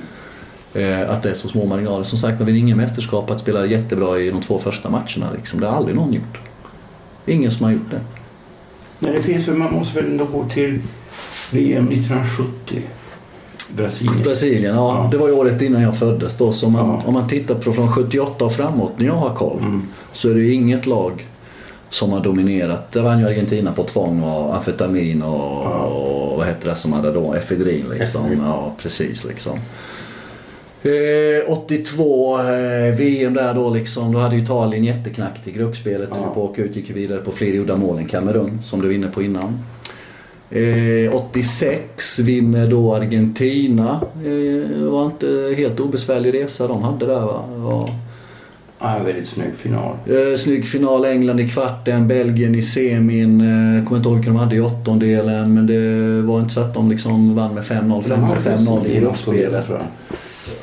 Eh, 0.75 1.11
att 1.11 1.23
det 1.23 1.31
är 1.31 1.35
så 1.35 1.49
små 1.49 1.67
marginaler. 1.67 2.05
Som 2.05 2.19
sagt, 2.19 2.39
man 2.39 2.47
vinner 2.47 2.61
ingen 2.61 2.77
mästerskap 2.77 3.31
att 3.31 3.41
spela 3.41 3.67
jättebra 3.67 4.19
i 4.19 4.31
de 4.31 4.41
två 4.41 4.59
första 4.59 4.91
matcherna. 4.91 5.33
Liksom. 5.37 5.61
Det 5.61 5.67
har 5.67 5.77
aldrig 5.77 5.97
någon 5.97 6.13
gjort. 6.13 6.41
Ingen 7.27 7.51
som 7.51 7.65
har 7.65 7.73
gjort 7.73 7.91
det. 7.91 8.01
Men 8.99 9.13
det 9.13 9.23
finns 9.23 9.47
man 9.47 9.73
måste 9.73 10.03
väl 10.03 10.11
ändå 10.11 10.25
gå 10.25 10.49
till 10.49 10.81
VM 11.51 11.89
1970. 11.89 12.83
Brasilien. 13.71 14.23
Brasilien, 14.23 14.75
ja, 14.75 15.03
Ja. 15.05 15.09
det 15.11 15.17
var 15.19 15.29
ju 15.29 15.35
året 15.35 15.63
innan 15.63 15.83
jag 15.83 15.99
föddes 15.99 16.37
då. 16.37 16.53
Så 16.53 16.67
om 16.67 16.73
man, 16.73 16.87
Ja. 16.89 17.03
om 17.07 17.15
man 17.15 17.29
tittar 17.29 17.55
på 17.55 17.73
från 17.73 17.89
78 17.89 18.45
och 18.45 18.53
framåt 18.53 18.93
när 18.97 19.07
jag 19.07 19.15
har 19.15 19.35
koll 19.35 19.59
Mm. 19.59 19.83
så 20.13 20.31
är 20.31 20.35
det 20.35 20.41
ju 20.41 20.53
inget 20.55 20.87
lag 20.87 21.27
som 21.91 22.11
har 22.13 22.21
dominerat. 22.21 22.93
Där 22.93 23.03
vann 23.03 23.19
ju 23.21 23.27
Argentina 23.27 23.73
på 23.73 23.83
tvång 23.83 24.23
och 24.23 24.57
amfetamin 24.57 25.23
och, 25.23 25.63
och 26.33 26.37
vad 26.39 26.47
heter 26.47 26.69
det 26.69 26.75
som 26.75 26.93
hade 26.93 27.13
då? 27.13 27.35
Efedrin 27.35 27.87
liksom. 27.99 28.21
Efedrin. 28.25 28.43
Ja, 28.47 28.73
precis 28.83 29.25
liksom. 29.25 29.59
Eh, 30.83 31.51
82 31.53 32.39
eh, 32.39 32.95
VM 32.97 33.35
där 33.35 33.55
då 33.55 33.71
liksom. 33.71 34.13
Då 34.13 34.19
hade 34.19 34.37
ju 34.37 34.43
Italien 34.43 34.85
jätteknackt 34.85 35.49
i 35.49 35.53
gruppspelet. 35.53 36.09
Ja. 36.13 36.17
Ja. 36.23 36.35
På 36.35 36.45
åka 36.45 36.63
ut 36.63 36.77
gick 36.77 36.91
vidare 36.91 37.19
på 37.21 37.31
fler 37.33 37.47
gjorda 37.53 37.77
mål 37.77 37.99
än 37.99 38.07
Kamerun 38.09 38.59
som 38.63 38.81
du 38.81 38.87
var 38.87 38.95
inne 38.95 39.07
på 39.07 39.23
innan. 39.23 39.59
Eh, 40.55 41.13
86 41.15 42.19
vinner 42.19 42.67
då 42.71 42.95
Argentina. 42.95 44.01
Eh, 44.17 44.79
det 44.81 44.89
var 44.91 45.05
inte 45.07 45.55
helt 45.57 45.81
obesvärlig 45.81 46.35
resa 46.35 46.69
de 46.69 46.83
hade 46.83 47.07
där 47.07 47.21
va. 47.21 47.45
Var, 47.57 47.91
Ja, 48.81 48.97
en 48.99 49.05
väldigt 49.05 49.29
snygg 49.29 49.55
final. 49.57 49.97
eh, 50.07 50.37
snygg 50.39 50.67
final, 50.67 51.05
England 51.05 51.41
i 51.41 51.49
kvarten, 51.49 52.09
Belgien 52.09 52.55
i 52.55 52.63
semin. 52.63 53.41
Eh, 53.41 53.85
kommer 53.85 53.97
inte 53.97 54.09
ihåg 54.09 54.17
vilka 54.17 54.31
de 54.31 54.37
hade 54.39 54.57
i 54.57 54.61
åttondelen 54.61 55.55
men 55.55 55.67
det 55.67 56.23
var 56.23 56.41
inte 56.41 56.55
så 56.55 56.61
att 56.61 56.75
de 56.75 56.91
liksom 56.91 57.35
vann 57.35 57.55
med 57.55 57.63
5-0, 57.63 58.03
5-0 58.39 58.87
i 58.87 59.01
gruppspelet. 59.01 59.65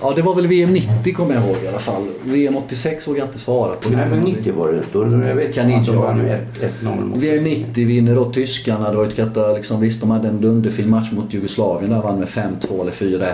Ja, 0.01 0.13
det 0.15 0.21
var 0.21 0.35
väl 0.35 0.47
VM 0.47 0.73
90 0.73 1.13
kommer 1.13 1.33
jag 1.35 1.43
ihåg 1.43 1.57
i 1.63 1.67
alla 1.67 1.79
fall. 1.79 2.07
VM 2.23 2.57
86 2.57 3.07
vågar 3.07 3.19
jag 3.19 3.27
inte 3.27 3.39
svara 3.39 3.75
på. 3.75 3.89
Nej, 3.89 4.09
men 4.09 4.19
90 4.19 4.53
var 4.53 4.71
det. 4.71 4.81
Då, 4.93 5.03
då 5.03 5.27
jag 5.27 5.35
vet 5.35 5.53
Kan 5.55 5.65
att 5.67 5.71
inte 5.71 5.91
de 5.91 6.01
vann 6.01 6.17
nu. 6.17 6.23
med 6.23 6.39
1-0 6.83 7.05
mot... 7.05 7.23
VM 7.23 7.43
90 7.43 7.87
vinner 7.87 8.15
då 8.15 8.31
tyskarna. 8.31 8.91
Det 8.91 8.97
var 8.97 9.03
ett 9.05 9.15
kata, 9.15 9.51
liksom, 9.53 9.81
visst, 9.81 10.01
de 10.01 10.11
hade 10.11 10.27
en 10.27 10.41
dunderfin 10.41 10.89
match 10.89 11.11
mot 11.11 11.33
Jugoslavien 11.33 11.91
där 11.91 12.01
vann 12.01 12.19
med 12.19 12.27
5-2 12.27 12.81
eller 12.81 12.91
4-1. 12.91 13.33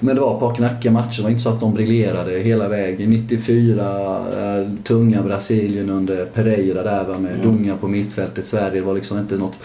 Men 0.00 0.14
det 0.14 0.20
var 0.20 0.34
ett 0.34 0.40
par 0.40 0.54
knackiga 0.54 0.92
matcher. 0.92 1.16
Det 1.16 1.22
var 1.22 1.30
inte 1.30 1.42
så 1.42 1.48
att 1.48 1.60
de 1.60 1.74
briljerade 1.74 2.38
hela 2.38 2.68
vägen. 2.68 3.10
94, 3.10 4.16
eh, 4.16 4.68
tunga 4.84 5.22
Brasilien 5.22 5.90
under 5.90 6.24
Pereira 6.24 6.82
där 6.82 7.18
med 7.18 7.38
Dunga 7.42 7.76
på 7.76 7.88
mittfältet. 7.88 8.46
Sverige 8.46 8.80
var 8.82 8.94
liksom 8.94 9.18
inte 9.18 9.36
något 9.36 9.58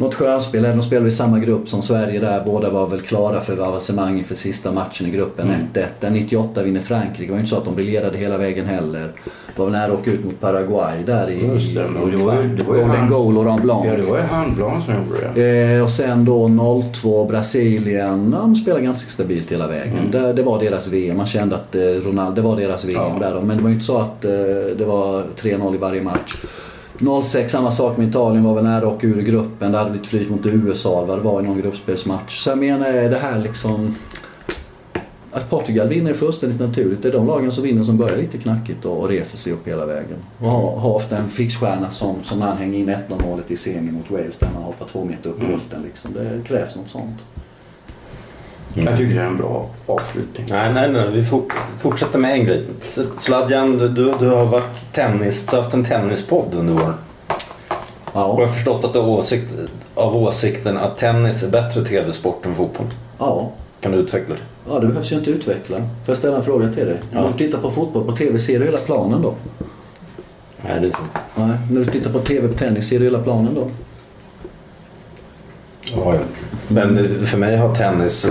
något 0.00 0.14
skönspel. 0.14 0.64
Även 0.64 0.76
de 0.76 0.82
spelade 0.82 1.08
i 1.08 1.12
samma 1.12 1.38
grupp 1.38 1.68
som 1.68 1.82
Sverige 1.82 2.20
där. 2.20 2.42
Båda 2.44 2.70
var 2.70 2.86
väl 2.86 3.00
klara 3.00 3.40
för 3.40 3.58
avancemang 3.58 4.18
inför 4.18 4.34
sista 4.34 4.72
matchen 4.72 5.06
i 5.06 5.10
gruppen. 5.10 5.50
1-1. 5.74 5.84
Där 6.00 6.10
98 6.10 6.62
vinner 6.62 6.80
Frankrike. 6.80 7.22
Det 7.22 7.28
var 7.28 7.36
ju 7.36 7.40
inte 7.40 7.50
så 7.50 7.56
att 7.56 7.64
de 7.64 7.74
briljerade 7.74 8.18
hela 8.18 8.38
vägen 8.38 8.66
heller. 8.66 9.12
Det 9.54 9.58
var 9.62 9.64
väl 9.66 9.72
nära 9.72 9.92
att 9.92 9.98
åka 10.00 10.10
ut 10.12 10.24
mot 10.24 10.40
Paraguay 10.40 11.02
där 11.06 11.30
i... 11.30 11.46
Just 11.46 11.74
det, 11.74 11.84
men 11.88 12.10
det 12.10 12.16
var 12.24 12.34
ju- 12.42 12.56
det 12.56 12.62
var 12.62 12.74
ju 12.74 12.80
Golden 12.80 12.96
han- 13.00 13.10
goal 13.10 13.38
och 13.38 13.44
Laurent 13.44 13.62
Blanc. 13.62 13.86
Ja, 13.86 13.96
det 13.96 14.02
var 14.02 14.16
ju 14.18 14.22
handplan 14.24 14.82
som 14.82 14.94
gjorde 14.94 15.30
det. 15.34 15.74
Eh, 15.76 15.82
och 15.84 15.90
sen 15.90 16.24
då 16.24 16.48
02 16.94 17.24
Brasilien. 17.24 18.30
De 18.30 18.54
spelade 18.56 18.82
ganska 18.84 19.10
stabilt 19.10 19.52
hela 19.52 19.66
vägen. 19.66 19.98
Mm. 19.98 20.10
Det, 20.10 20.32
det 20.32 20.42
var 20.42 20.58
deras 20.62 20.88
VM. 20.88 21.16
Man 21.16 21.26
kände 21.26 21.54
att 21.54 21.74
eh, 21.74 21.80
Ronaldo, 21.80 22.34
det 22.42 22.48
var 22.48 22.56
deras 22.56 22.84
VM 22.84 23.02
Ja. 23.20 23.28
där. 23.30 23.40
Men 23.40 23.56
det 23.56 23.62
var 23.62 23.68
ju 23.70 23.74
inte 23.74 23.86
så 23.86 23.98
att 23.98 24.24
eh, 24.24 24.30
det 24.78 24.84
var 24.86 25.22
3-0 25.40 25.74
i 25.74 25.78
varje 25.78 26.02
match. 26.02 26.36
06, 27.22 27.52
samma 27.52 27.70
sak 27.70 27.96
med 27.96 28.08
Italien, 28.08 28.44
var 28.44 28.54
väl 28.54 28.64
nära 28.64 28.86
och 28.86 29.00
ur 29.04 29.22
gruppen. 29.22 29.72
Det 29.72 29.78
hade 29.78 29.90
blivit 29.90 30.06
flyt 30.06 30.30
mot 30.30 30.46
USA 30.46 31.04
vad 31.04 31.18
det 31.18 31.22
var 31.22 31.40
i 31.40 31.44
någon 31.44 31.60
gruppspelsmatch. 31.60 32.44
Så 32.44 32.50
jag 32.50 32.58
menar, 32.58 32.92
det 32.92 33.18
här 33.18 33.38
liksom... 33.38 33.94
att 35.32 35.50
Portugal 35.50 35.88
vinner 35.88 36.10
är 36.10 36.14
fullständigt 36.14 36.60
naturligt. 36.60 37.02
Det 37.02 37.08
är 37.08 37.12
de 37.12 37.26
lagen 37.26 37.52
som 37.52 37.64
vinner 37.64 37.82
som 37.82 37.96
börjar 37.96 38.16
lite 38.16 38.38
knackigt 38.38 38.84
och, 38.84 39.08
reser 39.08 39.38
sig 39.38 39.52
upp 39.52 39.68
hela 39.68 39.86
vägen. 39.86 40.18
Och 40.38 40.50
har, 40.50 40.76
har 40.76 40.90
ofta 40.90 41.16
en 41.16 41.28
fixstjärna 41.28 41.90
som, 41.90 42.16
som 42.22 42.40
han 42.40 42.56
hänger 42.56 42.78
in 42.78 42.90
1-0 42.90 43.22
målet 43.22 43.50
i 43.50 43.56
semi 43.56 43.90
mot 43.92 44.10
Wales 44.10 44.38
där 44.38 44.50
man 44.54 44.62
hoppar 44.62 44.86
två 44.86 45.04
meter 45.04 45.30
upp 45.30 45.42
i 45.42 45.46
luften. 45.46 45.82
Liksom. 45.82 46.12
Det 46.12 46.40
krävs 46.44 46.76
något 46.76 46.88
sånt. 46.88 47.24
Jag 48.74 48.98
tycker 48.98 49.14
det 49.14 49.20
är 49.20 49.26
en 49.26 49.36
bra 49.36 49.66
avslutning. 49.86 50.46
Nej, 50.50 50.72
nej, 50.74 50.92
nej. 50.92 51.10
Vi 51.12 51.24
fort, 51.24 51.52
fortsätter 51.80 52.18
med 52.18 52.32
en 52.32 52.44
grej. 52.44 52.64
S- 52.86 52.98
Sladjan, 53.16 53.78
du, 53.78 53.88
du, 53.88 54.12
du 54.20 54.28
har 54.28 54.46
varit 54.46 54.92
tennis, 54.92 55.46
du 55.46 55.56
har 55.56 55.62
haft 55.62 55.74
en 55.74 55.84
tennispodd 55.84 56.54
under 56.54 56.74
våren. 56.74 56.94
Och 57.28 58.20
jag 58.20 58.22
Ja, 58.22 58.34
har 58.34 58.46
förstått 58.46 58.84
att 58.84 58.92
du 58.92 58.98
har 58.98 59.08
åsikt, 59.08 59.46
av 59.94 60.16
åsikten 60.16 60.78
att 60.78 60.98
tennis 60.98 61.42
är 61.42 61.50
bättre 61.50 61.84
tv-sport 61.84 62.46
än 62.46 62.54
fotboll. 62.54 62.86
ja. 63.18 63.50
Kan 63.80 63.92
du 63.92 63.98
utveckla 63.98 64.34
det? 64.34 64.40
Ja, 64.72 64.78
det 64.78 64.86
behövs 64.86 65.12
ju 65.12 65.16
inte 65.16 65.30
utveckla. 65.30 65.76
Får 65.76 65.86
jag 66.06 66.16
ställa 66.16 66.36
en 66.36 66.42
fråga 66.42 66.72
till 66.72 66.86
dig? 66.86 66.96
När 67.12 67.28
du 67.28 67.32
tittar 67.38 67.58
på 67.58 67.70
fotboll 67.70 68.04
på 68.06 68.16
TV, 68.16 68.38
ser 68.38 68.58
du 68.58 68.64
hela 68.64 68.78
planen 68.78 69.22
då? 69.22 69.34
Nej, 70.62 70.80
det 70.80 70.86
är 70.86 70.90
så. 70.90 70.98
Nej. 71.34 71.56
När 71.70 71.84
du 71.84 71.90
tittar 71.90 72.12
på 72.12 72.18
TV 72.18 72.48
på 72.48 72.58
tennis, 72.58 72.88
ser 72.88 72.98
du 72.98 73.04
hela 73.04 73.18
planen 73.22 73.54
då? 73.54 73.68
Ja, 75.82 76.14
ja. 76.14 76.20
Men 76.72 76.94
det- 76.94 77.26
för 77.26 77.38
mig 77.38 77.56
har 77.56 77.74
tennis, 77.74 78.26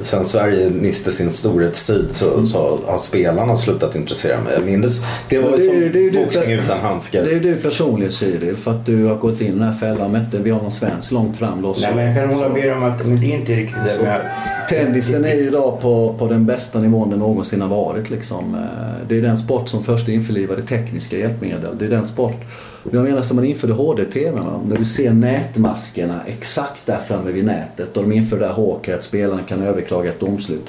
sen 0.00 0.24
Sverige 0.24 0.70
miste 0.70 1.12
sin 1.12 1.30
storhetstid 1.30 2.08
så, 2.12 2.46
så 2.46 2.78
har 2.86 2.98
spelarna 2.98 3.56
slutat 3.56 3.96
intressera 3.96 4.40
mig. 4.40 4.52
Jag 4.54 4.62
minns, 4.64 5.02
det 5.28 5.38
var 5.38 5.56
det 5.56 5.62
ju- 5.62 5.90
som 5.92 6.00
det 6.02 6.10
boxning 6.24 6.58
utan 6.58 6.78
handskar. 6.80 7.22
Det 7.24 7.30
är 7.30 7.34
ju 7.34 7.40
du 7.40 7.56
personligen 7.56 8.12
Cyril, 8.12 8.56
för 8.56 8.70
att 8.70 8.86
du 8.86 9.04
har 9.04 9.16
gått 9.16 9.40
in 9.40 9.46
i 9.46 9.50
den 9.50 9.62
här 9.62 9.72
fällan. 9.72 10.12
Mätte, 10.12 10.38
vi 10.38 10.50
har 10.50 10.62
någon 10.62 10.70
svensk 10.72 11.12
långt 11.12 11.36
fram 11.38 11.62
då. 11.62 11.74
Nej, 11.80 11.92
men 11.94 12.04
jag 12.06 12.14
kan 12.14 12.34
hålla 12.36 12.48
med 12.48 12.72
om 12.76 12.84
att 12.84 13.06
men 13.06 13.20
det 13.20 13.26
är 13.32 13.36
inte 13.38 13.52
riktigt 13.52 13.84
det. 13.84 14.22
Tennisen 14.68 15.24
är 15.24 15.34
ju 15.34 15.46
idag 15.46 15.80
på, 15.80 16.14
på 16.18 16.28
den 16.28 16.46
bästa 16.46 16.78
nivån 16.80 17.10
den 17.10 17.18
någonsin 17.18 17.60
har 17.60 17.68
varit. 17.68 18.10
Liksom. 18.10 18.54
Eh, 18.54 18.60
Det 19.08 19.16
är 19.18 19.22
den 19.22 19.38
sport 19.38 19.68
som 19.68 19.84
först 19.84 20.08
införlivade 20.08 20.62
tekniska 20.62 21.18
hjälpmedel. 21.18 21.78
Det 21.78 21.84
är 21.84 21.88
den 21.88 22.04
sport, 22.04 22.40
jag 22.90 23.04
menar 23.04 23.22
som 23.22 23.36
man 23.36 23.44
införde 23.44 23.72
HD-TVn. 23.72 24.44
När 24.68 24.76
du 24.76 24.84
ser 24.84 25.12
nätmaskerna 25.12 26.20
exakt 26.26 26.86
där 26.86 27.00
framme 27.00 27.32
vid 27.32 27.44
nätet 27.44 27.96
och 27.96 28.02
de 28.02 28.12
införde 28.12 28.46
det 28.46 28.54
här 28.86 28.94
att 28.94 29.04
spelarna 29.04 29.42
kan 29.42 29.62
överklaga 29.62 30.10
ett 30.10 30.20
domslut. 30.20 30.66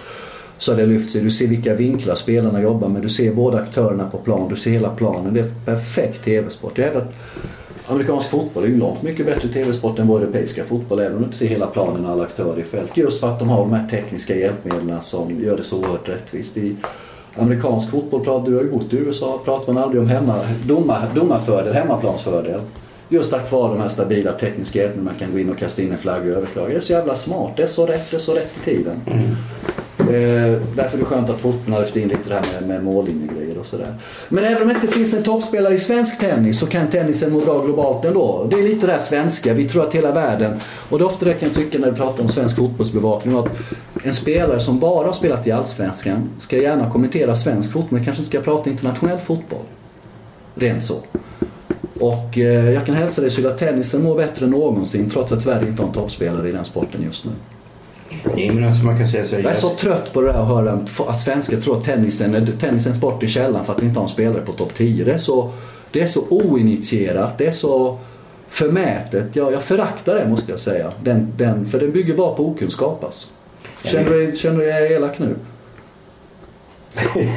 Så 0.58 0.72
har 0.72 0.78
det 0.78 0.86
lyft 0.86 1.12
sig. 1.12 1.22
Du 1.22 1.32
ser 1.32 1.48
vilka 1.48 1.76
vinklar 1.76 2.16
spelarna 2.16 2.62
jobbar 2.62 2.90
med. 2.90 3.02
Du 3.02 3.10
ser 3.10 3.34
båda 3.34 3.58
aktörerna 3.58 4.10
på 4.10 4.18
plan. 4.18 4.50
Du 4.50 4.56
ser 4.56 4.72
hela 4.72 4.90
planen. 4.90 5.34
Det 5.34 5.40
är 5.40 5.52
perfekt 5.66 6.24
TV-sport. 6.24 6.78
Jag 6.78 6.86
hävdar 6.86 7.02
att 7.02 7.16
Amerikansk 7.88 8.30
fotboll 8.30 8.64
är 8.64 8.68
ju 8.68 8.78
långt 8.78 9.02
mycket 9.02 9.26
bättre 9.26 9.50
tv-sport 9.50 10.00
än 10.00 10.08
vår 10.08 10.22
europeiska 10.22 10.64
fotboll 10.64 11.00
även 11.00 11.14
om 11.14 11.20
du 11.20 11.26
inte 11.26 11.38
ser 11.38 11.48
hela 11.48 11.68
planen 11.68 12.06
och 12.06 12.12
alla 12.12 12.24
aktörer 12.24 12.60
i 12.60 12.64
fält. 12.64 12.98
Just 12.98 13.20
för 13.20 13.28
att 13.28 13.40
de 13.40 13.50
har 13.50 13.60
de 13.60 13.74
här 13.74 13.88
tekniska 13.90 14.36
hjälpmedlen 14.36 15.02
som 15.02 15.42
gör 15.42 15.58
det 15.58 15.64
så 15.64 15.80
oerhört 15.80 16.10
rättvist. 16.10 16.58
I 16.58 16.76
amerikansk 17.36 17.90
fotboll, 17.90 18.46
du 18.46 18.56
har 18.56 18.64
ju 18.64 18.72
bott 18.72 18.94
i 18.94 18.98
USA, 18.98 19.42
pratar 19.46 19.74
man 19.74 19.84
aldrig 19.84 20.02
om 20.02 20.08
hemma, 20.08 20.40
domar, 20.68 21.08
domarfördel, 21.16 21.74
hemmaplansfördel. 21.74 22.62
Just 23.10 23.32
tack 23.32 23.52
vare 23.52 23.74
de 23.74 23.82
här 23.82 23.88
stabila 23.88 24.32
tekniska 24.32 24.80
hjälpmedlen 24.80 25.06
man 25.06 25.16
kan 25.16 25.32
gå 25.32 25.40
in 25.40 25.50
och 25.50 25.58
kasta 25.58 25.82
in 25.82 25.92
en 25.92 25.98
flagga 25.98 26.32
och 26.32 26.38
överklaga. 26.38 26.70
Det 26.70 26.76
är 26.76 26.80
så 26.80 26.94
jävla 26.94 27.16
smart, 27.16 27.52
det 27.56 27.64
är 27.64 27.68
så 27.68 27.86
rätt, 27.86 28.12
det 28.12 28.18
är 28.18 28.20
så 28.20 28.34
rätt 28.34 28.52
i 28.62 28.66
tiden. 28.66 29.02
Eh, 30.00 30.62
därför 30.76 30.98
är 30.98 31.00
det 31.00 31.06
skönt 31.06 31.30
att 31.30 31.40
fotbollen 31.40 31.74
har 31.74 31.80
lyft 31.80 31.96
in 31.96 32.08
lite 32.08 32.30
det 32.30 32.36
här 32.36 32.44
med, 32.54 32.70
med 32.70 32.84
mållinjegrejer 32.84 33.53
och 33.64 33.70
sådär. 33.70 33.96
Men 34.30 34.44
även 34.44 34.62
om 34.62 34.68
det 34.68 34.74
inte 34.74 34.88
finns 34.88 35.14
en 35.14 35.24
toppspelare 35.24 35.74
i 35.74 35.80
svensk 35.80 36.20
tennis 36.20 36.60
så 36.60 36.68
kan 36.68 36.88
tennisen 36.90 37.34
må 37.34 37.40
bra 37.40 37.66
globalt 37.66 38.06
ändå. 38.06 38.48
Det 38.50 38.60
är 38.60 38.64
lite 38.64 38.86
det 38.86 38.92
här 38.92 39.00
svenska, 39.00 39.54
vi 39.54 39.70
tror 39.70 39.84
att 39.84 39.96
hela 39.96 40.12
världen, 40.12 40.60
och 40.90 40.98
det 40.98 41.04
är 41.04 41.06
ofta 41.06 41.26
det 41.26 41.34
kan 41.34 41.48
jag 41.48 41.58
tycka 41.58 41.80
när 41.80 41.92
vi 41.92 41.98
pratar 41.98 42.24
om 42.24 42.30
svensk 42.30 42.56
fotbollsbevakning, 42.56 43.38
att 43.38 43.50
en 44.04 44.14
spelare 44.14 44.60
som 44.60 44.80
bara 44.80 45.06
har 45.06 45.14
spelat 45.14 45.48
i 45.48 45.52
Allsvenskan 45.52 46.30
ska 46.38 46.58
gärna 46.58 46.90
kommentera 46.90 47.36
svensk 47.36 47.72
fotboll, 47.72 47.94
men 47.94 48.06
kanske 48.06 48.22
inte 48.22 48.30
ska 48.30 48.42
prata 48.42 48.70
internationell 48.70 49.20
fotboll. 49.20 49.66
Rent 50.56 50.84
så. 50.84 50.96
Och 52.00 52.38
eh, 52.38 52.72
jag 52.72 52.86
kan 52.86 52.96
hälsa 52.96 53.22
dig 53.22 53.32
Sylvia, 53.32 53.52
att 53.52 53.60
tennisen 53.60 54.04
mår 54.04 54.16
bättre 54.16 54.46
än 54.46 54.52
någonsin 54.52 55.10
trots 55.10 55.32
att 55.32 55.44
Sverige 55.44 55.68
inte 55.68 55.82
har 55.82 55.88
en 55.88 55.94
toppspelare 55.94 56.50
i 56.50 56.52
den 56.52 56.66
sporten 56.66 57.04
just 57.04 57.26
nu. 57.26 57.32
Nej, 58.36 58.52
men 58.52 58.64
alltså 58.64 58.86
man 58.86 58.98
kan 58.98 59.08
säga 59.08 59.28
så 59.28 59.36
här, 59.36 59.44
Jag 59.44 59.52
är 59.52 59.56
så 59.56 59.70
trött 59.70 60.14
på 60.14 60.22
det 60.22 60.28
där 60.28 60.40
att 60.40 60.48
höra 60.48 60.86
att 61.08 61.22
svenskar 61.22 61.62
tror 61.62 61.78
att 61.78 61.84
tennisen 61.84 62.36
är 62.36 62.46
tennisen 62.60 62.96
sport 62.96 63.24
i 63.24 63.28
källan 63.28 63.66
för 63.66 63.74
att 63.74 63.82
vi 63.82 63.86
inte 63.86 64.00
har 64.00 64.04
en 64.04 64.14
spelare 64.14 64.42
på 64.42 64.54
topp 64.54 64.74
10. 64.74 65.06
Det 65.06 65.12
är 65.12 65.18
så, 65.18 65.52
det 65.92 66.02
är 66.02 66.06
så 66.06 66.22
oinitierat, 66.30 67.38
det 67.38 67.46
är 67.46 67.52
så 67.52 68.00
förmätet. 68.48 69.36
Jag, 69.36 69.54
jag 69.54 69.64
föraktar 69.64 70.16
det 70.16 70.28
måste 70.28 70.52
jag 70.52 70.60
säga. 70.60 70.92
Den, 71.04 71.34
den, 71.38 71.66
för 71.66 71.80
den 71.80 71.92
bygger 71.92 72.18
bara 72.18 72.36
på 72.36 72.48
okunskap 72.48 73.04
alltså. 73.04 73.28
Känner 73.84 74.10
du, 74.10 74.36
känner 74.36 74.60
du 74.60 74.66
dig 74.66 74.94
elak 74.94 75.20
nu? 75.20 75.36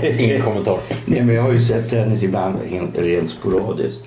Ingen 0.18 0.42
kommentar. 0.42 0.80
Nej, 1.04 1.24
men 1.24 1.34
jag 1.34 1.42
har 1.42 1.52
ju 1.52 1.60
sett 1.60 1.90
tennis 1.90 2.22
ibland 2.22 2.56
helt, 2.68 2.98
rent 2.98 3.30
sporadiskt. 3.30 4.00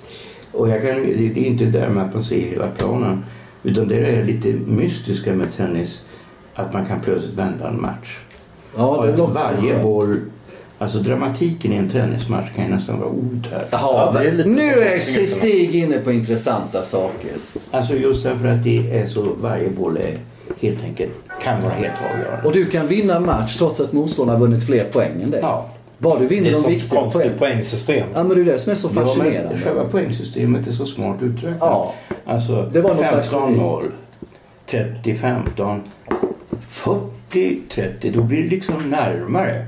Och 0.52 0.68
jag 0.68 0.82
kan, 0.82 0.94
det 0.94 1.40
är 1.40 1.44
inte 1.44 1.64
där 1.64 1.88
med 1.88 2.04
att 2.04 2.14
man 2.14 2.22
ser 2.22 2.50
hela 2.50 2.68
planen. 2.78 3.24
Utan 3.62 3.88
det 3.88 3.96
är 3.96 4.24
lite 4.24 4.52
mystiska 4.52 5.34
med 5.34 5.56
tennis. 5.56 6.00
Att 6.54 6.72
man 6.72 6.86
kan 6.86 7.00
plötsligt 7.00 7.34
vända 7.34 7.68
en 7.68 7.80
match. 7.80 8.18
Ja, 8.76 9.02
det 9.06 9.16
låter 9.16 9.32
varje 9.34 9.72
skönt. 9.72 9.82
boll... 9.82 10.20
Alltså 10.78 10.98
dramatiken 10.98 11.72
i 11.72 11.76
en 11.76 11.90
tennismatch 11.90 12.46
kan 12.56 12.64
ju 12.64 12.70
nästan 12.70 12.98
vara 13.00 13.08
outhärdlig. 13.08 13.68
Ja, 13.70 14.12
det 14.18 14.28
är 14.28 14.32
lite 14.32 14.48
nu 14.48 14.62
är. 14.72 15.26
Stig 15.26 15.74
inne 15.76 15.98
på 15.98 16.12
intressanta 16.12 16.82
saker. 16.82 17.30
Alltså 17.70 17.94
just 17.94 18.22
därför 18.22 18.48
att 18.48 18.64
det 18.64 18.98
är 19.00 19.06
så... 19.06 19.26
Varje 19.40 19.70
boll 19.70 19.96
är 19.96 20.18
helt 20.60 20.84
enkelt... 20.84 21.10
Kan 21.42 21.62
vara 21.62 21.72
helt 21.72 21.92
avgörande. 22.14 22.46
Och 22.48 22.52
du 22.52 22.64
kan 22.66 22.86
vinna 22.86 23.16
en 23.16 23.26
match 23.26 23.56
trots 23.56 23.80
att 23.80 23.92
motståndaren 23.92 24.40
har 24.40 24.46
vunnit 24.48 24.66
fler 24.66 24.84
poäng 24.84 25.22
än 25.22 25.30
dig. 25.30 25.40
Ja. 25.42 25.66
Bara 25.98 26.18
du 26.18 26.20
Det 26.28 26.34
vinner 26.34 26.48
är 26.50 26.52
de 26.52 26.68
viktiga 26.70 26.88
poängen. 26.90 27.10
konstigt 27.10 27.38
poängsystem. 27.38 28.06
Ja, 28.14 28.22
men 28.24 28.36
det 28.36 28.42
är 28.42 28.44
det 28.44 28.58
som 28.58 28.70
är 28.70 28.76
så 28.76 28.88
Ja, 28.94 29.00
fascinerande. 29.06 29.50
men 29.54 29.60
själva 29.62 29.84
poängsystemet 29.84 30.66
är 30.66 30.72
så 30.72 30.86
smart 30.86 31.16
uträknat. 31.22 31.56
Ja. 31.60 31.94
Alltså 32.26 32.70
Det 32.72 32.80
var 32.80 32.94
någon 32.94 33.04
slags 33.04 33.30
15-0, 33.30 33.82
30-15, 34.70 35.80
40-30. 36.70 38.12
Då 38.12 38.22
blir 38.22 38.42
det 38.42 38.48
liksom 38.48 38.90
närmare. 38.90 39.66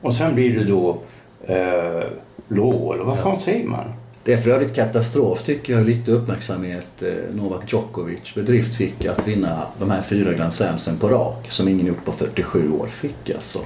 Och 0.00 0.14
sen 0.14 0.34
blir 0.34 0.58
det 0.58 0.64
då 0.64 1.02
eh, 1.46 2.08
lå, 2.48 2.92
eller 2.92 3.04
vad 3.04 3.18
fan 3.18 3.40
säger 3.40 3.68
man? 3.68 3.84
Det 4.24 4.32
är 4.32 4.36
för 4.36 4.50
övrigt 4.50 4.74
katastrof 4.74 5.42
tycker 5.42 5.72
jag 5.72 5.86
lite 5.86 6.12
uppmärksamhet 6.12 7.02
eh, 7.02 7.34
Novak 7.34 7.72
Djokovic 7.72 8.34
bedrift 8.34 8.74
fick 8.74 9.04
att 9.04 9.28
vinna 9.28 9.66
de 9.78 9.90
här 9.90 10.02
fyra 10.02 10.32
Grand 10.32 10.52
Slamsen 10.52 10.96
på 10.96 11.08
rak 11.08 11.46
som 11.48 11.68
ingen 11.68 11.86
gjort 11.86 12.04
på 12.04 12.12
47 12.12 12.72
år 12.72 12.86
fick 12.86 13.30
alltså. 13.34 13.58
Eh, 13.58 13.64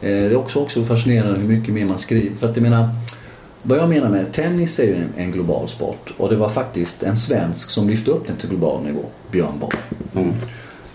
det 0.00 0.08
är 0.10 0.36
också, 0.36 0.60
också 0.60 0.84
fascinerande 0.84 1.40
hur 1.40 1.48
mycket 1.48 1.74
mer 1.74 1.86
man 1.86 1.98
skriver. 1.98 2.36
För 2.36 2.48
att 2.48 2.56
jag 2.56 2.62
menar, 2.62 2.88
vad 3.62 3.78
jag 3.78 3.88
menar 3.88 4.08
med 4.08 4.32
tennis 4.32 4.78
är 4.78 4.84
ju 4.84 4.94
en, 4.94 5.12
en 5.16 5.32
global 5.32 5.68
sport 5.68 6.14
och 6.16 6.28
det 6.28 6.36
var 6.36 6.48
faktiskt 6.48 7.02
en 7.02 7.16
svensk 7.16 7.70
som 7.70 7.88
lyfte 7.88 8.10
upp 8.10 8.26
den 8.26 8.36
till 8.36 8.48
global 8.48 8.82
nivå, 8.82 9.04
Björn 9.30 9.58
Borg. 9.58 9.78
Mm. 10.14 10.34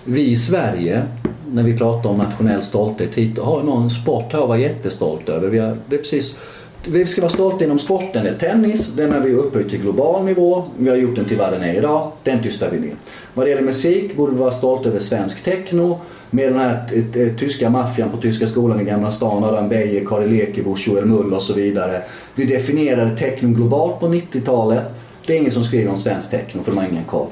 Vi 0.09 0.31
i 0.31 0.37
Sverige, 0.37 1.03
när 1.51 1.63
vi 1.63 1.77
pratar 1.77 2.09
om 2.09 2.17
nationell 2.17 2.61
stolthet 2.61 3.15
hit, 3.15 3.37
har 3.37 3.63
någon 3.63 3.89
sport 3.89 4.33
här 4.33 4.41
att 4.41 4.47
vara 4.47 4.57
jättestolt 4.57 5.29
över. 5.29 5.47
Vi, 5.47 5.59
har, 5.59 5.77
det 5.89 5.95
är 5.95 5.99
precis, 5.99 6.41
vi 6.85 7.05
ska 7.05 7.21
vara 7.21 7.29
stolta 7.29 7.63
inom 7.63 7.79
sporten. 7.79 8.23
Det 8.23 8.29
är 8.29 8.35
tennis, 8.35 8.93
den 8.93 9.11
har 9.11 9.19
vi 9.19 9.33
upphöjt 9.33 9.69
till 9.69 9.81
global 9.81 10.25
nivå. 10.25 10.63
Vi 10.77 10.89
har 10.89 10.97
gjort 10.97 11.15
den 11.15 11.25
till 11.25 11.37
vad 11.37 11.53
den 11.53 11.63
är 11.63 11.73
idag. 11.73 12.11
Den 12.23 12.43
tystar 12.43 12.69
vi 12.71 12.79
ner. 12.79 12.95
Vad 13.33 13.45
det 13.45 13.49
gäller 13.49 13.63
musik 13.63 14.17
borde 14.17 14.31
vi 14.31 14.39
vara 14.39 14.51
stolta 14.51 14.89
över 14.89 14.99
svensk 14.99 15.43
techno. 15.43 15.99
Med 16.29 16.51
den 16.51 16.59
här 16.59 17.37
tyska 17.37 17.69
maffian 17.69 18.09
på 18.09 18.17
Tyska 18.17 18.47
skolan 18.47 18.81
i 18.81 18.83
Gamla 18.83 19.11
stan, 19.11 19.43
Adam 19.43 19.69
Beijer, 19.69 20.05
Kari 20.05 20.27
Lekebusch, 20.27 20.87
Joel 20.87 21.05
Mull 21.05 21.33
och 21.33 21.41
så 21.41 21.53
vidare. 21.53 22.01
Vi 22.35 22.45
definierade 22.45 23.17
techno 23.17 23.49
globalt 23.49 23.99
på 23.99 24.07
90-talet. 24.07 24.83
Det 25.25 25.33
är 25.33 25.37
ingen 25.37 25.51
som 25.51 25.63
skriver 25.63 25.91
om 25.91 25.97
svensk 25.97 26.31
techno 26.31 26.63
för 26.63 26.71
de 26.71 26.77
har 26.77 26.87
ingen 26.87 27.03
koll. 27.03 27.27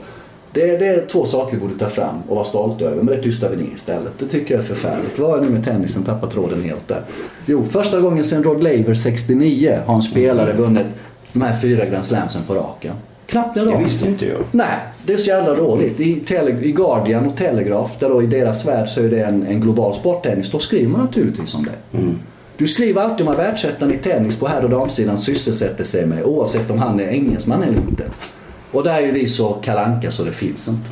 Det, 0.55 0.77
det 0.77 0.87
är 0.87 1.05
två 1.05 1.25
saker 1.25 1.57
vi 1.57 1.61
borde 1.61 1.79
ta 1.79 1.89
fram 1.89 2.15
och 2.27 2.35
vara 2.35 2.45
stolta 2.45 2.85
över, 2.85 2.95
men 2.95 3.15
det 3.15 3.23
tystar 3.23 3.49
vi 3.49 3.55
ner 3.63 3.73
istället. 3.75 4.13
Det 4.19 4.25
tycker 4.25 4.53
jag 4.53 4.63
är 4.63 4.67
förfärligt. 4.67 5.19
Vad 5.19 5.39
är 5.39 5.43
det 5.43 5.49
med 5.49 5.65
tennisen? 5.65 6.03
Tappar 6.03 6.27
tråden 6.27 6.63
helt 6.63 6.87
där. 6.87 7.01
Jo, 7.45 7.63
första 7.69 7.99
gången 8.01 8.23
sedan 8.23 8.43
Rod 8.43 8.63
Laver 8.63 8.93
69 8.95 9.79
har 9.85 9.95
en 9.95 10.01
spelare 10.01 10.53
vunnit 10.53 10.85
de 11.33 11.41
här 11.41 11.59
fyra 11.61 11.85
Grand 11.85 12.05
Slamsen 12.05 12.41
på 12.47 12.53
raken. 12.53 12.93
Knappt 13.27 13.57
en 13.57 13.65
Det 13.65 13.71
rad. 13.71 13.83
visste 13.83 14.07
inte 14.07 14.25
jag. 14.25 14.37
Nej, 14.51 14.77
det 15.05 15.13
är 15.13 15.17
så 15.17 15.27
jävla 15.29 15.55
dåligt. 15.55 15.99
I, 15.99 16.15
tele, 16.15 16.51
I 16.61 16.71
Guardian 16.71 17.25
och 17.25 17.35
Telegraph, 17.37 17.91
där 17.99 18.09
då 18.09 18.23
i 18.23 18.25
deras 18.27 18.67
värld 18.67 18.89
så 18.89 19.01
är 19.01 19.09
det 19.09 19.19
en, 19.23 19.45
en 19.47 19.61
global 19.61 19.93
sporttennis, 19.93 20.51
då 20.51 20.59
skriver 20.59 20.87
man 20.89 21.01
naturligtvis 21.01 21.55
om 21.55 21.63
det. 21.65 21.99
Du 22.57 22.67
skriver 22.67 23.01
alltid 23.01 23.21
om 23.21 23.27
vad 23.27 23.37
världsettan 23.45 23.93
i 23.93 23.97
tennis 23.97 24.39
på 24.39 24.47
herr 24.47 24.63
och 24.63 24.69
damsidan 24.69 25.17
sysselsätter 25.17 25.83
sig 25.83 26.05
med, 26.05 26.23
oavsett 26.23 26.71
om 26.71 26.79
han 26.79 26.99
är 26.99 27.07
engelsman 27.07 27.63
eller 27.63 27.77
inte. 27.77 28.03
Och 28.75 28.83
där 28.83 28.93
är 28.93 29.01
ju 29.05 29.11
vi 29.11 29.27
så 29.27 29.53
kalanka 29.53 30.11
så 30.11 30.23
det 30.23 30.31
finns 30.31 30.67
inte. 30.67 30.89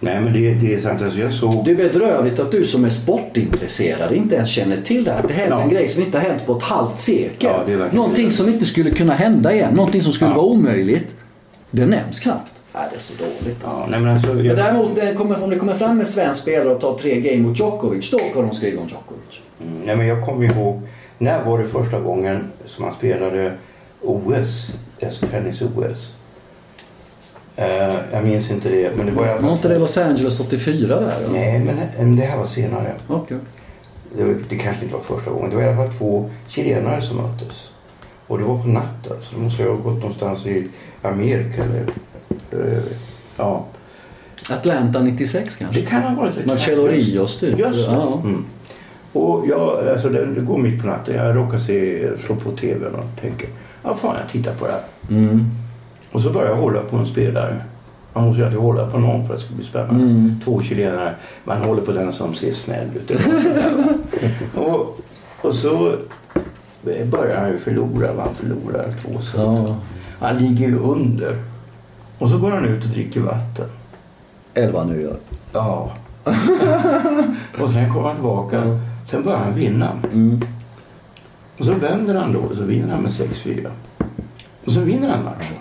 Nej, 0.00 0.20
men 0.20 0.32
det, 0.32 0.54
det 0.54 0.74
är 0.74 0.80
sant. 0.80 1.02
Alltså, 1.02 1.18
jag 1.18 1.32
såg... 1.32 1.64
Det 1.64 1.70
är 1.70 1.74
bedrövligt 1.76 2.40
att 2.40 2.50
du 2.50 2.64
som 2.64 2.84
är 2.84 2.90
sportintresserad 2.90 4.12
inte 4.12 4.34
ens 4.36 4.50
känner 4.50 4.76
till 4.82 5.04
det 5.04 5.12
här. 5.12 5.22
Det 5.28 5.34
händer 5.34 5.56
Ja. 5.56 5.62
en 5.62 5.68
grej 5.70 5.88
som 5.88 6.02
inte 6.02 6.18
har 6.18 6.24
hänt 6.28 6.46
på 6.46 6.56
ett 6.56 6.62
halvt 6.62 7.00
sekel. 7.00 7.50
Ja, 7.68 7.72
är 7.72 7.94
Någonting 7.94 8.24
det. 8.26 8.30
som 8.32 8.48
inte 8.48 8.64
skulle 8.64 8.90
kunna 8.90 9.14
hända 9.14 9.54
igen. 9.54 9.74
Någonting 9.74 10.02
som 10.02 10.12
skulle 10.12 10.30
Ja. 10.30 10.36
vara 10.36 10.46
omöjligt. 10.46 11.14
Det 11.70 11.86
nämns 11.86 12.20
knappt. 12.20 12.52
Nej, 12.74 12.82
det 12.90 12.96
är 12.96 13.00
så 13.00 13.14
dåligt 13.24 13.64
alltså. 13.64 13.80
Ja, 13.80 13.86
nej, 13.90 14.00
men 14.00 14.14
alltså, 14.16 14.34
Men 14.34 14.44
jag, 14.44 14.56
däremot, 14.56 14.94
det 14.96 15.14
kommer, 15.14 15.44
om 15.44 15.50
det 15.50 15.56
kommer 15.56 15.74
fram 15.74 16.00
en 16.00 16.06
svensk 16.06 16.40
spelare 16.42 16.68
och 16.74 16.80
tar 16.80 16.98
tre 16.98 17.20
game 17.20 17.48
mot 17.48 17.58
Djokovic, 17.60 18.10
då 18.10 18.18
kan 18.18 18.46
de 18.48 18.54
skriva 18.54 18.82
om 18.82 18.88
Djokovic. 18.88 19.40
Mm, 19.62 19.80
nej, 19.84 19.96
men 19.96 20.06
jag 20.06 20.26
kommer 20.26 20.44
ihåg, 20.56 20.82
när 21.18 21.44
var 21.44 21.58
det 21.58 21.64
första 21.64 22.00
gången 22.00 22.44
som 22.66 22.84
man 22.84 22.94
spelade 22.94 23.56
OS, 24.06 24.72
alltså 25.02 25.26
tennis-OS? 25.26 26.14
Eh, 27.56 27.94
jag 28.12 28.24
minns 28.24 28.50
inte 28.50 28.68
det, 28.68 28.96
men 28.96 29.06
det 29.06 29.12
var 29.12 29.38
Var 29.38 29.52
inte 29.52 29.68
det 29.68 29.78
Los 29.78 29.98
Angeles 29.98 30.40
84 30.40 31.00
där? 31.00 31.16
eller? 31.16 31.32
Nej, 31.32 31.60
men 31.98 32.16
det 32.16 32.22
här 32.22 32.38
var 32.38 32.46
senare. 32.46 32.92
Okej. 33.08 33.36
Det, 34.16 34.24
var- 34.24 34.34
det 34.48 34.56
kanske 34.56 34.82
inte 34.84 34.94
var 34.96 35.02
första 35.02 35.30
gången. 35.30 35.50
Det 35.50 35.56
var 35.56 35.62
i 35.62 35.66
alla 35.68 35.76
fall 35.86 35.94
två 35.98 36.30
chilenare 36.48 37.02
som 37.02 37.16
möttes. 37.16 37.70
Och 38.26 38.38
det 38.38 38.44
var 38.44 38.62
på 38.62 38.68
natten, 38.68 39.16
så 39.22 39.34
det 39.36 39.42
måste 39.42 39.62
jag 39.62 39.70
ha 39.70 39.76
gått 39.76 40.00
någonstans 40.00 40.46
i 40.46 40.68
Amerika 41.02 41.62
eller... 41.64 41.82
eh, 42.74 42.82
ja, 43.36 43.64
Atlanta 44.50 45.00
96 45.02 45.56
kanske? 45.56 45.80
det 45.80 45.86
kan 45.86 46.02
ha 46.02 46.22
varit... 46.22 46.46
Marcello 46.46 46.86
Rios 46.86 47.38
typ? 47.40 47.58
Just 47.58 47.78
det. 47.88 47.92
Ja. 47.94 48.20
Mm. 48.24 48.44
Och 49.12 49.44
jag, 49.48 49.88
alltså 49.88 50.08
det, 50.08 50.26
det 50.26 50.40
går 50.40 50.58
mitt 50.58 50.80
på 50.80 50.86
natten. 50.86 51.16
Jag 51.16 51.36
råkar 51.36 51.58
se, 51.58 52.08
slå 52.26 52.34
på 52.36 52.50
tvn 52.50 52.94
och 52.94 53.20
tänker, 53.20 53.48
ja 53.86 53.94
fan 53.94 54.16
jag 54.20 54.28
tittar 54.28 54.54
på 54.54 54.66
det 54.66 54.72
här. 54.72 54.82
Mm. 55.10 55.50
Och 56.12 56.22
så 56.22 56.30
börjar 56.30 56.48
jag 56.48 56.56
hålla 56.56 56.80
på 56.80 56.96
en 56.96 57.06
spelare. 57.06 57.62
Man 58.12 58.24
måste 58.24 58.40
ju 58.40 58.44
alltid 58.44 58.60
hålla 58.60 58.86
på 58.86 58.98
någon 58.98 59.26
för 59.26 59.34
att 59.34 59.40
det 59.40 59.46
ska 59.46 59.54
bli 59.54 59.64
spännande. 59.64 60.04
Mm. 60.04 60.40
Två 60.44 60.60
chilenare. 60.60 61.14
Man 61.44 61.62
håller 61.62 61.82
på 61.82 61.92
den 61.92 62.12
som 62.12 62.34
ser 62.34 62.52
snäll 62.52 62.88
ut. 62.96 63.10
och, 64.54 64.98
och 65.42 65.54
så 65.54 65.96
börjar 67.10 67.40
han 67.40 67.50
ju 67.50 67.58
förlora. 67.58 68.08
Han 68.18 68.34
förlorar 68.34 68.94
två 69.02 69.20
set. 69.20 69.40
Ja. 69.40 69.76
Han 70.20 70.38
ligger 70.38 70.68
ju 70.68 70.78
under. 70.78 71.42
Och 72.18 72.30
så 72.30 72.38
går 72.38 72.50
han 72.50 72.64
ut 72.64 72.84
och 72.84 72.90
dricker 72.90 73.20
vatten. 73.20 73.68
11 74.54 74.84
New 74.84 75.00
York. 75.00 75.22
Ja. 75.52 75.92
och 77.60 77.70
sen 77.70 77.92
kommer 77.92 78.06
han 78.06 78.14
tillbaka. 78.14 78.80
Sen 79.06 79.24
börjar 79.24 79.38
han 79.38 79.54
vinna. 79.54 79.92
Mm. 80.12 80.40
Och 81.58 81.64
så 81.64 81.74
vänder 81.74 82.14
han 82.14 82.32
då 82.32 82.38
och 82.38 82.56
så 82.56 82.62
vinner 82.62 82.88
han 82.88 83.02
med 83.02 83.12
6-4. 83.12 83.70
Och 84.64 84.72
så 84.72 84.80
vinner 84.80 85.08
han 85.08 85.24
matchen. 85.24 85.56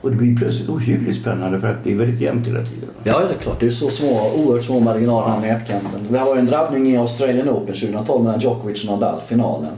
Och 0.00 0.10
det 0.10 0.16
blir 0.16 0.36
plötsligt 0.36 0.68
ohyggligt 0.68 1.20
spännande 1.20 1.60
för 1.60 1.68
att 1.68 1.84
det 1.84 1.92
är 1.92 1.96
väldigt 1.96 2.20
jämnt 2.20 2.46
hela 2.46 2.64
tiden. 2.64 2.88
Ja, 3.02 3.20
det 3.28 3.34
är 3.34 3.38
klart. 3.38 3.60
Det 3.60 3.66
är 3.66 3.70
så 3.70 3.90
små, 3.90 4.32
oerhört 4.36 4.64
små 4.64 4.80
marginaler 4.80 5.28
här 5.28 5.40
med 5.40 5.56
etkanten. 5.56 6.06
Vi 6.10 6.18
har 6.18 6.34
ju 6.34 6.40
en 6.40 6.46
drabbning 6.46 6.86
i 6.86 6.96
Australian 6.96 7.48
Open 7.48 7.74
2012 7.74 8.24
mellan 8.24 8.40
Djokovic 8.40 8.84
och 8.84 8.90
Nadal, 8.90 9.20
finalen. 9.20 9.72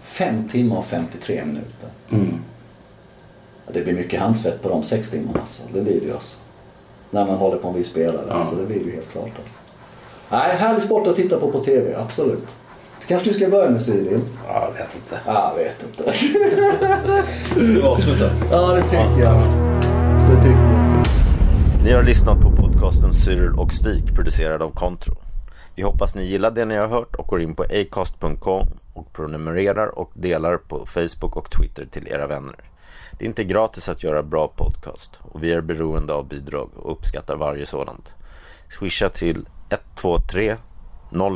5 0.00 0.48
timmar 0.48 0.76
och 0.76 0.84
53 0.84 1.44
minuter. 1.44 1.88
Mm. 2.10 2.38
Det 3.72 3.84
blir 3.84 3.94
mycket 3.94 4.20
handsvett 4.20 4.62
på 4.62 4.68
de 4.68 4.82
sex 4.82 5.10
timmarna 5.10 5.40
alltså. 5.40 5.62
Det 5.74 5.80
blir 5.80 6.00
det 6.00 6.06
ju 6.06 6.12
alltså. 6.12 6.38
När 7.10 7.26
man 7.26 7.36
håller 7.36 7.56
på 7.56 7.68
en 7.68 7.74
viss 7.74 7.88
spelare. 7.88 8.24
Ja. 8.28 8.34
Alltså, 8.34 8.56
det 8.56 8.66
blir 8.66 8.84
ju 8.84 8.92
helt 8.92 9.12
klart 9.12 9.30
alltså. 9.38 9.58
Nej, 10.30 10.56
härlig 10.56 10.82
sport 10.82 11.06
att 11.06 11.16
titta 11.16 11.38
på 11.38 11.52
på 11.52 11.60
TV, 11.60 11.94
absolut. 11.94 12.48
Kanske 13.08 13.28
du 13.28 13.34
ska 13.34 13.48
börja 13.48 13.70
med 13.70 13.82
Cyril? 13.82 14.20
Ja, 14.48 14.68
jag 14.68 14.72
vet 14.72 14.94
inte. 14.94 15.20
Ja, 15.26 15.54
jag 15.56 15.64
vet 15.64 15.82
inte. 15.82 16.12
Ska 16.12 17.60
vi 17.60 17.82
avsluta? 17.82 18.30
ja, 18.50 18.72
det 18.72 18.82
tycker 18.82 19.20
jag. 19.20 19.36
Det 20.30 20.36
tycker 20.36 20.50
jag. 20.50 21.06
Ni 21.84 21.92
har 21.92 22.02
lyssnat 22.02 22.40
på 22.40 22.50
podcasten 22.50 23.12
Cyril 23.12 23.52
och 23.56 23.72
Stig 23.72 24.14
producerad 24.16 24.62
av 24.62 24.70
Contro. 24.70 25.14
Vi 25.74 25.82
hoppas 25.82 26.14
ni 26.14 26.24
gillar 26.24 26.50
det 26.50 26.64
ni 26.64 26.76
har 26.76 26.86
hört 26.86 27.14
och 27.14 27.26
går 27.26 27.40
in 27.40 27.54
på 27.54 27.62
acast.com 27.62 28.66
och 28.92 29.12
prenumererar 29.12 29.98
och 29.98 30.10
delar 30.14 30.56
på 30.56 30.86
Facebook 30.86 31.36
och 31.36 31.50
Twitter 31.50 31.86
till 31.92 32.08
era 32.08 32.26
vänner. 32.26 32.56
Det 33.18 33.24
är 33.24 33.28
inte 33.28 33.44
gratis 33.44 33.88
att 33.88 34.02
göra 34.02 34.22
bra 34.22 34.48
podcast 34.56 35.20
och 35.22 35.42
vi 35.42 35.52
är 35.52 35.60
beroende 35.60 36.14
av 36.14 36.28
bidrag 36.28 36.70
och 36.76 36.92
uppskattar 36.92 37.36
varje 37.36 37.66
sådant. 37.66 38.12
Swisha 38.78 39.08
till 39.08 39.48
123 39.68 40.56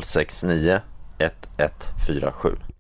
069 0.04 0.80
1147. 1.18 2.75